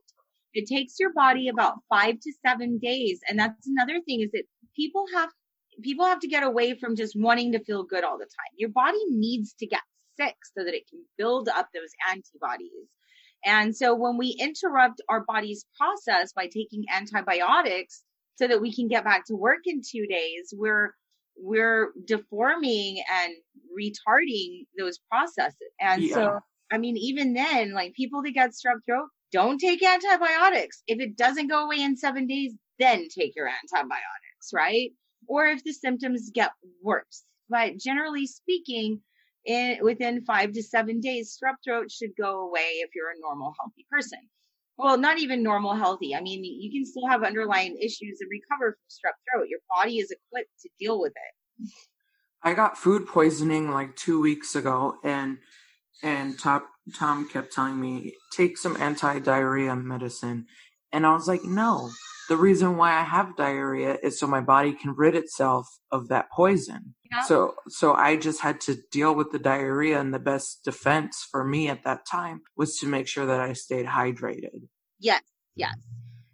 It 0.53 0.67
takes 0.67 0.99
your 0.99 1.11
body 1.13 1.47
about 1.49 1.79
five 1.89 2.19
to 2.19 2.33
seven 2.45 2.77
days. 2.77 3.19
And 3.27 3.39
that's 3.39 3.67
another 3.67 4.01
thing 4.05 4.21
is 4.21 4.29
that 4.33 4.43
people 4.75 5.05
have 5.15 5.29
people 5.81 6.05
have 6.05 6.19
to 6.19 6.27
get 6.27 6.43
away 6.43 6.75
from 6.75 6.95
just 6.95 7.15
wanting 7.15 7.53
to 7.53 7.63
feel 7.63 7.83
good 7.83 8.03
all 8.03 8.19
the 8.19 8.25
time. 8.25 8.53
Your 8.55 8.69
body 8.69 9.03
needs 9.09 9.53
to 9.59 9.67
get 9.67 9.81
sick 10.19 10.35
so 10.55 10.63
that 10.63 10.75
it 10.75 10.87
can 10.89 11.03
build 11.17 11.49
up 11.49 11.69
those 11.73 11.89
antibodies. 12.11 12.87
And 13.45 13.75
so 13.75 13.95
when 13.95 14.17
we 14.17 14.37
interrupt 14.39 15.01
our 15.09 15.23
body's 15.27 15.65
process 15.75 16.33
by 16.33 16.47
taking 16.47 16.83
antibiotics 16.95 18.03
so 18.35 18.47
that 18.47 18.61
we 18.61 18.73
can 18.73 18.87
get 18.87 19.03
back 19.03 19.25
to 19.27 19.35
work 19.35 19.61
in 19.65 19.81
two 19.81 20.05
days, 20.07 20.53
we're 20.55 20.93
we're 21.39 21.91
deforming 22.05 23.03
and 23.11 23.33
retarding 23.77 24.65
those 24.77 24.99
processes. 25.09 25.71
And 25.79 26.03
yeah. 26.03 26.13
so, 26.13 26.39
I 26.71 26.77
mean, 26.77 26.97
even 26.97 27.33
then, 27.33 27.73
like 27.73 27.93
people 27.93 28.21
that 28.23 28.31
get 28.31 28.51
strep 28.51 28.79
throat, 28.85 29.09
don't 29.31 29.59
take 29.59 29.83
antibiotics. 29.83 30.83
If 30.87 30.99
it 30.99 31.17
doesn't 31.17 31.47
go 31.47 31.65
away 31.65 31.81
in 31.81 31.97
seven 31.97 32.27
days, 32.27 32.53
then 32.79 33.07
take 33.09 33.35
your 33.35 33.47
antibiotics, 33.47 34.51
right? 34.53 34.91
Or 35.27 35.45
if 35.47 35.63
the 35.63 35.73
symptoms 35.73 36.31
get 36.33 36.51
worse. 36.81 37.23
But 37.49 37.77
generally 37.77 38.27
speaking, 38.27 39.01
in 39.45 39.77
within 39.81 40.23
five 40.25 40.51
to 40.53 40.63
seven 40.63 40.99
days, 40.99 41.37
strep 41.37 41.55
throat 41.63 41.89
should 41.91 42.11
go 42.19 42.41
away 42.41 42.81
if 42.81 42.89
you're 42.93 43.09
a 43.09 43.19
normal, 43.21 43.53
healthy 43.59 43.85
person. 43.89 44.19
Well, 44.77 44.97
not 44.97 45.17
even 45.19 45.41
normal, 45.41 45.73
healthy. 45.75 46.15
I 46.15 46.21
mean, 46.21 46.43
you 46.43 46.71
can 46.71 46.85
still 46.85 47.07
have 47.07 47.23
underlying 47.23 47.77
issues 47.77 48.19
and 48.21 48.29
recover 48.29 48.77
from 48.77 48.89
strep 48.89 49.15
throat. 49.31 49.47
Your 49.49 49.59
body 49.75 49.97
is 49.97 50.11
equipped 50.11 50.59
to 50.61 50.69
deal 50.79 50.99
with 51.01 51.13
it. 51.15 51.71
I 52.43 52.53
got 52.53 52.77
food 52.77 53.07
poisoning 53.07 53.71
like 53.71 53.95
two 53.95 54.21
weeks 54.21 54.55
ago, 54.55 54.97
and 55.03 55.39
and 56.03 56.37
top 56.37 56.69
Tom 56.95 57.27
kept 57.27 57.51
telling 57.51 57.81
me 57.81 58.13
take 58.31 58.57
some 58.57 58.77
anti-diarrhea 58.77 59.75
medicine, 59.75 60.45
and 60.91 61.05
I 61.05 61.13
was 61.13 61.27
like, 61.27 61.43
no. 61.43 61.89
The 62.29 62.37
reason 62.37 62.77
why 62.77 62.93
I 62.93 63.03
have 63.03 63.37
diarrhea 63.37 63.97
is 64.03 64.19
so 64.19 64.27
my 64.27 64.41
body 64.41 64.73
can 64.73 64.93
rid 64.95 65.15
itself 65.15 65.67
of 65.91 66.09
that 66.09 66.29
poison. 66.31 66.95
Yeah. 67.11 67.23
So 67.23 67.55
so 67.69 67.93
I 67.93 68.17
just 68.17 68.41
had 68.41 68.59
to 68.61 68.77
deal 68.91 69.15
with 69.15 69.31
the 69.31 69.39
diarrhea, 69.39 69.99
and 69.99 70.13
the 70.13 70.19
best 70.19 70.63
defense 70.63 71.25
for 71.29 71.43
me 71.45 71.69
at 71.69 71.83
that 71.83 72.05
time 72.05 72.41
was 72.57 72.77
to 72.79 72.87
make 72.87 73.07
sure 73.07 73.25
that 73.25 73.39
I 73.39 73.53
stayed 73.53 73.85
hydrated. 73.85 74.67
Yes, 74.99 75.23
yes, 75.55 75.75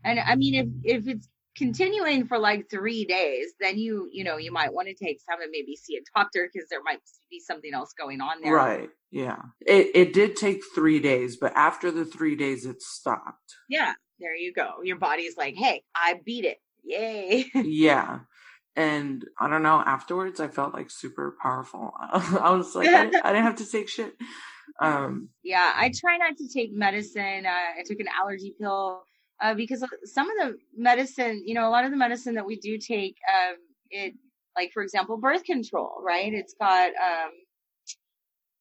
and 0.04 0.20
I 0.20 0.36
mean 0.36 0.56
if 0.56 0.68
if 0.84 1.08
it's 1.08 1.28
continuing 1.56 2.26
for 2.26 2.40
like 2.40 2.70
three 2.70 3.06
days, 3.06 3.54
then 3.60 3.78
you, 3.78 4.10
you 4.12 4.24
know, 4.24 4.38
you 4.38 4.52
might 4.52 4.74
want 4.74 4.88
to 4.88 4.94
take 4.94 5.20
some 5.22 5.42
and 5.42 5.52
maybe 5.52 5.76
see 5.76 5.96
a 5.96 6.20
doctor 6.20 6.50
because 6.52 6.68
there 6.70 6.82
might 6.84 7.00
be 7.30 7.40
something 7.40 7.74
else 7.74 7.94
going 7.98 8.22
on 8.22 8.42
there. 8.42 8.54
Right. 8.54 8.90
Yeah. 9.12 9.38
It 9.62 9.92
it 9.94 10.14
did 10.14 10.36
take 10.36 10.62
three 10.74 11.00
days, 11.00 11.38
but 11.38 11.54
after 11.56 11.92
the 11.92 12.06
three 12.06 12.36
days, 12.36 12.66
it 12.66 12.82
stopped. 12.82 13.56
Yeah. 13.70 13.94
There 14.24 14.36
you 14.38 14.54
go. 14.54 14.82
Your 14.84 14.96
body's 14.96 15.36
like, 15.36 15.56
hey, 15.56 15.84
I 15.94 16.22
beat 16.26 16.46
it. 16.46 16.58
Yay. 16.82 17.52
yeah. 17.56 18.20
And 18.74 19.26
I 19.38 19.50
don't 19.50 19.64
know, 19.64 19.84
afterwards, 19.86 20.40
I 20.40 20.48
felt 20.48 20.74
like 20.74 20.90
super 20.90 21.36
powerful. 21.42 21.92
I 22.00 22.54
was 22.56 22.74
like, 22.74 22.88
I, 22.88 23.02
I 23.02 23.34
didn't 23.34 23.44
have 23.44 23.58
to 23.58 23.70
take 23.70 23.90
shit. 23.90 24.16
Um, 24.82 25.28
yeah, 25.44 25.74
I 25.76 25.92
try 25.94 26.16
not 26.16 26.38
to 26.38 26.48
take 26.48 26.72
medicine. 26.72 27.46
Uh, 27.46 27.80
I 27.80 27.84
took 27.86 28.00
an 28.00 28.08
allergy 28.18 28.56
pill 28.58 29.04
uh, 29.42 29.56
because 29.56 29.86
some 30.06 30.30
of 30.30 30.38
the 30.38 30.58
medicine, 30.76 31.44
you 31.46 31.54
know, 31.54 31.68
a 31.68 31.70
lot 31.70 31.84
of 31.84 31.92
the 31.92 31.98
medicine 31.98 32.36
that 32.36 32.46
we 32.46 32.56
do 32.56 32.78
take, 32.78 33.18
um, 33.30 33.58
it, 33.90 34.14
like 34.56 34.72
for 34.74 34.84
example, 34.84 35.18
birth 35.18 35.44
control, 35.44 35.92
right? 36.02 36.34
It's 36.34 36.56
got 36.58 36.88
um, 36.88 37.32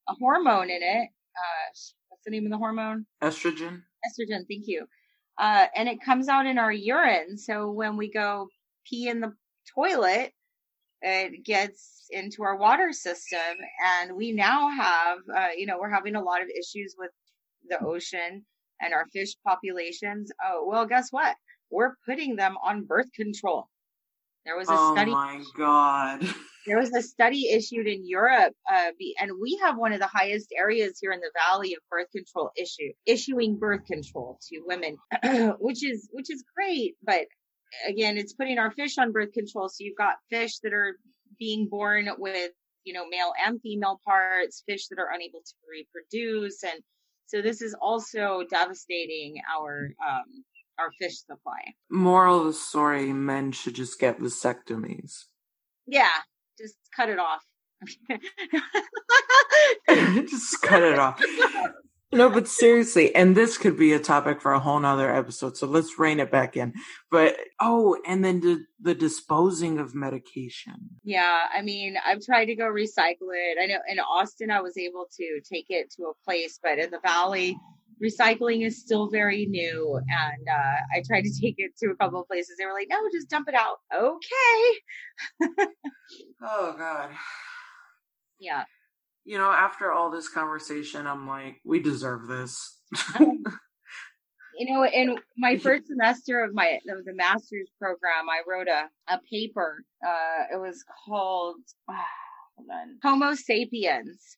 a 0.09 0.13
hormone 0.19 0.69
in 0.69 0.83
it. 0.83 1.07
Uh, 1.07 1.69
what's 2.09 2.23
the 2.25 2.31
name 2.31 2.45
of 2.45 2.51
the 2.51 2.57
hormone? 2.57 3.05
Estrogen. 3.23 3.83
Estrogen. 4.05 4.41
Thank 4.49 4.67
you. 4.67 4.87
Uh, 5.37 5.65
and 5.75 5.89
it 5.89 6.03
comes 6.03 6.27
out 6.27 6.45
in 6.45 6.57
our 6.57 6.71
urine. 6.71 7.37
So 7.37 7.71
when 7.71 7.97
we 7.97 8.11
go 8.11 8.47
pee 8.87 9.07
in 9.07 9.19
the 9.19 9.33
toilet, 9.75 10.31
it 11.01 11.43
gets 11.43 12.05
into 12.11 12.43
our 12.43 12.55
water 12.55 12.93
system, 12.93 13.57
and 13.83 14.15
we 14.15 14.31
now 14.31 14.69
have, 14.69 15.17
uh, 15.35 15.47
you 15.57 15.65
know, 15.65 15.77
we're 15.79 15.89
having 15.89 16.15
a 16.15 16.21
lot 16.23 16.41
of 16.41 16.47
issues 16.47 16.95
with 16.97 17.11
the 17.67 17.83
ocean 17.83 18.45
and 18.79 18.93
our 18.93 19.05
fish 19.11 19.35
populations. 19.45 20.31
Oh, 20.43 20.65
well, 20.67 20.85
guess 20.85 21.09
what? 21.11 21.35
We're 21.69 21.95
putting 22.05 22.35
them 22.35 22.55
on 22.63 22.85
birth 22.85 23.11
control. 23.15 23.67
There 24.45 24.57
was 24.57 24.69
a 24.69 24.73
oh 24.73 24.93
study. 24.93 25.11
Oh 25.11 25.15
my 25.15 25.43
god. 25.57 26.27
There 26.65 26.79
was 26.79 26.93
a 26.93 27.01
study 27.01 27.49
issued 27.49 27.87
in 27.87 28.07
Europe, 28.07 28.53
uh, 28.71 28.91
and 29.19 29.31
we 29.41 29.59
have 29.61 29.77
one 29.77 29.91
of 29.91 29.99
the 29.99 30.07
highest 30.07 30.47
areas 30.57 30.97
here 30.97 31.11
in 31.11 31.19
the 31.19 31.29
valley 31.35 31.73
of 31.73 31.81
birth 31.91 32.09
control 32.11 32.51
issue, 32.55 32.93
issuing 33.05 33.57
birth 33.57 33.85
control 33.85 34.39
to 34.47 34.61
women, 34.65 34.95
which 35.59 35.83
is 35.83 36.07
which 36.13 36.31
is 36.31 36.41
great. 36.55 36.95
But 37.03 37.25
again, 37.85 38.17
it's 38.17 38.31
putting 38.31 38.59
our 38.59 38.71
fish 38.71 38.97
on 38.97 39.11
birth 39.11 39.33
control. 39.33 39.67
So 39.67 39.83
you've 39.83 39.97
got 39.97 40.15
fish 40.29 40.59
that 40.59 40.71
are 40.71 40.97
being 41.37 41.67
born 41.67 42.07
with 42.17 42.53
you 42.85 42.93
know 42.93 43.09
male 43.09 43.33
and 43.45 43.59
female 43.61 43.99
parts, 44.05 44.63
fish 44.65 44.87
that 44.87 44.99
are 44.99 45.11
unable 45.13 45.41
to 45.41 45.53
reproduce, 45.69 46.63
and 46.63 46.81
so 47.25 47.41
this 47.41 47.61
is 47.61 47.75
also 47.81 48.43
devastating 48.49 49.41
our 49.53 49.89
um, 50.07 50.45
our 50.79 50.91
fish 50.99 51.19
supply. 51.19 51.73
Moral 51.89 52.41
of 52.41 52.45
the 52.45 52.53
story: 52.53 53.13
Men 53.13 53.51
should 53.51 53.75
just 53.75 53.99
get 53.99 54.19
vasectomies. 54.19 55.25
Yeah, 55.85 56.07
just 56.57 56.75
cut 56.95 57.09
it 57.09 57.19
off. 57.19 57.43
just 60.27 60.61
cut 60.61 60.83
it 60.83 60.99
off. 60.99 61.21
No, 62.13 62.29
but 62.29 62.47
seriously, 62.47 63.13
and 63.15 63.35
this 63.35 63.57
could 63.57 63.75
be 63.75 63.91
a 63.91 63.99
topic 63.99 64.39
for 64.39 64.53
a 64.53 64.59
whole 64.59 64.79
nother 64.79 65.13
episode. 65.13 65.57
So 65.57 65.65
let's 65.65 65.97
rein 65.97 66.19
it 66.19 66.31
back 66.31 66.55
in. 66.55 66.73
But 67.09 67.37
oh, 67.59 67.97
and 68.05 68.23
then 68.23 68.39
the 68.39 68.63
the 68.79 68.93
disposing 68.93 69.79
of 69.79 69.95
medication. 69.95 70.75
Yeah, 71.03 71.39
I 71.55 71.63
mean, 71.63 71.95
I've 72.05 72.21
tried 72.21 72.45
to 72.45 72.55
go 72.55 72.65
recycle 72.65 73.31
it. 73.33 73.57
I 73.61 73.65
know 73.65 73.79
in 73.89 73.99
Austin 73.99 74.51
I 74.51 74.61
was 74.61 74.77
able 74.77 75.07
to 75.17 75.41
take 75.51 75.65
it 75.69 75.91
to 75.97 76.03
a 76.03 76.23
place, 76.23 76.59
but 76.61 76.77
in 76.77 76.91
the 76.91 76.99
valley, 76.99 77.57
recycling 78.03 78.65
is 78.65 78.81
still 78.81 79.09
very 79.09 79.45
new. 79.45 79.95
And 79.97 80.47
uh, 80.49 80.97
I 80.97 81.03
tried 81.07 81.23
to 81.23 81.41
take 81.41 81.55
it 81.57 81.71
to 81.77 81.91
a 81.91 81.95
couple 81.95 82.21
of 82.21 82.27
places. 82.27 82.55
They 82.57 82.65
were 82.65 82.73
like, 82.73 82.87
"No, 82.89 82.97
just 83.13 83.29
dump 83.29 83.47
it 83.47 83.55
out." 83.55 83.77
Okay. 83.93 85.67
oh 86.41 86.75
God. 86.77 87.11
Yeah 88.39 88.63
you 89.25 89.37
know, 89.37 89.51
after 89.51 89.91
all 89.91 90.11
this 90.11 90.27
conversation, 90.27 91.07
I'm 91.07 91.27
like, 91.27 91.61
we 91.63 91.81
deserve 91.81 92.27
this. 92.27 92.79
you 93.19 93.43
know, 94.59 94.85
in 94.85 95.17
my 95.37 95.57
first 95.63 95.87
semester 95.87 96.43
of 96.43 96.53
my 96.53 96.79
of 96.89 97.05
the 97.05 97.13
master's 97.13 97.69
program, 97.79 98.29
I 98.29 98.41
wrote 98.47 98.67
a 98.67 98.89
a 99.13 99.19
paper. 99.31 99.83
Uh, 100.05 100.55
it 100.55 100.59
was 100.59 100.83
called 101.05 101.61
uh, 101.87 101.93
Homo 103.01 103.33
sapiens. 103.35 104.37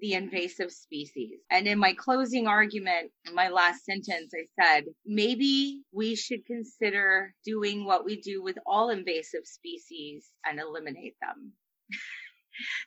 The 0.00 0.12
invasive 0.12 0.70
species. 0.70 1.38
And 1.50 1.66
in 1.66 1.78
my 1.78 1.94
closing 1.94 2.46
argument, 2.46 3.10
in 3.26 3.34
my 3.34 3.48
last 3.48 3.84
sentence, 3.84 4.32
I 4.34 4.62
said, 4.62 4.84
maybe 5.06 5.82
we 5.92 6.14
should 6.16 6.44
consider 6.46 7.32
doing 7.44 7.84
what 7.84 8.04
we 8.04 8.20
do 8.20 8.42
with 8.42 8.56
all 8.66 8.90
invasive 8.90 9.44
species 9.44 10.26
and 10.44 10.60
eliminate 10.60 11.14
them. 11.22 11.52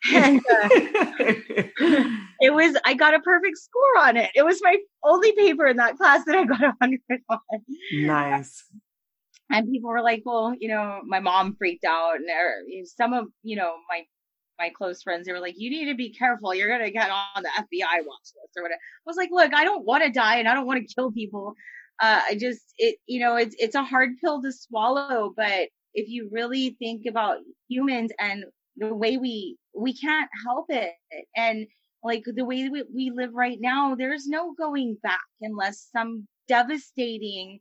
and 0.13 0.39
uh, 0.39 0.69
it 2.41 2.53
was 2.53 2.75
I 2.85 2.93
got 2.93 3.13
a 3.13 3.19
perfect 3.19 3.57
score 3.57 3.99
on 3.99 4.17
it. 4.17 4.31
It 4.35 4.43
was 4.43 4.59
my 4.61 4.77
only 5.03 5.31
paper 5.33 5.67
in 5.67 5.77
that 5.77 5.97
class 5.97 6.25
that 6.25 6.35
I 6.35 6.45
got 6.45 6.63
a 6.63 6.73
hundred 6.81 7.01
on. 7.29 7.39
Nice. 7.93 8.63
And 9.51 9.71
people 9.71 9.89
were 9.89 10.01
like, 10.01 10.21
"Well, 10.25 10.53
you 10.59 10.69
know, 10.69 11.01
my 11.05 11.19
mom 11.19 11.55
freaked 11.57 11.85
out, 11.85 12.15
and 12.15 12.87
some 12.87 13.13
of 13.13 13.27
you 13.41 13.55
know 13.55 13.73
my 13.89 14.03
my 14.59 14.69
close 14.69 15.01
friends 15.01 15.25
they 15.25 15.31
were 15.31 15.39
like, 15.39 15.55
"You 15.57 15.69
need 15.69 15.85
to 15.85 15.95
be 15.95 16.13
careful. 16.13 16.53
You're 16.53 16.69
gonna 16.69 16.91
get 16.91 17.09
on 17.09 17.43
the 17.43 17.49
FBI 17.49 18.05
watch 18.05 18.29
list 18.35 18.57
or 18.57 18.63
whatever." 18.63 18.79
I 18.79 19.07
was 19.07 19.17
like, 19.17 19.31
"Look, 19.31 19.53
I 19.53 19.63
don't 19.63 19.85
want 19.85 20.03
to 20.03 20.11
die, 20.11 20.37
and 20.37 20.47
I 20.47 20.53
don't 20.53 20.67
want 20.67 20.87
to 20.87 20.93
kill 20.95 21.11
people. 21.11 21.55
Uh, 21.99 22.21
I 22.29 22.35
just 22.35 22.73
it 22.77 22.97
you 23.07 23.19
know 23.19 23.35
it's 23.35 23.55
it's 23.59 23.75
a 23.75 23.83
hard 23.83 24.11
pill 24.21 24.41
to 24.41 24.51
swallow, 24.51 25.33
but 25.35 25.69
if 25.93 26.07
you 26.09 26.29
really 26.31 26.75
think 26.79 27.05
about 27.07 27.37
humans 27.67 28.11
and 28.19 28.45
the 28.77 28.93
way 28.93 29.17
we 29.17 29.57
we 29.75 29.93
can't 29.93 30.29
help 30.45 30.67
it 30.69 30.91
and 31.35 31.67
like 32.03 32.23
the 32.25 32.45
way 32.45 32.69
we, 32.69 32.83
we 32.93 33.11
live 33.13 33.31
right 33.33 33.57
now 33.59 33.95
there's 33.95 34.27
no 34.27 34.53
going 34.53 34.97
back 35.03 35.19
unless 35.41 35.87
some 35.91 36.27
devastating 36.47 37.59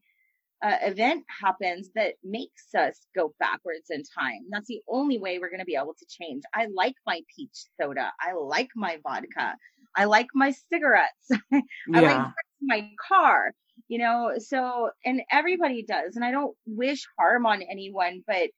uh, 0.63 0.77
event 0.83 1.25
happens 1.43 1.91
that 1.95 2.15
makes 2.25 2.75
us 2.77 3.07
go 3.15 3.35
backwards 3.39 3.91
in 3.91 4.03
time. 4.03 4.41
That's 4.51 4.67
the 4.67 4.81
only 4.89 5.19
way 5.19 5.39
we're 5.39 5.51
going 5.51 5.61
to 5.61 5.67
be 5.67 5.77
able 5.77 5.95
to 5.99 6.07
change. 6.09 6.43
I 6.55 6.67
like 6.75 6.95
my 7.07 7.21
peach 7.35 7.65
soda. 7.81 8.13
I 8.21 8.33
like 8.35 8.71
my 8.75 8.99
vodka. 9.03 9.57
I 9.97 10.05
like 10.05 10.29
my 10.35 10.53
cigarettes. 10.71 11.31
I 11.53 11.63
yeah. 11.89 12.01
like 12.01 12.27
my 12.61 12.91
car 13.09 13.53
you 13.87 13.97
know? 13.97 14.33
So 14.39 14.91
and 15.05 15.23
everybody 15.31 15.85
does 15.85 16.17
and 16.17 16.25
i 16.25 16.33
don't 16.33 16.55
wish 16.67 17.07
harm 17.17 17.47
on 17.47 17.63
anyone 17.63 18.25
but 18.27 18.51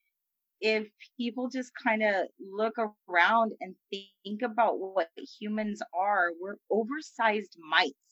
if 0.61 0.87
people 1.17 1.49
just 1.49 1.73
kind 1.83 2.03
of 2.03 2.27
look 2.39 2.75
around 3.09 3.53
and 3.61 3.75
think 3.91 4.43
about 4.43 4.79
what 4.79 5.09
humans 5.41 5.81
are, 5.95 6.31
we're 6.41 6.57
oversized 6.71 7.57
mites 7.59 8.10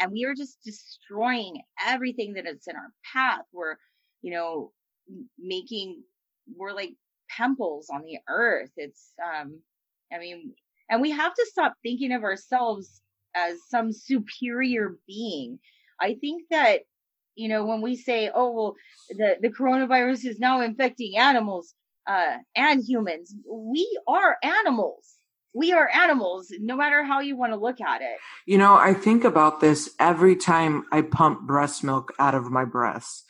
and 0.00 0.12
we 0.12 0.24
are 0.24 0.34
just 0.34 0.58
destroying 0.64 1.62
everything 1.86 2.34
that 2.34 2.46
is 2.46 2.66
in 2.66 2.76
our 2.76 2.92
path. 3.12 3.44
We're, 3.52 3.76
you 4.22 4.32
know, 4.32 4.72
making, 5.38 6.02
we're 6.56 6.72
like 6.72 6.94
pimples 7.36 7.88
on 7.92 8.02
the 8.02 8.18
earth. 8.28 8.70
It's, 8.76 9.12
um, 9.22 9.60
I 10.12 10.18
mean, 10.18 10.54
and 10.90 11.02
we 11.02 11.10
have 11.10 11.34
to 11.34 11.46
stop 11.50 11.74
thinking 11.82 12.12
of 12.12 12.22
ourselves 12.22 13.02
as 13.34 13.58
some 13.68 13.92
superior 13.92 14.96
being. 15.06 15.58
I 16.00 16.14
think 16.14 16.44
that, 16.50 16.80
you 17.34 17.48
know, 17.48 17.66
when 17.66 17.82
we 17.82 17.96
say, 17.96 18.30
oh, 18.34 18.52
well, 18.52 18.74
the, 19.10 19.36
the 19.40 19.50
coronavirus 19.50 20.24
is 20.26 20.38
now 20.38 20.60
infecting 20.62 21.16
animals, 21.18 21.74
uh, 22.06 22.38
and 22.56 22.82
humans, 22.82 23.34
we 23.46 23.86
are 24.08 24.38
animals. 24.42 25.17
We 25.54 25.72
are 25.72 25.88
animals, 25.88 26.52
no 26.60 26.76
matter 26.76 27.04
how 27.04 27.20
you 27.20 27.36
want 27.36 27.52
to 27.52 27.58
look 27.58 27.80
at 27.80 28.02
it. 28.02 28.18
You 28.46 28.58
know, 28.58 28.76
I 28.76 28.94
think 28.94 29.24
about 29.24 29.60
this 29.60 29.90
every 29.98 30.36
time 30.36 30.84
I 30.92 31.02
pump 31.02 31.46
breast 31.46 31.82
milk 31.82 32.12
out 32.18 32.34
of 32.34 32.50
my 32.50 32.64
breasts. 32.64 33.24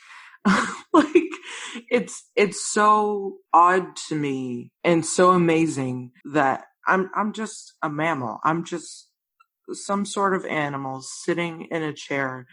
like 0.93 1.07
it's 1.91 2.25
it's 2.37 2.65
so 2.73 3.39
odd 3.53 3.97
to 4.09 4.15
me 4.15 4.73
and 4.85 5.05
so 5.05 5.31
amazing 5.31 6.13
that 6.33 6.65
I'm 6.87 7.11
I'm 7.15 7.33
just 7.33 7.75
a 7.83 7.89
mammal. 7.89 8.39
I'm 8.45 8.65
just 8.65 9.09
some 9.73 10.05
sort 10.05 10.35
of 10.35 10.47
animal 10.47 11.03
sitting 11.03 11.69
in 11.71 11.83
a 11.83 11.93
chair 11.93 12.47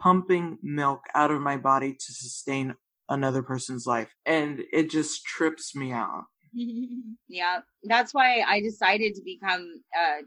pumping 0.00 0.58
milk 0.62 1.00
out 1.14 1.30
of 1.30 1.40
my 1.40 1.56
body 1.56 1.92
to 1.92 2.12
sustain 2.12 2.74
another 3.08 3.42
person's 3.42 3.86
life 3.86 4.12
and 4.26 4.62
it 4.72 4.90
just 4.90 5.24
trips 5.24 5.76
me 5.76 5.92
out 5.92 6.24
yeah 7.28 7.60
that's 7.84 8.14
why 8.14 8.42
i 8.46 8.60
decided 8.60 9.14
to 9.14 9.22
become 9.24 9.66
uh, 9.96 10.22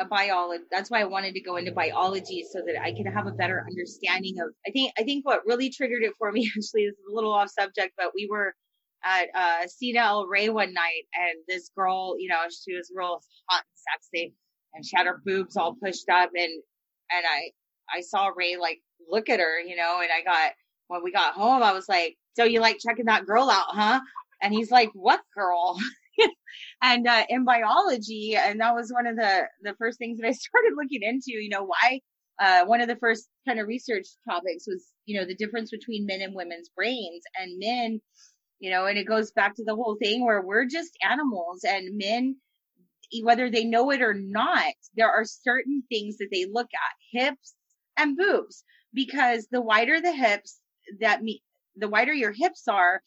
a 0.00 0.04
biologist 0.04 0.66
that's 0.70 0.90
why 0.90 1.00
i 1.00 1.04
wanted 1.04 1.34
to 1.34 1.40
go 1.40 1.56
into 1.56 1.72
biology 1.72 2.44
so 2.50 2.60
that 2.66 2.80
i 2.82 2.92
could 2.92 3.06
have 3.06 3.26
a 3.26 3.32
better 3.32 3.64
understanding 3.70 4.38
of 4.40 4.48
i 4.66 4.70
think 4.70 4.92
i 4.98 5.02
think 5.02 5.26
what 5.26 5.46
really 5.46 5.70
triggered 5.70 6.02
it 6.02 6.12
for 6.18 6.30
me 6.32 6.50
actually 6.56 6.82
is 6.82 6.94
a 7.10 7.14
little 7.14 7.32
off 7.32 7.50
subject 7.50 7.92
but 7.96 8.12
we 8.14 8.28
were 8.30 8.54
at 9.04 9.28
uh 9.34 9.66
Cine 9.66 9.96
El 9.96 10.26
Rey 10.26 10.48
one 10.48 10.72
night 10.72 11.04
and 11.14 11.38
this 11.48 11.70
girl 11.76 12.16
you 12.18 12.28
know 12.28 12.40
she 12.48 12.74
was 12.74 12.90
real 12.94 13.20
hot 13.48 13.62
and 13.64 14.10
sexy 14.12 14.34
and 14.74 14.84
she 14.84 14.96
had 14.96 15.06
her 15.06 15.20
boobs 15.24 15.56
all 15.56 15.76
pushed 15.82 16.08
up 16.08 16.30
and 16.34 16.62
and 17.10 17.24
i 17.26 17.50
i 17.96 18.00
saw 18.00 18.30
ray 18.34 18.56
like 18.56 18.80
look 19.10 19.28
at 19.28 19.40
her 19.40 19.60
you 19.60 19.76
know 19.76 20.00
and 20.00 20.10
i 20.10 20.22
got 20.24 20.52
when 20.88 21.02
we 21.02 21.12
got 21.12 21.34
home, 21.34 21.62
I 21.62 21.72
was 21.72 21.88
like, 21.88 22.16
so 22.36 22.44
you 22.44 22.60
like 22.60 22.78
checking 22.78 23.06
that 23.06 23.26
girl 23.26 23.50
out, 23.50 23.66
huh? 23.68 24.00
And 24.42 24.52
he's 24.52 24.70
like, 24.70 24.90
what 24.94 25.20
girl? 25.34 25.78
and 26.82 27.06
uh, 27.06 27.24
in 27.28 27.44
biology, 27.44 28.36
and 28.36 28.60
that 28.60 28.74
was 28.74 28.92
one 28.92 29.06
of 29.06 29.16
the 29.16 29.42
the 29.62 29.74
first 29.78 29.98
things 29.98 30.18
that 30.18 30.26
I 30.26 30.32
started 30.32 30.72
looking 30.76 31.02
into. 31.02 31.32
You 31.32 31.48
know, 31.50 31.64
why? 31.64 32.00
Uh, 32.38 32.66
one 32.66 32.82
of 32.82 32.88
the 32.88 32.96
first 32.96 33.28
kind 33.48 33.58
of 33.58 33.66
research 33.66 34.06
topics 34.28 34.66
was, 34.66 34.88
you 35.06 35.18
know, 35.18 35.26
the 35.26 35.34
difference 35.34 35.70
between 35.70 36.04
men 36.04 36.20
and 36.20 36.34
women's 36.34 36.68
brains, 36.68 37.22
and 37.40 37.58
men, 37.58 38.00
you 38.58 38.70
know, 38.70 38.84
and 38.84 38.98
it 38.98 39.06
goes 39.06 39.32
back 39.32 39.54
to 39.56 39.64
the 39.64 39.74
whole 39.74 39.96
thing 40.02 40.24
where 40.24 40.42
we're 40.42 40.66
just 40.66 40.92
animals, 41.02 41.64
and 41.64 41.96
men, 41.96 42.36
whether 43.22 43.50
they 43.50 43.64
know 43.64 43.90
it 43.90 44.02
or 44.02 44.14
not, 44.14 44.74
there 44.96 45.10
are 45.10 45.24
certain 45.24 45.82
things 45.88 46.18
that 46.18 46.28
they 46.30 46.44
look 46.44 46.68
at, 46.74 47.20
hips 47.20 47.54
and 47.96 48.18
boobs, 48.18 48.64
because 48.92 49.48
the 49.50 49.62
wider 49.62 49.98
the 50.00 50.12
hips, 50.12 50.60
that 51.00 51.22
me 51.22 51.42
the 51.74 51.88
wider 51.88 52.12
your 52.12 52.32
hips 52.32 52.68
are, 52.68 53.00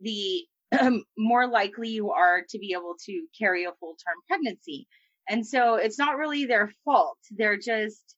the 0.00 0.44
um, 0.80 1.04
more 1.16 1.46
likely 1.46 1.90
you 1.90 2.10
are 2.10 2.42
to 2.48 2.58
be 2.58 2.72
able 2.72 2.96
to 3.06 3.26
carry 3.38 3.64
a 3.64 3.72
full 3.80 3.94
term 3.94 4.16
pregnancy. 4.28 4.86
And 5.28 5.46
so 5.46 5.76
it's 5.76 5.98
not 5.98 6.16
really 6.16 6.46
their 6.46 6.72
fault. 6.84 7.18
They're 7.30 7.58
just 7.58 8.16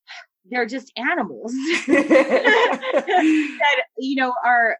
they're 0.49 0.65
just 0.65 0.91
animals 0.95 1.51
that 1.87 3.81
you 3.97 4.15
know 4.15 4.33
are 4.43 4.77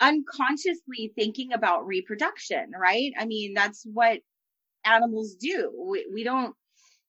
unconsciously 0.00 1.12
thinking 1.16 1.52
about 1.52 1.86
reproduction, 1.86 2.70
right? 2.78 3.12
I 3.18 3.24
mean, 3.26 3.54
that's 3.54 3.84
what 3.92 4.20
animals 4.84 5.34
do. 5.34 5.72
We, 5.90 6.06
we 6.12 6.24
don't, 6.24 6.54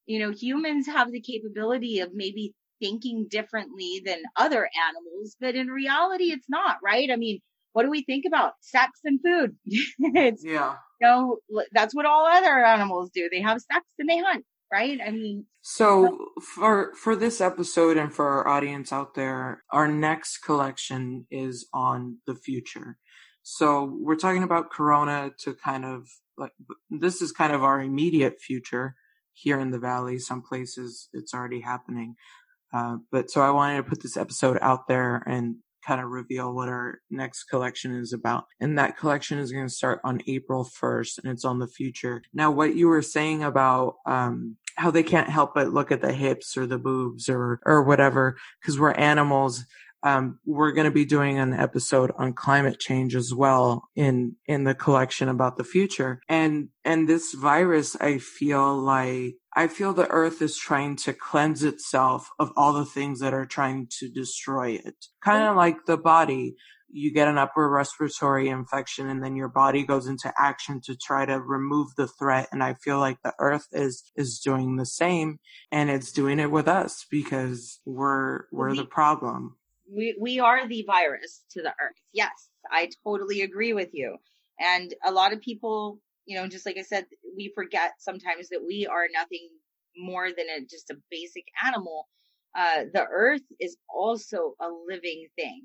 you 0.06 0.18
know, 0.20 0.30
humans 0.30 0.86
have 0.86 1.12
the 1.12 1.20
capability 1.20 2.00
of 2.00 2.14
maybe 2.14 2.54
thinking 2.80 3.26
differently 3.28 4.02
than 4.04 4.22
other 4.36 4.68
animals, 4.88 5.36
but 5.40 5.54
in 5.54 5.68
reality, 5.68 6.26
it's 6.26 6.48
not, 6.48 6.76
right? 6.82 7.10
I 7.10 7.16
mean, 7.16 7.40
what 7.78 7.84
do 7.84 7.90
we 7.90 8.02
think 8.02 8.24
about 8.26 8.54
sex 8.60 8.90
and 9.04 9.20
food? 9.24 9.54
it's, 9.64 10.44
yeah. 10.44 10.74
You 11.00 11.06
know, 11.06 11.36
that's 11.70 11.94
what 11.94 12.06
all 12.06 12.26
other 12.26 12.64
animals 12.64 13.08
do. 13.14 13.28
They 13.30 13.40
have 13.40 13.60
sex 13.60 13.84
and 14.00 14.08
they 14.08 14.18
hunt, 14.18 14.44
right? 14.72 14.98
I 15.00 15.12
mean, 15.12 15.46
so 15.62 16.18
for 16.56 16.92
for 16.96 17.14
this 17.14 17.40
episode 17.40 17.96
and 17.96 18.12
for 18.12 18.26
our 18.26 18.48
audience 18.48 18.92
out 18.92 19.14
there, 19.14 19.62
our 19.70 19.86
next 19.86 20.38
collection 20.38 21.28
is 21.30 21.68
on 21.72 22.16
the 22.26 22.34
future. 22.34 22.98
So 23.44 23.96
we're 24.00 24.16
talking 24.16 24.42
about 24.42 24.72
Corona 24.72 25.30
to 25.44 25.54
kind 25.54 25.84
of 25.84 26.08
like 26.36 26.50
this 26.90 27.22
is 27.22 27.30
kind 27.30 27.52
of 27.52 27.62
our 27.62 27.80
immediate 27.80 28.40
future 28.40 28.96
here 29.34 29.60
in 29.60 29.70
the 29.70 29.78
valley. 29.78 30.18
Some 30.18 30.42
places 30.42 31.10
it's 31.12 31.32
already 31.32 31.60
happening. 31.60 32.16
Uh, 32.74 32.96
but 33.12 33.30
so 33.30 33.40
I 33.40 33.52
wanted 33.52 33.76
to 33.76 33.82
put 33.84 34.02
this 34.02 34.16
episode 34.16 34.58
out 34.60 34.88
there 34.88 35.22
and 35.28 35.58
kind 35.88 36.02
of 36.02 36.10
reveal 36.10 36.52
what 36.52 36.68
our 36.68 37.00
next 37.10 37.44
collection 37.44 37.96
is 37.96 38.12
about. 38.12 38.44
And 38.60 38.78
that 38.78 38.98
collection 38.98 39.38
is 39.38 39.50
going 39.50 39.66
to 39.66 39.72
start 39.72 40.02
on 40.04 40.20
April 40.26 40.62
1st 40.62 41.20
and 41.24 41.32
it's 41.32 41.46
on 41.46 41.60
the 41.60 41.66
future. 41.66 42.22
Now, 42.34 42.50
what 42.50 42.74
you 42.74 42.88
were 42.88 43.00
saying 43.00 43.42
about, 43.42 43.96
um, 44.04 44.56
how 44.76 44.90
they 44.90 45.02
can't 45.02 45.30
help 45.30 45.54
but 45.54 45.72
look 45.72 45.90
at 45.90 46.02
the 46.02 46.12
hips 46.12 46.58
or 46.58 46.66
the 46.66 46.78
boobs 46.78 47.30
or, 47.30 47.58
or 47.64 47.82
whatever, 47.82 48.36
because 48.60 48.78
we're 48.78 48.92
animals 48.92 49.64
um, 50.02 50.38
we're 50.46 50.72
going 50.72 50.86
to 50.86 50.92
be 50.92 51.04
doing 51.04 51.38
an 51.38 51.52
episode 51.52 52.12
on 52.16 52.32
climate 52.32 52.78
change 52.78 53.16
as 53.16 53.34
well 53.34 53.88
in 53.96 54.36
in 54.46 54.64
the 54.64 54.74
collection 54.74 55.28
about 55.28 55.56
the 55.56 55.64
future. 55.64 56.20
And 56.28 56.68
and 56.84 57.08
this 57.08 57.34
virus 57.34 57.96
i 58.00 58.18
feel 58.18 58.76
like 58.76 59.34
i 59.54 59.66
feel 59.66 59.92
the 59.92 60.08
earth 60.08 60.40
is 60.40 60.56
trying 60.56 60.96
to 60.96 61.12
cleanse 61.12 61.62
itself 61.62 62.30
of 62.38 62.50
all 62.56 62.72
the 62.72 62.84
things 62.84 63.20
that 63.20 63.34
are 63.34 63.46
trying 63.46 63.88
to 63.98 64.08
destroy 64.08 64.72
it. 64.72 65.06
Kind 65.22 65.44
of 65.44 65.56
like 65.56 65.86
the 65.86 65.96
body. 65.98 66.56
You 66.90 67.12
get 67.12 67.28
an 67.28 67.36
upper 67.36 67.68
respiratory 67.68 68.48
infection 68.48 69.10
and 69.10 69.22
then 69.22 69.36
your 69.36 69.50
body 69.50 69.84
goes 69.84 70.06
into 70.06 70.32
action 70.38 70.80
to 70.84 70.96
try 70.96 71.26
to 71.26 71.38
remove 71.38 71.88
the 71.96 72.06
threat. 72.06 72.48
And 72.52 72.62
i 72.62 72.74
feel 72.74 72.98
like 72.98 73.20
the 73.22 73.34
earth 73.40 73.66
is 73.72 74.04
is 74.16 74.38
doing 74.38 74.76
the 74.76 74.86
same 74.86 75.40
and 75.72 75.90
it's 75.90 76.12
doing 76.12 76.38
it 76.38 76.50
with 76.50 76.68
us 76.68 77.04
because 77.10 77.80
we're 77.84 78.44
we're 78.52 78.76
the 78.76 78.86
problem 78.86 79.56
we 79.90 80.16
we 80.20 80.40
are 80.40 80.66
the 80.68 80.84
virus 80.86 81.44
to 81.52 81.62
the 81.62 81.70
earth. 81.80 81.96
Yes, 82.12 82.50
I 82.70 82.90
totally 83.04 83.42
agree 83.42 83.72
with 83.72 83.90
you. 83.92 84.16
And 84.60 84.94
a 85.04 85.12
lot 85.12 85.32
of 85.32 85.40
people, 85.40 86.00
you 86.26 86.36
know, 86.36 86.48
just 86.48 86.66
like 86.66 86.76
I 86.78 86.82
said, 86.82 87.06
we 87.36 87.52
forget 87.54 87.92
sometimes 87.98 88.48
that 88.50 88.64
we 88.66 88.86
are 88.86 89.06
nothing 89.12 89.48
more 89.96 90.28
than 90.28 90.46
a 90.56 90.60
just 90.60 90.90
a 90.90 90.96
basic 91.10 91.44
animal. 91.64 92.08
Uh, 92.56 92.84
the 92.92 93.06
earth 93.10 93.42
is 93.60 93.76
also 93.94 94.54
a 94.60 94.68
living 94.88 95.26
thing. 95.36 95.64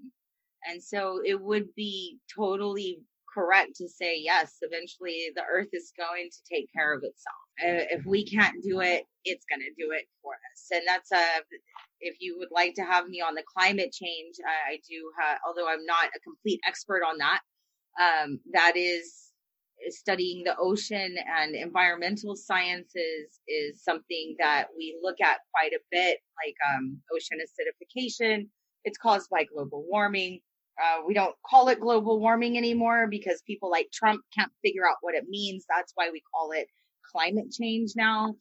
And 0.68 0.82
so 0.82 1.22
it 1.26 1.42
would 1.42 1.74
be 1.76 2.20
totally 2.36 3.00
correct 3.34 3.76
to 3.78 3.88
say, 3.90 4.20
yes, 4.22 4.58
eventually 4.62 5.32
the 5.36 5.44
earth 5.52 5.70
is 5.74 5.92
going 5.98 6.30
to 6.32 6.38
take 6.54 6.68
care 6.74 6.94
of 6.94 7.04
itself. 7.04 7.36
If 7.58 8.06
we 8.06 8.26
can't 8.26 8.62
do 8.64 8.82
it, 8.82 9.06
it's 9.26 9.46
going 9.50 9.62
to 9.62 9.74
do 9.78 9.92
it 9.92 10.06
for 10.22 10.34
us. 10.34 10.68
And 10.72 10.84
that's 10.88 11.12
a, 11.12 11.42
if 12.02 12.18
you 12.20 12.38
would 12.40 12.50
like 12.52 12.74
to 12.76 12.84
have 12.84 13.08
me 13.08 13.22
on 13.22 13.36
the 13.36 13.44
climate 13.56 13.92
change, 13.94 14.36
I, 14.46 14.74
I 14.74 14.80
do, 14.90 15.12
have, 15.20 15.40
although 15.46 15.68
I'm 15.68 15.86
not 15.86 16.08
a 16.16 16.20
complete 16.20 16.60
expert 16.68 17.02
on 17.04 17.18
that, 17.20 17.42
um, 18.00 18.40
that 18.54 18.74
is 18.76 19.32
studying 19.90 20.44
the 20.44 20.56
ocean 20.58 21.16
and 21.40 21.56
environmental 21.56 22.36
sciences 22.36 23.40
is 23.48 23.84
something 23.84 24.36
that 24.40 24.68
we 24.78 24.98
look 25.02 25.20
at 25.22 25.40
quite 25.54 25.74
a 25.74 25.82
bit, 25.92 26.20
like 26.46 26.56
um, 26.74 27.00
ocean 27.14 27.40
acidification. 27.40 28.48
It's 28.86 28.98
caused 28.98 29.30
by 29.30 29.44
global 29.44 29.86
warming. 29.88 30.40
Uh, 30.82 31.02
we 31.08 31.14
don't 31.14 31.36
call 31.48 31.70
it 31.70 31.80
global 31.80 32.20
warming 32.20 32.58
anymore 32.58 33.08
because 33.10 33.44
people 33.46 33.70
like 33.70 33.90
Trump 33.94 34.22
can't 34.38 34.52
figure 34.64 34.88
out 34.88 34.98
what 35.02 35.16
it 35.16 35.26
means. 35.30 35.66
That's 35.70 35.92
why 35.96 36.10
we 36.12 36.22
call 36.34 36.52
it 36.52 36.68
climate 37.12 37.52
change 37.52 37.92
now, 37.96 38.36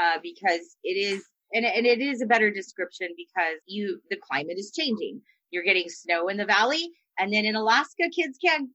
uh, 0.00 0.18
because 0.22 0.76
it 0.82 0.96
is 0.96 1.24
and, 1.52 1.64
and 1.64 1.86
it 1.86 2.00
is 2.00 2.22
a 2.22 2.26
better 2.26 2.50
description 2.50 3.08
because 3.16 3.60
you 3.66 4.00
the 4.10 4.16
climate 4.16 4.56
is 4.58 4.72
changing. 4.76 5.20
You're 5.50 5.64
getting 5.64 5.88
snow 5.88 6.28
in 6.28 6.36
the 6.38 6.44
valley, 6.44 6.90
and 7.18 7.32
then 7.32 7.44
in 7.44 7.54
Alaska, 7.54 8.10
kids 8.14 8.36
can't 8.44 8.68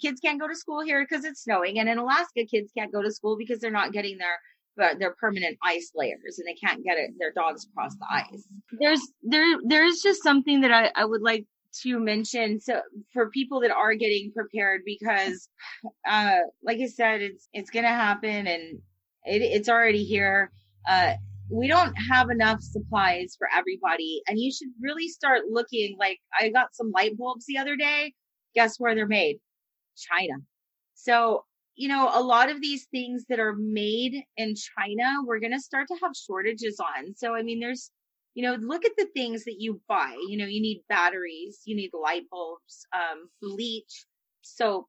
kids 0.00 0.20
can't 0.20 0.40
go 0.40 0.48
to 0.48 0.56
school 0.56 0.82
here 0.82 1.06
because 1.08 1.24
it's 1.24 1.44
snowing, 1.44 1.78
and 1.78 1.88
in 1.88 1.98
Alaska, 1.98 2.44
kids 2.50 2.72
can't 2.76 2.92
go 2.92 3.02
to 3.02 3.12
school 3.12 3.36
because 3.36 3.60
they're 3.60 3.70
not 3.70 3.92
getting 3.92 4.18
their 4.18 4.38
their 4.98 5.14
permanent 5.20 5.58
ice 5.64 5.90
layers 5.94 6.38
and 6.38 6.46
they 6.46 6.54
can't 6.54 6.84
get 6.84 6.96
it 6.96 7.10
their 7.18 7.32
dogs 7.32 7.66
across 7.66 7.96
the 7.96 8.06
ice 8.08 8.46
there's 8.78 9.00
there 9.22 9.56
there's 9.66 10.00
just 10.00 10.22
something 10.22 10.60
that 10.60 10.70
I, 10.70 10.92
I 10.94 11.04
would 11.04 11.20
like 11.20 11.44
to 11.82 11.98
mention 11.98 12.60
so 12.60 12.80
for 13.12 13.30
people 13.30 13.60
that 13.60 13.70
are 13.70 13.94
getting 13.94 14.32
prepared 14.32 14.82
because 14.84 15.48
uh 16.08 16.38
like 16.62 16.78
I 16.80 16.86
said 16.86 17.22
it's 17.22 17.48
it's 17.52 17.70
gonna 17.70 17.88
happen 17.88 18.46
and 18.46 18.78
it, 19.24 19.42
it's 19.42 19.68
already 19.68 20.04
here. 20.04 20.50
Uh 20.88 21.14
we 21.50 21.66
don't 21.66 21.94
have 22.10 22.30
enough 22.30 22.60
supplies 22.60 23.34
for 23.38 23.48
everybody 23.56 24.22
and 24.26 24.38
you 24.38 24.52
should 24.52 24.68
really 24.80 25.08
start 25.08 25.42
looking 25.50 25.96
like 25.98 26.18
I 26.38 26.50
got 26.50 26.74
some 26.74 26.90
light 26.90 27.16
bulbs 27.16 27.46
the 27.46 27.58
other 27.58 27.76
day. 27.76 28.14
Guess 28.54 28.78
where 28.78 28.94
they're 28.94 29.06
made? 29.06 29.38
China. 29.96 30.34
So 30.94 31.44
you 31.78 31.86
know, 31.86 32.10
a 32.12 32.20
lot 32.20 32.50
of 32.50 32.60
these 32.60 32.86
things 32.90 33.24
that 33.28 33.38
are 33.38 33.54
made 33.54 34.24
in 34.36 34.54
China, 34.56 35.04
we're 35.24 35.38
to 35.38 35.60
start 35.60 35.86
to 35.86 35.94
have 36.02 36.10
shortages 36.12 36.80
on. 36.80 37.14
So, 37.14 37.36
I 37.36 37.44
mean, 37.44 37.60
there's, 37.60 37.92
you 38.38 38.44
know, 38.44 38.54
look 38.54 38.84
at 38.84 38.92
the 38.96 39.08
things 39.16 39.46
that 39.46 39.56
you 39.58 39.80
buy. 39.88 40.16
You 40.28 40.38
know, 40.38 40.46
you 40.46 40.62
need 40.62 40.84
batteries, 40.88 41.60
you 41.64 41.74
need 41.74 41.90
light 41.92 42.22
bulbs, 42.30 42.86
um, 42.94 43.28
bleach, 43.42 44.06
soap, 44.42 44.86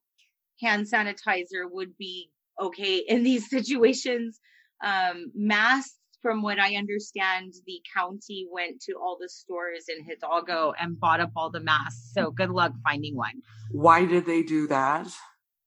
hand 0.60 0.86
sanitizer 0.86 1.68
would 1.68 1.98
be 1.98 2.30
okay 2.60 2.98
in 3.08 3.24
these 3.24 3.50
situations. 3.50 4.38
Um, 4.84 5.32
masks, 5.34 5.96
from 6.22 6.42
what 6.42 6.60
I 6.60 6.76
understand, 6.76 7.54
the 7.66 7.80
county 7.92 8.46
went 8.48 8.82
to 8.82 8.92
all 8.92 9.18
the 9.20 9.28
stores 9.28 9.86
in 9.88 10.04
Hidalgo 10.04 10.72
and 10.80 11.00
bought 11.00 11.18
up 11.18 11.32
all 11.34 11.50
the 11.50 11.58
masks. 11.58 12.12
So 12.14 12.30
good 12.30 12.50
luck 12.50 12.70
finding 12.84 13.16
one. 13.16 13.42
Why 13.72 14.04
did 14.04 14.26
they 14.26 14.44
do 14.44 14.68
that? 14.68 15.08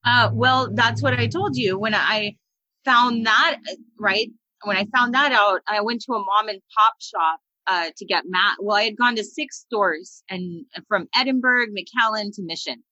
Uh, 0.06 0.30
well, 0.32 0.70
that's 0.74 1.04
what 1.04 1.20
I 1.20 1.28
told 1.28 1.58
you 1.58 1.78
when 1.78 1.96
I 1.96 2.38
found 2.86 3.26
that, 3.26 3.58
right? 4.00 4.30
When 4.64 4.78
I 4.78 4.86
found 4.96 5.16
that 5.16 5.34
out, 5.34 5.60
I 5.68 5.82
went 5.82 6.00
to 6.04 6.14
a 6.14 6.20
mom 6.24 6.48
and 6.48 6.62
pop 6.78 6.94
shop, 7.02 7.42
uh, 7.68 7.89
to 7.97 8.05
get 8.05 8.24
mat. 8.28 8.57
Well, 8.59 8.78
I 8.78 8.84
had 8.84 8.97
gone 8.97 9.16
to 9.16 9.24
six 9.24 9.59
stores 9.59 10.24
and 10.30 10.66
from 10.88 11.07
Edinburg, 11.16 11.70
McAllen 11.70 12.34
to 12.36 12.43
Mission 12.43 12.84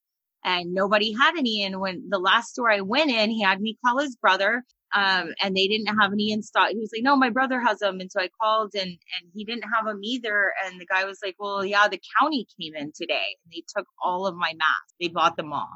and 0.44 0.74
nobody 0.74 1.14
had 1.14 1.38
any. 1.38 1.64
And 1.64 1.80
when 1.80 2.08
the 2.10 2.20
last 2.20 2.52
store 2.52 2.72
I 2.72 2.82
went 2.82 3.12
in, 3.12 3.30
he 3.30 3.42
had 3.42 3.62
me 3.62 3.78
call 3.86 4.00
his 4.00 4.16
brother. 4.16 4.64
Um, 4.94 5.30
and 5.42 5.56
they 5.56 5.68
didn't 5.68 5.98
have 6.02 6.12
any 6.12 6.32
in 6.32 6.44
stock. 6.44 6.70
He 6.70 6.80
was 6.80 6.92
like, 6.94 7.04
no, 7.04 7.16
my 7.16 7.30
brother 7.30 7.62
has 7.62 7.80
them. 7.80 8.02
And 8.02 8.12
so 8.12 8.20
I 8.20 8.30
called 8.42 8.72
and, 8.74 8.90
and 8.90 9.32
he 9.34 9.46
didn't 9.46 9.64
have 9.74 9.86
them 9.86 10.02
either. 10.04 10.52
And 10.66 10.82
the 10.82 10.86
guy 10.86 11.06
was 11.06 11.20
like, 11.24 11.36
well, 11.40 11.64
yeah, 11.64 11.88
the 11.88 12.02
county 12.20 12.46
came 12.60 12.76
in 12.76 12.92
today 12.94 13.38
and 13.44 13.54
they 13.54 13.64
took 13.74 13.88
all 14.04 14.28
of 14.28 14.36
my 14.36 14.52
masks. 14.54 14.94
They 15.00 15.08
bought 15.08 15.38
them 15.38 15.54
all. 15.54 15.70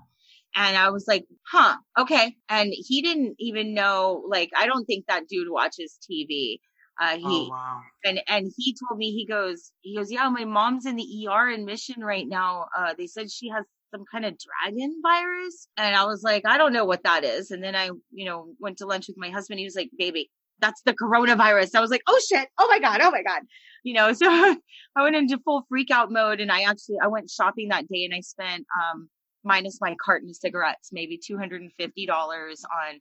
And 0.53 0.75
I 0.75 0.89
was 0.89 1.05
like, 1.07 1.25
huh, 1.49 1.77
okay. 1.97 2.35
And 2.49 2.73
he 2.73 3.01
didn't 3.01 3.35
even 3.39 3.73
know, 3.73 4.23
like, 4.27 4.49
I 4.55 4.67
don't 4.67 4.85
think 4.85 5.05
that 5.07 5.27
dude 5.29 5.49
watches 5.49 5.97
TV. 6.09 6.59
Uh, 6.99 7.17
he, 7.17 7.23
oh, 7.25 7.49
wow. 7.49 7.81
and, 8.03 8.21
and 8.27 8.51
he 8.57 8.75
told 8.87 8.97
me, 8.97 9.11
he 9.11 9.25
goes, 9.25 9.71
he 9.81 9.95
goes, 9.95 10.11
yeah, 10.11 10.29
my 10.29 10.45
mom's 10.45 10.85
in 10.85 10.95
the 10.95 11.27
ER 11.27 11.49
in 11.49 11.65
mission 11.65 12.01
right 12.01 12.27
now. 12.27 12.67
Uh, 12.77 12.93
they 12.97 13.07
said 13.07 13.29
she 13.29 13.49
has 13.49 13.65
some 13.91 14.05
kind 14.11 14.25
of 14.25 14.35
dragon 14.37 15.01
virus. 15.01 15.67
And 15.77 15.95
I 15.95 16.05
was 16.05 16.23
like, 16.23 16.43
I 16.45 16.57
don't 16.57 16.73
know 16.73 16.85
what 16.85 17.03
that 17.03 17.23
is. 17.23 17.51
And 17.51 17.63
then 17.63 17.75
I, 17.75 17.89
you 18.11 18.25
know, 18.25 18.53
went 18.59 18.77
to 18.77 18.85
lunch 18.85 19.07
with 19.07 19.17
my 19.17 19.29
husband. 19.29 19.59
He 19.59 19.65
was 19.65 19.75
like, 19.75 19.89
baby, 19.97 20.29
that's 20.59 20.81
the 20.85 20.93
coronavirus. 20.93 21.75
I 21.75 21.81
was 21.81 21.91
like, 21.91 22.03
oh 22.07 22.19
shit. 22.27 22.47
Oh 22.57 22.67
my 22.67 22.79
God. 22.79 23.01
Oh 23.01 23.11
my 23.11 23.23
God. 23.23 23.41
You 23.83 23.93
know, 23.93 24.13
so 24.13 24.27
I 24.95 25.01
went 25.01 25.15
into 25.15 25.39
full 25.43 25.65
freak 25.69 25.91
out 25.91 26.11
mode 26.11 26.39
and 26.39 26.51
I 26.51 26.61
actually, 26.61 26.97
I 27.01 27.07
went 27.07 27.29
shopping 27.29 27.69
that 27.69 27.87
day 27.87 28.05
and 28.05 28.13
I 28.13 28.21
spent, 28.21 28.65
um, 28.81 29.09
minus 29.43 29.79
my 29.79 29.95
carton 30.03 30.29
of 30.29 30.35
cigarettes, 30.35 30.89
maybe 30.91 31.19
$250 31.19 31.69
on 32.09 32.99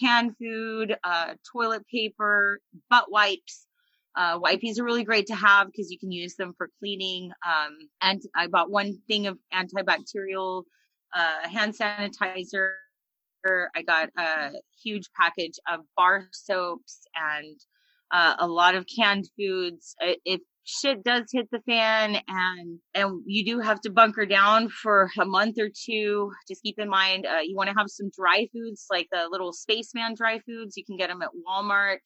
canned 0.00 0.36
food, 0.38 0.96
uh, 1.04 1.34
toilet 1.52 1.86
paper, 1.92 2.60
butt 2.90 3.10
wipes. 3.10 3.66
Uh, 4.16 4.38
wipes 4.40 4.78
are 4.78 4.84
really 4.84 5.04
great 5.04 5.26
to 5.26 5.34
have 5.34 5.66
because 5.66 5.90
you 5.90 5.98
can 5.98 6.10
use 6.10 6.36
them 6.36 6.54
for 6.56 6.70
cleaning. 6.78 7.30
Um, 7.46 7.76
and 8.00 8.22
I 8.34 8.46
bought 8.46 8.70
one 8.70 8.98
thing 9.06 9.26
of 9.26 9.38
antibacterial, 9.52 10.62
uh, 11.14 11.48
hand 11.48 11.74
sanitizer. 11.78 12.70
I 13.76 13.82
got 13.82 14.08
a 14.18 14.50
huge 14.82 15.04
package 15.16 15.54
of 15.70 15.80
bar 15.96 16.26
soaps 16.32 17.06
and, 17.14 17.56
uh, 18.10 18.34
a 18.40 18.48
lot 18.48 18.74
of 18.74 18.86
canned 18.86 19.28
foods. 19.38 19.94
If 20.00 20.40
shit 20.66 21.04
does 21.04 21.24
hit 21.32 21.48
the 21.52 21.60
fan 21.60 22.16
and 22.26 22.80
and 22.92 23.22
you 23.24 23.44
do 23.44 23.60
have 23.60 23.80
to 23.80 23.90
bunker 23.90 24.26
down 24.26 24.68
for 24.68 25.08
a 25.18 25.24
month 25.24 25.56
or 25.58 25.68
two 25.68 26.32
just 26.48 26.62
keep 26.62 26.76
in 26.78 26.88
mind 26.88 27.24
uh, 27.24 27.38
you 27.38 27.54
want 27.54 27.70
to 27.70 27.76
have 27.76 27.88
some 27.88 28.10
dry 28.16 28.48
foods 28.52 28.86
like 28.90 29.06
the 29.12 29.28
little 29.30 29.52
spaceman 29.52 30.14
dry 30.14 30.40
foods. 30.40 30.76
You 30.76 30.84
can 30.84 30.96
get 30.96 31.08
them 31.08 31.22
at 31.22 31.30
walmart. 31.48 31.98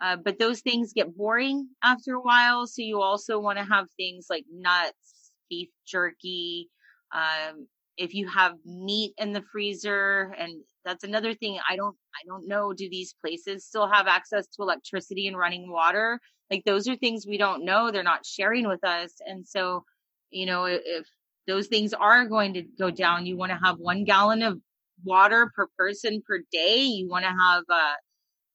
Uh, 0.00 0.16
but 0.24 0.38
those 0.38 0.60
things 0.60 0.92
get 0.92 1.16
boring 1.16 1.68
after 1.82 2.14
a 2.14 2.20
while. 2.20 2.68
So 2.68 2.82
you 2.82 3.00
also 3.00 3.40
want 3.40 3.58
to 3.58 3.64
have 3.64 3.86
things 3.96 4.26
like 4.30 4.44
nuts 4.48 5.32
beef 5.50 5.70
jerky 5.84 6.68
um, 7.12 7.66
if 7.96 8.14
you 8.14 8.28
have 8.28 8.54
meat 8.64 9.14
in 9.18 9.32
the 9.32 9.42
freezer. 9.50 10.32
And 10.38 10.62
that's 10.84 11.04
another 11.04 11.34
thing 11.34 11.58
i 11.68 11.76
don't 11.76 11.96
i 12.14 12.24
don't 12.26 12.48
know 12.48 12.72
do 12.72 12.88
these 12.88 13.14
places 13.20 13.66
still 13.66 13.86
have 13.86 14.06
access 14.06 14.46
to 14.46 14.62
electricity 14.62 15.26
and 15.26 15.36
running 15.36 15.70
water 15.70 16.18
like 16.50 16.64
those 16.64 16.88
are 16.88 16.96
things 16.96 17.26
we 17.26 17.38
don't 17.38 17.64
know. 17.64 17.90
They're 17.90 18.02
not 18.02 18.24
sharing 18.24 18.68
with 18.68 18.84
us. 18.84 19.12
And 19.26 19.46
so, 19.46 19.84
you 20.30 20.46
know, 20.46 20.64
if 20.64 21.06
those 21.46 21.66
things 21.66 21.94
are 21.94 22.26
going 22.26 22.54
to 22.54 22.62
go 22.78 22.90
down, 22.90 23.26
you 23.26 23.36
want 23.36 23.52
to 23.52 23.58
have 23.62 23.78
one 23.78 24.04
gallon 24.04 24.42
of 24.42 24.60
water 25.04 25.50
per 25.54 25.66
person 25.76 26.22
per 26.26 26.40
day. 26.52 26.82
You 26.82 27.08
want 27.08 27.24
to 27.24 27.30
have, 27.30 27.64
uh, 27.70 27.94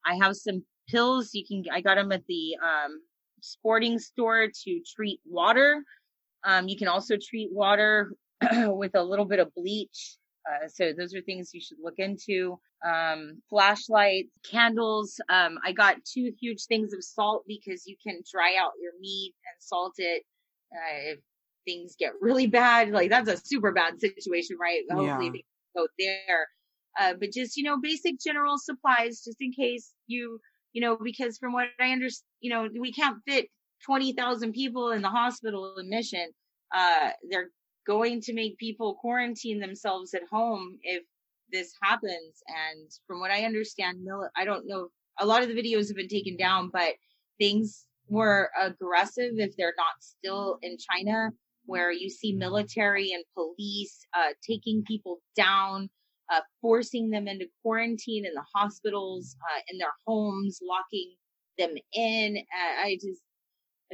I 0.06 0.16
have 0.22 0.36
some 0.36 0.64
pills 0.90 1.32
you 1.34 1.46
can, 1.46 1.64
I 1.72 1.82
got 1.82 1.96
them 1.96 2.12
at 2.12 2.26
the, 2.28 2.56
um, 2.64 3.02
sporting 3.42 4.00
store 4.00 4.48
to 4.64 4.82
treat 4.96 5.20
water. 5.26 5.84
Um, 6.44 6.68
you 6.68 6.78
can 6.78 6.88
also 6.88 7.16
treat 7.18 7.50
water 7.52 8.14
with 8.52 8.96
a 8.96 9.04
little 9.04 9.26
bit 9.26 9.40
of 9.40 9.54
bleach. 9.56 10.18
Uh, 10.50 10.68
so 10.68 10.92
those 10.94 11.14
are 11.16 11.22
things 11.22 11.54
you 11.54 11.62
should 11.62 11.78
look 11.82 12.00
into 12.00 12.60
um, 12.86 13.42
flashlights, 13.50 14.30
candles. 14.50 15.20
Um, 15.30 15.58
I 15.64 15.72
got 15.72 16.04
two 16.04 16.34
huge 16.40 16.66
things 16.66 16.94
of 16.94 17.04
salt 17.04 17.44
because 17.48 17.88
you 17.88 17.96
can 18.06 18.22
dry 18.30 18.56
out 18.60 18.72
your 18.82 18.92
meat 19.00 19.34
and 19.46 19.56
salt 19.60 19.94
it. 19.98 20.24
Uh, 20.72 21.12
if 21.14 21.20
things 21.66 21.96
get 21.98 22.12
really 22.20 22.48
bad, 22.48 22.90
like 22.92 23.10
that's 23.10 23.30
a 23.30 23.38
super 23.38 23.72
bad 23.72 24.00
situation, 24.00 24.58
right? 24.60 24.82
Hopefully 24.92 25.26
Yeah. 25.28 25.32
they 25.32 25.46
go 25.76 25.88
there. 25.98 26.48
Uh, 27.00 27.14
but 27.20 27.32
just, 27.32 27.58
you 27.58 27.64
know, 27.64 27.80
basic 27.80 28.20
general 28.20 28.58
supplies 28.58 29.24
just 29.24 29.38
in 29.42 29.52
case 29.52 29.94
you, 30.08 30.40
you 30.74 30.82
know, 30.82 30.98
because 31.02 31.38
from 31.38 31.54
what 31.54 31.68
I 31.80 31.92
understand, 31.92 32.26
you 32.42 32.50
know, 32.50 32.68
we 32.80 32.92
can't 32.92 33.18
fit 33.28 33.48
20,000 33.86 34.52
people 34.54 34.92
in 34.92 35.02
the 35.02 35.10
hospital 35.10 35.76
in 35.78 35.90
Mission. 35.90 36.28
Uh, 36.76 37.12
they're 37.30 37.50
going 37.86 38.22
to 38.22 38.34
make 38.34 38.58
people 38.58 38.96
quarantine 38.96 39.60
themselves 39.60 40.14
at 40.14 40.22
home 40.32 40.78
if 40.84 41.04
this 41.52 41.74
happens. 41.82 42.42
And 42.48 42.90
from 43.08 43.20
what 43.20 43.32
I 43.32 43.44
understand, 43.46 44.08
I 44.36 44.46
don't 44.46 44.68
know, 44.68 44.90
a 45.20 45.26
lot 45.26 45.44
of 45.44 45.50
the 45.50 45.56
videos 45.56 45.88
have 45.88 45.98
been 45.98 46.08
taken 46.08 46.38
down, 46.38 46.70
but 46.72 46.94
things 47.40 47.86
were 48.08 48.50
aggressive 48.60 49.34
if 49.38 49.56
they're 49.56 49.74
not 49.78 49.94
still 50.00 50.58
in 50.62 50.78
China, 50.78 51.30
where 51.66 51.92
you 51.92 52.10
see 52.10 52.34
military 52.34 53.12
and 53.12 53.24
police 53.34 54.06
uh, 54.14 54.34
taking 54.46 54.84
people 54.84 55.20
down, 55.36 55.90
uh, 56.32 56.42
forcing 56.62 57.10
them 57.10 57.28
into 57.28 57.46
quarantine 57.62 58.26
in 58.26 58.34
the 58.34 58.44
hospitals, 58.54 59.36
uh, 59.52 59.62
in 59.70 59.78
their 59.78 59.94
homes, 60.06 60.60
locking 60.62 61.14
them 61.58 61.76
in. 61.94 62.38
I 62.82 62.96
just, 62.96 63.22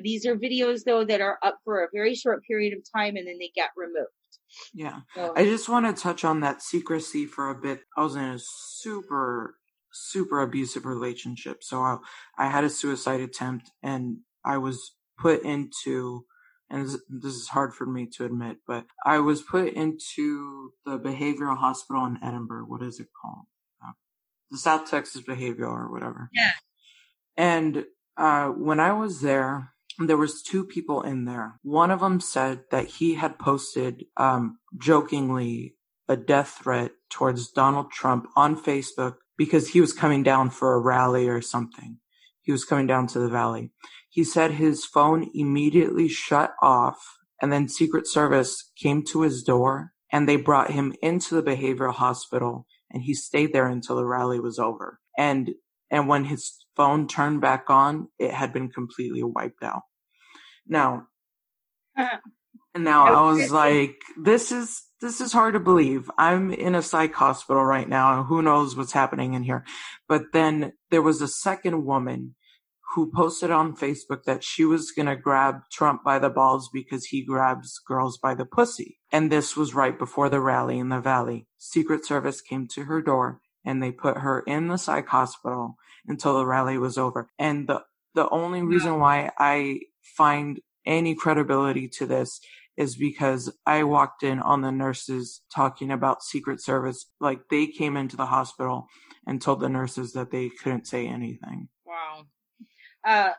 these 0.03 0.25
are 0.25 0.35
videos 0.35 0.83
though 0.85 1.03
that 1.05 1.21
are 1.21 1.39
up 1.43 1.59
for 1.63 1.83
a 1.83 1.87
very 1.93 2.15
short 2.15 2.43
period 2.43 2.73
of 2.73 2.83
time 2.95 3.15
and 3.15 3.27
then 3.27 3.37
they 3.39 3.51
get 3.55 3.69
removed. 3.77 4.09
Yeah. 4.73 5.01
So, 5.15 5.33
I 5.35 5.45
just 5.45 5.69
want 5.69 5.85
to 5.85 6.01
touch 6.01 6.23
on 6.23 6.39
that 6.41 6.61
secrecy 6.61 7.25
for 7.25 7.49
a 7.49 7.55
bit. 7.55 7.81
I 7.95 8.03
was 8.03 8.15
in 8.15 8.23
a 8.23 8.39
super, 8.39 9.55
super 9.91 10.41
abusive 10.41 10.85
relationship. 10.85 11.63
So 11.63 11.81
I, 11.81 11.97
I 12.37 12.47
had 12.49 12.63
a 12.63 12.69
suicide 12.69 13.21
attempt 13.21 13.69
and 13.83 14.19
I 14.43 14.57
was 14.57 14.95
put 15.19 15.43
into, 15.43 16.25
and 16.69 16.85
this, 16.85 16.97
this 17.09 17.33
is 17.33 17.49
hard 17.49 17.73
for 17.73 17.85
me 17.85 18.07
to 18.13 18.25
admit, 18.25 18.57
but 18.65 18.85
I 19.05 19.19
was 19.19 19.41
put 19.41 19.73
into 19.73 20.73
the 20.85 20.97
behavioral 20.97 21.57
hospital 21.57 22.05
in 22.05 22.17
Edinburg. 22.23 22.67
What 22.67 22.81
is 22.81 22.99
it 22.99 23.07
called? 23.21 23.45
Uh, 23.83 23.91
the 24.49 24.57
South 24.57 24.89
Texas 24.89 25.21
Behavioral 25.21 25.73
or 25.73 25.91
whatever. 25.91 26.29
Yeah. 26.33 26.51
And, 27.37 27.85
uh, 28.17 28.47
when 28.47 28.79
I 28.79 28.93
was 28.93 29.21
there, 29.21 29.73
there 30.07 30.17
was 30.17 30.41
two 30.41 30.65
people 30.65 31.01
in 31.01 31.25
there. 31.25 31.59
One 31.61 31.91
of 31.91 31.99
them 31.99 32.19
said 32.19 32.61
that 32.71 32.85
he 32.85 33.15
had 33.15 33.39
posted, 33.39 34.05
um, 34.17 34.59
jokingly 34.77 35.75
a 36.07 36.17
death 36.17 36.59
threat 36.63 36.91
towards 37.09 37.51
Donald 37.51 37.91
Trump 37.91 38.27
on 38.35 38.61
Facebook 38.61 39.15
because 39.37 39.69
he 39.69 39.79
was 39.79 39.93
coming 39.93 40.23
down 40.23 40.49
for 40.49 40.73
a 40.73 40.79
rally 40.79 41.29
or 41.29 41.41
something. 41.41 41.99
He 42.41 42.51
was 42.51 42.65
coming 42.65 42.87
down 42.87 43.07
to 43.07 43.19
the 43.19 43.29
valley. 43.29 43.71
He 44.09 44.23
said 44.23 44.51
his 44.51 44.85
phone 44.85 45.29
immediately 45.35 46.07
shut 46.07 46.53
off 46.61 47.19
and 47.41 47.53
then 47.53 47.69
Secret 47.69 48.07
Service 48.07 48.71
came 48.75 49.03
to 49.05 49.21
his 49.21 49.43
door 49.43 49.93
and 50.11 50.27
they 50.27 50.35
brought 50.35 50.71
him 50.71 50.95
into 51.01 51.35
the 51.35 51.43
behavioral 51.43 51.93
hospital 51.93 52.65
and 52.89 53.03
he 53.03 53.13
stayed 53.13 53.53
there 53.53 53.67
until 53.67 53.95
the 53.95 54.05
rally 54.05 54.39
was 54.39 54.57
over. 54.57 54.99
And, 55.17 55.51
and 55.91 56.07
when 56.07 56.25
his 56.25 56.65
phone 56.75 57.07
turned 57.07 57.39
back 57.39 57.69
on, 57.69 58.07
it 58.17 58.31
had 58.31 58.51
been 58.51 58.69
completely 58.69 59.21
wiped 59.21 59.63
out. 59.63 59.83
Now, 60.69 61.07
now 62.77 63.07
I 63.07 63.31
was 63.31 63.51
like, 63.51 63.95
this 64.17 64.51
is 64.51 64.83
this 65.01 65.21
is 65.21 65.31
hard 65.31 65.53
to 65.53 65.59
believe. 65.59 66.11
I'm 66.17 66.51
in 66.51 66.75
a 66.75 66.81
psych 66.81 67.13
hospital 67.13 67.63
right 67.63 67.87
now. 67.87 68.17
And 68.17 68.27
who 68.27 68.41
knows 68.41 68.75
what's 68.75 68.91
happening 68.91 69.33
in 69.33 69.43
here? 69.43 69.65
But 70.07 70.33
then 70.33 70.73
there 70.91 71.01
was 71.01 71.21
a 71.21 71.27
second 71.27 71.85
woman 71.85 72.35
who 72.95 73.11
posted 73.11 73.51
on 73.51 73.75
Facebook 73.75 74.23
that 74.23 74.43
she 74.43 74.65
was 74.65 74.91
going 74.91 75.05
to 75.05 75.15
grab 75.15 75.61
Trump 75.71 76.03
by 76.03 76.19
the 76.19 76.29
balls 76.29 76.69
because 76.73 77.05
he 77.05 77.23
grabs 77.23 77.79
girls 77.79 78.17
by 78.17 78.33
the 78.33 78.45
pussy. 78.45 78.99
And 79.11 79.31
this 79.31 79.55
was 79.55 79.75
right 79.75 79.97
before 79.97 80.27
the 80.27 80.41
rally 80.41 80.79
in 80.79 80.89
the 80.89 80.99
valley. 80.99 81.47
Secret 81.57 82.05
Service 82.05 82.41
came 82.41 82.67
to 82.69 82.85
her 82.85 83.01
door 83.01 83.41
and 83.63 83.81
they 83.81 83.91
put 83.91 84.17
her 84.17 84.41
in 84.41 84.67
the 84.67 84.77
psych 84.77 85.07
hospital 85.07 85.75
until 86.07 86.37
the 86.37 86.45
rally 86.45 86.77
was 86.77 86.97
over. 86.97 87.29
And 87.37 87.67
the, 87.67 87.83
the 88.15 88.27
only 88.29 88.63
reason 88.63 88.99
why 88.99 89.31
I 89.37 89.81
find 90.01 90.59
any 90.85 91.15
credibility 91.15 91.87
to 91.87 92.05
this 92.05 92.39
is 92.77 92.95
because 92.95 93.53
I 93.65 93.83
walked 93.83 94.23
in 94.23 94.39
on 94.39 94.61
the 94.61 94.71
nurses 94.71 95.41
talking 95.53 95.91
about 95.91 96.23
Secret 96.23 96.61
Service. 96.61 97.07
Like 97.19 97.41
they 97.49 97.67
came 97.67 97.97
into 97.97 98.15
the 98.15 98.25
hospital 98.25 98.87
and 99.27 99.41
told 99.41 99.59
the 99.59 99.69
nurses 99.69 100.13
that 100.13 100.31
they 100.31 100.49
couldn't 100.49 100.87
say 100.87 101.05
anything. 101.05 101.67
Wow. 101.85 102.23
Uh, 103.05 103.33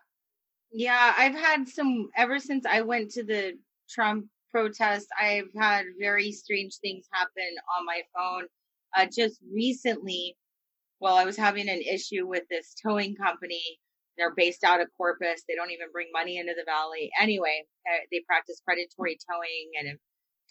yeah, 0.72 1.14
I've 1.16 1.34
had 1.34 1.68
some 1.68 2.10
ever 2.16 2.38
since 2.38 2.66
I 2.66 2.82
went 2.82 3.12
to 3.12 3.24
the 3.24 3.54
Trump 3.88 4.26
protest. 4.50 5.08
I've 5.18 5.48
had 5.56 5.86
very 5.98 6.32
strange 6.32 6.76
things 6.76 7.06
happen 7.10 7.54
on 7.78 7.86
my 7.86 8.02
phone. 8.14 8.44
Uh, 8.96 9.06
just 9.06 9.40
recently, 9.52 10.36
well, 11.00 11.16
I 11.16 11.24
was 11.24 11.36
having 11.36 11.68
an 11.68 11.80
issue 11.80 12.26
with 12.26 12.44
this 12.50 12.74
towing 12.82 13.16
company 13.16 13.62
they're 14.20 14.34
based 14.34 14.64
out 14.64 14.82
of 14.82 14.88
Corpus. 14.96 15.42
They 15.48 15.54
don't 15.54 15.70
even 15.70 15.88
bring 15.92 16.08
money 16.12 16.36
into 16.36 16.52
the 16.54 16.64
valley. 16.64 17.10
Anyway, 17.18 17.64
uh, 17.88 18.04
they 18.12 18.20
practice 18.26 18.60
predatory 18.64 19.18
towing 19.28 19.70
and 19.78 19.88
have 19.88 19.98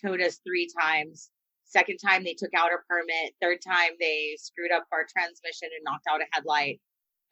towed 0.03 0.22
us 0.22 0.39
three 0.45 0.67
times. 0.82 1.30
Second 1.65 1.99
time 1.99 2.24
they 2.24 2.34
took 2.34 2.49
out 2.57 2.72
our 2.72 2.84
permit. 2.89 3.36
Third 3.39 3.59
time 3.65 3.91
they 3.99 4.36
screwed 4.39 4.72
up 4.72 4.86
our 4.91 5.05
transmission 5.05 5.70
and 5.76 5.84
knocked 5.86 6.07
out 6.09 6.22
a 6.22 6.26
headlight. 6.32 6.82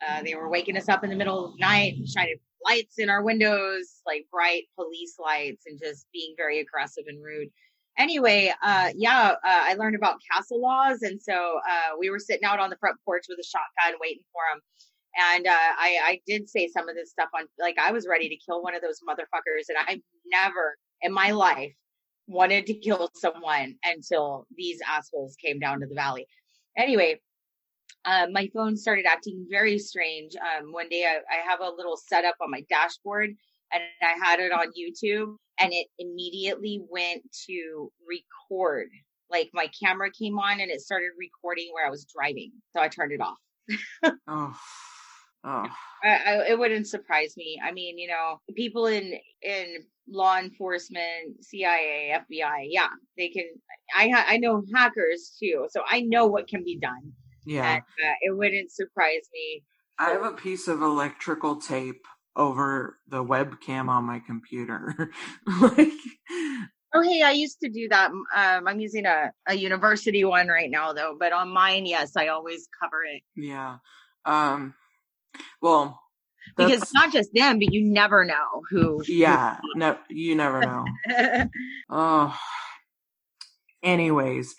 Uh, 0.08 0.22
they 0.22 0.36
were 0.36 0.48
waking 0.48 0.78
us 0.78 0.88
up 0.88 1.04
in 1.04 1.10
the 1.10 1.16
middle 1.16 1.44
of 1.44 1.54
the 1.54 1.60
night, 1.60 1.96
shining 2.06 2.36
lights 2.64 3.00
in 3.00 3.10
our 3.10 3.24
windows, 3.24 4.02
like 4.06 4.28
bright 4.32 4.66
police 4.76 5.16
lights, 5.18 5.64
and 5.66 5.80
just 5.84 6.06
being 6.14 6.36
very 6.38 6.60
aggressive 6.60 7.06
and 7.08 7.24
rude. 7.24 7.50
Anyway, 7.98 8.54
uh, 8.62 8.92
yeah, 8.96 9.32
uh, 9.32 9.38
I 9.44 9.74
learned 9.74 9.96
about 9.96 10.20
castle 10.32 10.62
laws, 10.62 11.02
and 11.02 11.20
so 11.20 11.34
uh, 11.68 11.98
we 12.00 12.12
were 12.12 12.20
sitting 12.20 12.44
out 12.44 12.60
on 12.60 12.70
the 12.70 12.78
front 12.78 12.98
porch 13.04 13.26
with 13.28 13.40
a 13.40 13.44
shotgun 13.44 14.00
waiting 14.00 14.22
for 14.32 14.42
them 14.54 14.62
and 15.18 15.47
uh, 15.47 15.51
I, 15.51 15.97
I 16.03 16.22
did 16.28 16.49
say 16.49 16.68
some 16.68 16.88
of 16.88 16.95
this 16.95 17.09
stuff 17.09 17.30
on, 17.36 17.45
like, 17.59 17.78
I 17.80 17.91
was 17.91 18.07
ready 18.07 18.30
to 18.30 18.38
kill 18.38 18.61
one 18.61 18.76
of 18.76 18.82
those 18.82 18.99
motherfuckers. 19.07 19.70
And 19.70 19.78
I've 19.88 20.01
never 20.32 20.78
in 21.01 21.11
my 21.11 21.32
life 21.32 21.74
wanted 22.28 22.65
to 22.68 22.74
kill 22.74 23.09
someone 23.15 23.76
until 23.84 24.45
these 24.55 24.80
assholes 24.88 25.36
came 25.43 25.59
down 25.59 25.80
to 25.80 25.88
the 25.88 25.95
valley. 25.95 26.28
Anyway, 26.78 27.20
uh, 28.05 28.28
my 28.32 28.49
phone 28.53 28.78
started 28.78 29.05
acting 29.05 29.45
very 29.49 29.80
strange. 29.80 30.34
Um, 30.36 30.72
one 30.72 30.89
day 30.89 31.05
I, 31.05 31.18
I 31.34 31.49
have 31.49 31.61
a 31.61 31.76
little 31.76 31.97
setup 31.97 32.36
on 32.41 32.51
my 32.51 32.63
dashboard 32.70 33.32
and 33.74 33.84
I 34.01 34.13
had 34.24 34.39
it 34.39 34.51
on 34.51 34.68
YouTube 34.68 35.36
and 35.59 35.74
it 35.74 35.88
immediately 35.97 36.82
went 36.89 37.24
to 37.47 37.91
record. 38.07 38.88
Like 39.30 39.49
my 39.53 39.70
camera 39.82 40.11
came 40.11 40.38
on 40.38 40.59
and 40.59 40.72
it 40.72 40.82
started 40.82 41.09
recording 41.18 41.70
where 41.74 41.86
I 41.86 41.89
was 41.89 42.05
driving. 42.05 42.51
So 42.72 42.82
I 42.82 42.88
turned 42.88 43.11
it 43.11 43.22
off. 43.22 43.38
oh. 44.28 44.55
Oh. 45.44 45.66
I, 46.04 46.10
I, 46.10 46.48
it 46.50 46.60
wouldn't 46.60 46.88
surprise 46.88 47.36
me. 47.38 47.60
I 47.64 47.72
mean, 47.72 47.98
you 47.98 48.08
know, 48.08 48.42
people 48.56 48.88
in 48.88 49.14
in 49.42 49.78
law 50.10 50.38
enforcement, 50.38 51.42
CIA, 51.42 52.16
FBI, 52.16 52.68
yeah, 52.70 52.88
they 53.18 53.30
can. 53.30 53.46
I 53.96 54.12
I 54.28 54.38
know 54.38 54.64
hackers 54.74 55.36
too, 55.40 55.68
so 55.70 55.82
I 55.88 56.02
know 56.02 56.26
what 56.28 56.48
can 56.48 56.64
be 56.64 56.78
done. 56.78 57.14
Yeah, 57.46 57.76
and, 57.76 57.82
uh, 57.82 58.14
it 58.22 58.38
wouldn't 58.38 58.72
surprise 58.72 59.30
me. 59.34 59.64
I 60.00 60.10
have 60.12 60.24
a 60.24 60.32
piece 60.32 60.68
of 60.68 60.82
electrical 60.82 61.56
tape 61.56 62.06
over 62.36 63.00
the 63.08 63.24
webcam 63.24 63.90
on 63.90 64.04
my 64.04 64.20
computer. 64.20 65.10
like, 65.62 65.90
oh 66.94 67.02
hey, 67.02 67.22
I 67.24 67.32
used 67.32 67.60
to 67.62 67.70
do 67.70 67.88
that. 67.90 68.12
Um, 68.12 68.68
I'm 68.68 68.80
using 68.80 69.06
a 69.06 69.32
a 69.48 69.56
university 69.56 70.24
one 70.24 70.48
right 70.48 70.70
now 70.70 70.94
though, 70.94 71.16
but 71.20 71.34
on 71.34 71.50
mine, 71.50 71.86
yes, 71.86 72.16
I 72.16 72.28
always 72.28 72.68
cover 72.82 73.04
it. 73.04 73.24
Yeah. 73.36 73.78
Um 74.26 74.74
well, 75.62 76.00
because 76.56 76.82
it's 76.82 76.94
not 76.94 77.12
just 77.12 77.30
them, 77.34 77.60
but 77.60 77.74
you 77.74 77.84
never 77.84 78.26
know 78.26 78.62
who. 78.70 79.04
Yeah, 79.08 79.58
no, 79.76 79.98
you 80.10 80.36
never 80.36 80.62
know. 80.62 80.86
oh, 81.90 82.38
anyways, 83.84 84.56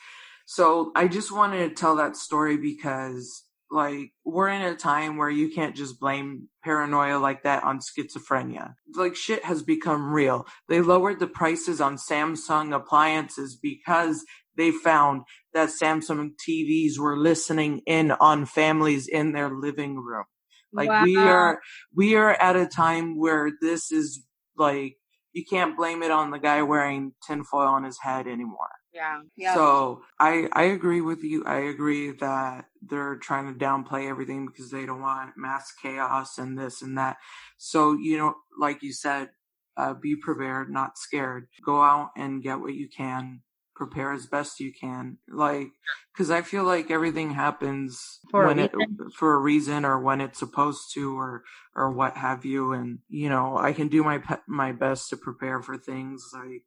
so 0.47 0.93
I 0.95 1.09
just 1.09 1.33
wanted 1.33 1.69
to 1.69 1.75
tell 1.75 1.97
that 1.97 2.17
story 2.17 2.57
because, 2.57 3.45
like, 3.71 4.13
we're 4.25 4.49
in 4.49 4.63
a 4.63 4.77
time 4.77 5.17
where 5.17 5.31
you 5.31 5.51
can't 5.51 5.77
just 5.77 6.01
blame 6.01 6.49
paranoia 6.65 7.19
like 7.19 7.43
that 7.43 7.65
on 7.65 7.81
schizophrenia. 7.81 8.75
Like, 8.95 9.17
shit 9.17 9.45
has 9.45 9.63
become 9.63 10.13
real. 10.13 10.47
They 10.69 10.81
lowered 10.81 11.21
the 11.21 11.27
prices 11.27 11.81
on 11.81 11.97
Samsung 11.97 12.75
appliances 12.75 13.59
because 13.61 14.25
they 14.57 14.71
found 14.71 15.23
that 15.53 15.71
Samsung 15.71 16.31
TVs 16.49 16.99
were 16.99 17.17
listening 17.17 17.83
in 17.87 18.11
on 18.13 18.47
families 18.47 19.07
in 19.07 19.33
their 19.33 19.51
living 19.51 19.97
room. 19.97 20.25
Like 20.73 20.89
wow. 20.89 21.05
we 21.05 21.17
are, 21.17 21.61
we 21.95 22.15
are 22.15 22.33
at 22.35 22.57
a 22.57 22.67
time 22.67 23.19
where 23.19 23.51
this 23.61 23.91
is 23.91 24.23
like, 24.57 24.97
you 25.33 25.45
can't 25.45 25.77
blame 25.77 26.03
it 26.03 26.11
on 26.11 26.31
the 26.31 26.39
guy 26.39 26.63
wearing 26.63 27.13
tinfoil 27.27 27.69
on 27.69 27.85
his 27.85 27.99
head 28.01 28.27
anymore. 28.27 28.71
Yeah. 28.93 29.21
yeah. 29.37 29.55
So 29.55 30.03
I, 30.19 30.49
I 30.53 30.65
agree 30.65 31.01
with 31.01 31.23
you. 31.23 31.45
I 31.45 31.59
agree 31.61 32.11
that 32.13 32.65
they're 32.83 33.17
trying 33.17 33.53
to 33.53 33.59
downplay 33.59 34.09
everything 34.09 34.47
because 34.47 34.71
they 34.71 34.87
don't 34.87 35.03
want 35.03 35.37
mass 35.37 35.73
chaos 35.81 36.39
and 36.39 36.59
this 36.59 36.83
and 36.83 36.99
that. 36.99 37.19
So, 37.59 37.93
you 37.93 38.19
know, 38.19 38.35
like 38.59 38.83
you 38.83 38.93
said, 38.93 39.29
uh, 39.77 39.95
be 39.95 40.17
prepared, 40.17 40.71
not 40.71 40.99
scared. 40.99 41.47
Go 41.65 41.81
out 41.81 42.11
and 42.17 42.43
get 42.43 42.59
what 42.61 42.75
you 42.75 42.89
can 42.89 43.43
prepare 43.79 44.13
as 44.13 44.27
best 44.27 44.61
you 44.61 44.73
can. 44.73 45.19
Like 45.31 45.69
because 46.13 46.31
i 46.31 46.43
feel 46.43 46.65
like 46.65 46.91
everything 46.91 47.31
happens 47.31 48.19
for 48.31 48.45
when 48.45 48.59
it 48.59 48.73
for 49.15 49.35
a 49.35 49.39
reason 49.39 49.85
or 49.85 50.01
when 50.01 50.21
it's 50.21 50.41
supposed 50.41 50.93
to 50.93 51.17
or 51.17 51.45
or 51.75 51.93
what 51.93 52.17
have 52.17 52.45
you. 52.45 52.73
And 52.73 52.99
you 53.09 53.29
know 53.31 53.57
i 53.57 53.73
can 53.73 53.89
do 53.89 54.03
my 54.03 54.21
my 54.47 54.73
best 54.73 55.09
to 55.11 55.17
prepare 55.17 55.63
for 55.63 55.79
things. 55.79 56.31
Like 56.35 56.65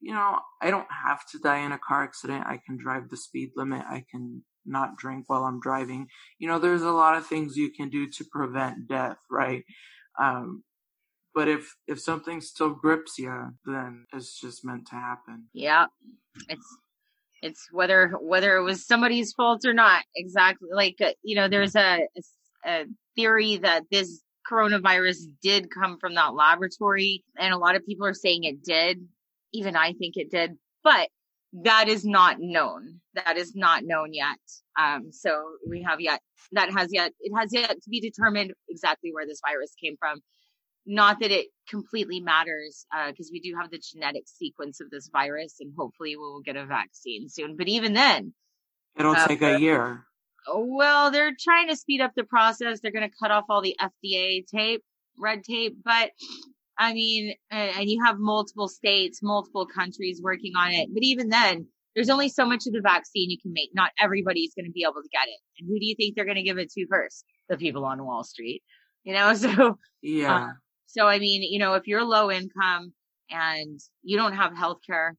you 0.00 0.14
know 0.14 0.38
i 0.62 0.70
don't 0.70 0.88
have 1.04 1.26
to 1.32 1.38
die 1.38 1.58
in 1.58 1.72
a 1.72 1.78
car 1.78 2.04
accident. 2.04 2.46
I 2.46 2.60
can 2.64 2.78
drive 2.78 3.10
the 3.10 3.16
speed 3.16 3.50
limit. 3.56 3.82
I 3.86 4.04
can 4.10 4.44
not 4.64 4.96
drink 4.96 5.24
while 5.26 5.44
i'm 5.44 5.60
driving. 5.60 6.06
You 6.38 6.48
know 6.48 6.58
there's 6.58 6.82
a 6.82 6.92
lot 6.92 7.18
of 7.18 7.26
things 7.26 7.56
you 7.56 7.70
can 7.70 7.90
do 7.90 8.08
to 8.08 8.24
prevent 8.32 8.88
death 8.88 9.18
right? 9.30 9.64
Um 10.22 10.62
but 11.34 11.48
if 11.48 11.74
if 11.86 12.00
something 12.00 12.40
still 12.40 12.70
grips 12.70 13.18
you 13.18 13.54
then 13.66 14.06
it's 14.12 14.40
just 14.40 14.64
meant 14.64 14.86
to 14.86 14.94
happen. 14.94 15.46
Yeah 15.52 15.86
it's 16.48 16.78
it's 17.42 17.68
whether 17.72 18.12
whether 18.20 18.56
it 18.56 18.62
was 18.62 18.86
somebody's 18.86 19.32
fault 19.32 19.64
or 19.66 19.74
not 19.74 20.02
exactly. 20.16 20.68
Like 20.72 20.96
uh, 21.00 21.12
you 21.22 21.36
know 21.36 21.48
there's 21.48 21.76
a, 21.76 22.00
a 22.64 22.84
theory 23.16 23.58
that 23.58 23.84
this 23.90 24.22
coronavirus 24.50 25.18
did 25.42 25.68
come 25.70 25.98
from 25.98 26.14
that 26.14 26.34
laboratory 26.34 27.24
and 27.38 27.54
a 27.54 27.58
lot 27.58 27.76
of 27.76 27.86
people 27.86 28.06
are 28.06 28.14
saying 28.14 28.44
it 28.44 28.62
did. 28.62 29.06
Even 29.52 29.76
i 29.76 29.92
think 29.92 30.16
it 30.16 30.30
did. 30.30 30.52
But 30.82 31.08
that 31.62 31.88
is 31.88 32.04
not 32.04 32.38
known. 32.40 33.00
That 33.14 33.36
is 33.36 33.54
not 33.54 33.84
known 33.84 34.12
yet. 34.12 34.38
Um 34.78 35.12
so 35.12 35.44
we 35.68 35.82
have 35.82 36.00
yet 36.00 36.20
that 36.52 36.70
has 36.72 36.88
yet 36.92 37.12
it 37.20 37.32
has 37.36 37.52
yet 37.52 37.70
to 37.70 37.90
be 37.90 38.00
determined 38.00 38.52
exactly 38.68 39.10
where 39.12 39.26
this 39.26 39.40
virus 39.46 39.72
came 39.82 39.96
from 39.98 40.20
not 40.86 41.20
that 41.20 41.30
it 41.30 41.46
completely 41.68 42.20
matters 42.20 42.86
because 43.08 43.28
uh, 43.28 43.32
we 43.32 43.40
do 43.40 43.56
have 43.58 43.70
the 43.70 43.78
genetic 43.78 44.24
sequence 44.26 44.80
of 44.80 44.90
this 44.90 45.08
virus 45.12 45.56
and 45.60 45.72
hopefully 45.76 46.16
we'll 46.16 46.40
get 46.40 46.56
a 46.56 46.66
vaccine 46.66 47.28
soon 47.28 47.56
but 47.56 47.68
even 47.68 47.94
then 47.94 48.32
it'll 48.98 49.14
uh, 49.14 49.26
take 49.26 49.42
a 49.42 49.58
year. 49.58 50.04
Well 50.52 51.10
they're 51.10 51.32
trying 51.38 51.68
to 51.68 51.76
speed 51.76 52.00
up 52.00 52.12
the 52.14 52.24
process. 52.24 52.80
They're 52.80 52.92
going 52.92 53.08
to 53.08 53.16
cut 53.20 53.30
off 53.30 53.44
all 53.48 53.62
the 53.62 53.76
fda 53.80 54.46
tape 54.46 54.82
red 55.18 55.44
tape 55.44 55.76
but 55.84 56.10
i 56.76 56.92
mean 56.92 57.34
and 57.50 57.88
you 57.88 58.04
have 58.04 58.18
multiple 58.18 58.68
states 58.68 59.22
multiple 59.22 59.64
countries 59.64 60.20
working 60.20 60.54
on 60.56 60.72
it 60.72 60.88
but 60.92 61.02
even 61.02 61.28
then 61.28 61.66
there's 61.94 62.10
only 62.10 62.28
so 62.28 62.44
much 62.44 62.66
of 62.66 62.72
the 62.72 62.80
vaccine 62.80 63.30
you 63.30 63.38
can 63.40 63.52
make. 63.52 63.70
Not 63.72 63.92
everybody's 64.00 64.52
going 64.52 64.64
to 64.64 64.72
be 64.72 64.82
able 64.82 65.00
to 65.00 65.08
get 65.12 65.28
it. 65.28 65.38
And 65.60 65.68
who 65.68 65.78
do 65.78 65.86
you 65.86 65.94
think 65.94 66.16
they're 66.16 66.24
going 66.24 66.38
to 66.38 66.42
give 66.42 66.58
it 66.58 66.72
to 66.72 66.86
first? 66.88 67.24
The 67.48 67.56
people 67.56 67.84
on 67.84 68.04
wall 68.04 68.24
street 68.24 68.64
you 69.04 69.12
know 69.12 69.34
so 69.34 69.78
yeah. 70.02 70.34
uh, 70.34 70.48
so, 70.86 71.06
I 71.06 71.18
mean, 71.18 71.42
you 71.42 71.58
know, 71.58 71.74
if 71.74 71.86
you're 71.86 72.04
low 72.04 72.30
income 72.30 72.92
and 73.30 73.80
you 74.02 74.16
don't 74.16 74.34
have 74.34 74.56
health 74.56 74.78
care, 74.86 75.16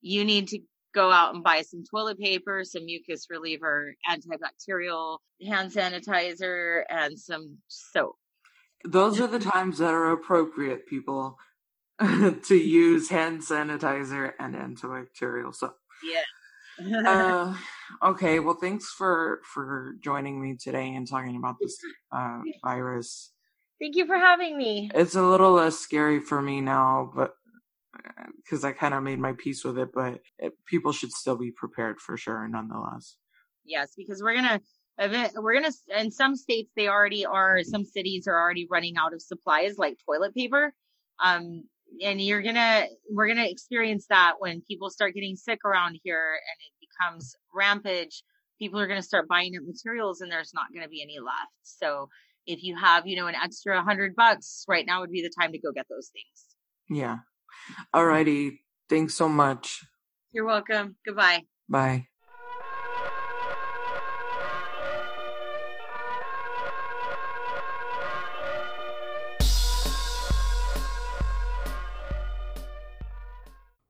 you 0.00 0.24
need 0.24 0.48
to 0.48 0.60
go 0.94 1.10
out 1.10 1.34
and 1.34 1.44
buy 1.44 1.62
some 1.62 1.84
toilet 1.88 2.18
paper, 2.18 2.62
some 2.64 2.86
mucus 2.86 3.26
reliever, 3.30 3.94
antibacterial 4.10 5.18
hand 5.46 5.70
sanitizer, 5.70 6.82
and 6.88 7.18
some 7.18 7.58
soap. 7.68 8.16
Those 8.84 9.20
are 9.20 9.26
the 9.26 9.38
times 9.38 9.78
that 9.78 9.92
are 9.92 10.12
appropriate, 10.12 10.86
people. 10.86 11.36
to 12.42 12.54
use 12.54 13.08
hand 13.08 13.40
sanitizer 13.40 14.32
and 14.38 14.54
antibacterial 14.54 15.54
soap. 15.54 15.76
Yeah. 16.04 17.00
uh, 17.06 17.56
okay, 18.10 18.38
well, 18.38 18.58
thanks 18.60 18.90
for 18.90 19.40
for 19.54 19.94
joining 20.02 20.42
me 20.42 20.56
today 20.62 20.94
and 20.94 21.08
talking 21.08 21.36
about 21.36 21.56
this 21.58 21.78
uh, 22.12 22.40
virus. 22.62 23.32
Thank 23.80 23.96
you 23.96 24.06
for 24.06 24.16
having 24.16 24.56
me. 24.56 24.90
It's 24.94 25.14
a 25.14 25.22
little 25.22 25.52
less 25.52 25.78
scary 25.78 26.20
for 26.20 26.40
me 26.40 26.60
now, 26.60 27.10
but 27.14 27.34
because 28.36 28.64
I 28.64 28.72
kind 28.72 28.94
of 28.94 29.02
made 29.02 29.18
my 29.18 29.34
peace 29.36 29.64
with 29.64 29.78
it, 29.78 29.90
but 29.92 30.20
it, 30.38 30.52
people 30.66 30.92
should 30.92 31.12
still 31.12 31.36
be 31.36 31.50
prepared 31.50 32.00
for 32.00 32.16
sure, 32.16 32.46
nonetheless. 32.48 33.16
Yes, 33.64 33.92
because 33.96 34.22
we're 34.22 34.34
gonna 34.34 34.60
we're 35.36 35.54
gonna 35.54 35.72
in 35.98 36.10
some 36.10 36.36
states 36.36 36.70
they 36.76 36.88
already 36.88 37.26
are. 37.26 37.62
Some 37.64 37.84
cities 37.84 38.26
are 38.26 38.40
already 38.40 38.66
running 38.70 38.96
out 38.96 39.12
of 39.12 39.20
supplies 39.20 39.76
like 39.76 39.98
toilet 40.06 40.34
paper. 40.34 40.72
Um, 41.22 41.64
and 42.02 42.20
you're 42.20 42.42
gonna 42.42 42.86
we're 43.10 43.28
gonna 43.28 43.46
experience 43.46 44.06
that 44.08 44.34
when 44.38 44.62
people 44.62 44.90
start 44.90 45.14
getting 45.14 45.36
sick 45.36 45.60
around 45.64 45.98
here 46.02 46.34
and 46.34 46.60
it 46.60 46.88
becomes 46.88 47.34
rampage. 47.54 48.22
People 48.58 48.80
are 48.80 48.86
gonna 48.86 49.02
start 49.02 49.28
buying 49.28 49.56
up 49.56 49.64
materials 49.66 50.20
and 50.20 50.30
there's 50.30 50.54
not 50.54 50.66
gonna 50.74 50.88
be 50.88 51.02
any 51.02 51.18
left. 51.18 51.52
So 51.62 52.08
if 52.46 52.62
you 52.62 52.76
have, 52.76 53.06
you 53.06 53.16
know, 53.16 53.26
an 53.26 53.34
extra 53.34 53.82
hundred 53.82 54.14
bucks, 54.14 54.64
right 54.68 54.86
now 54.86 55.00
would 55.00 55.10
be 55.10 55.22
the 55.22 55.30
time 55.40 55.52
to 55.52 55.58
go 55.58 55.72
get 55.72 55.86
those 55.90 56.10
things. 56.12 56.56
Yeah. 56.88 57.18
Alrighty. 57.94 58.58
Thanks 58.88 59.14
so 59.14 59.28
much. 59.28 59.84
You're 60.32 60.44
welcome. 60.44 60.96
Goodbye. 61.04 61.42
Bye. 61.68 62.06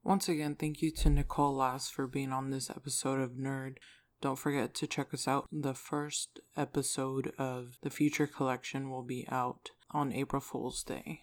Once 0.03 0.29
again, 0.29 0.55
thank 0.55 0.81
you 0.81 0.89
to 0.89 1.09
Nicole 1.09 1.53
Lass 1.53 1.89
for 1.89 2.07
being 2.07 2.31
on 2.31 2.49
this 2.49 2.69
episode 2.69 3.19
of 3.19 3.31
Nurd. 3.31 3.75
Don't 4.21 4.39
forget 4.39 4.73
to 4.75 4.87
check 4.87 5.13
us 5.13 5.27
out. 5.27 5.47
The 5.51 5.73
first 5.73 6.39
episode 6.55 7.33
of 7.37 7.77
the 7.81 7.89
Future 7.89 8.27
Collection 8.27 8.89
will 8.89 9.03
be 9.03 9.27
out 9.29 9.71
on 9.91 10.11
April 10.11 10.41
Fool's 10.41 10.83
Day. 10.83 11.21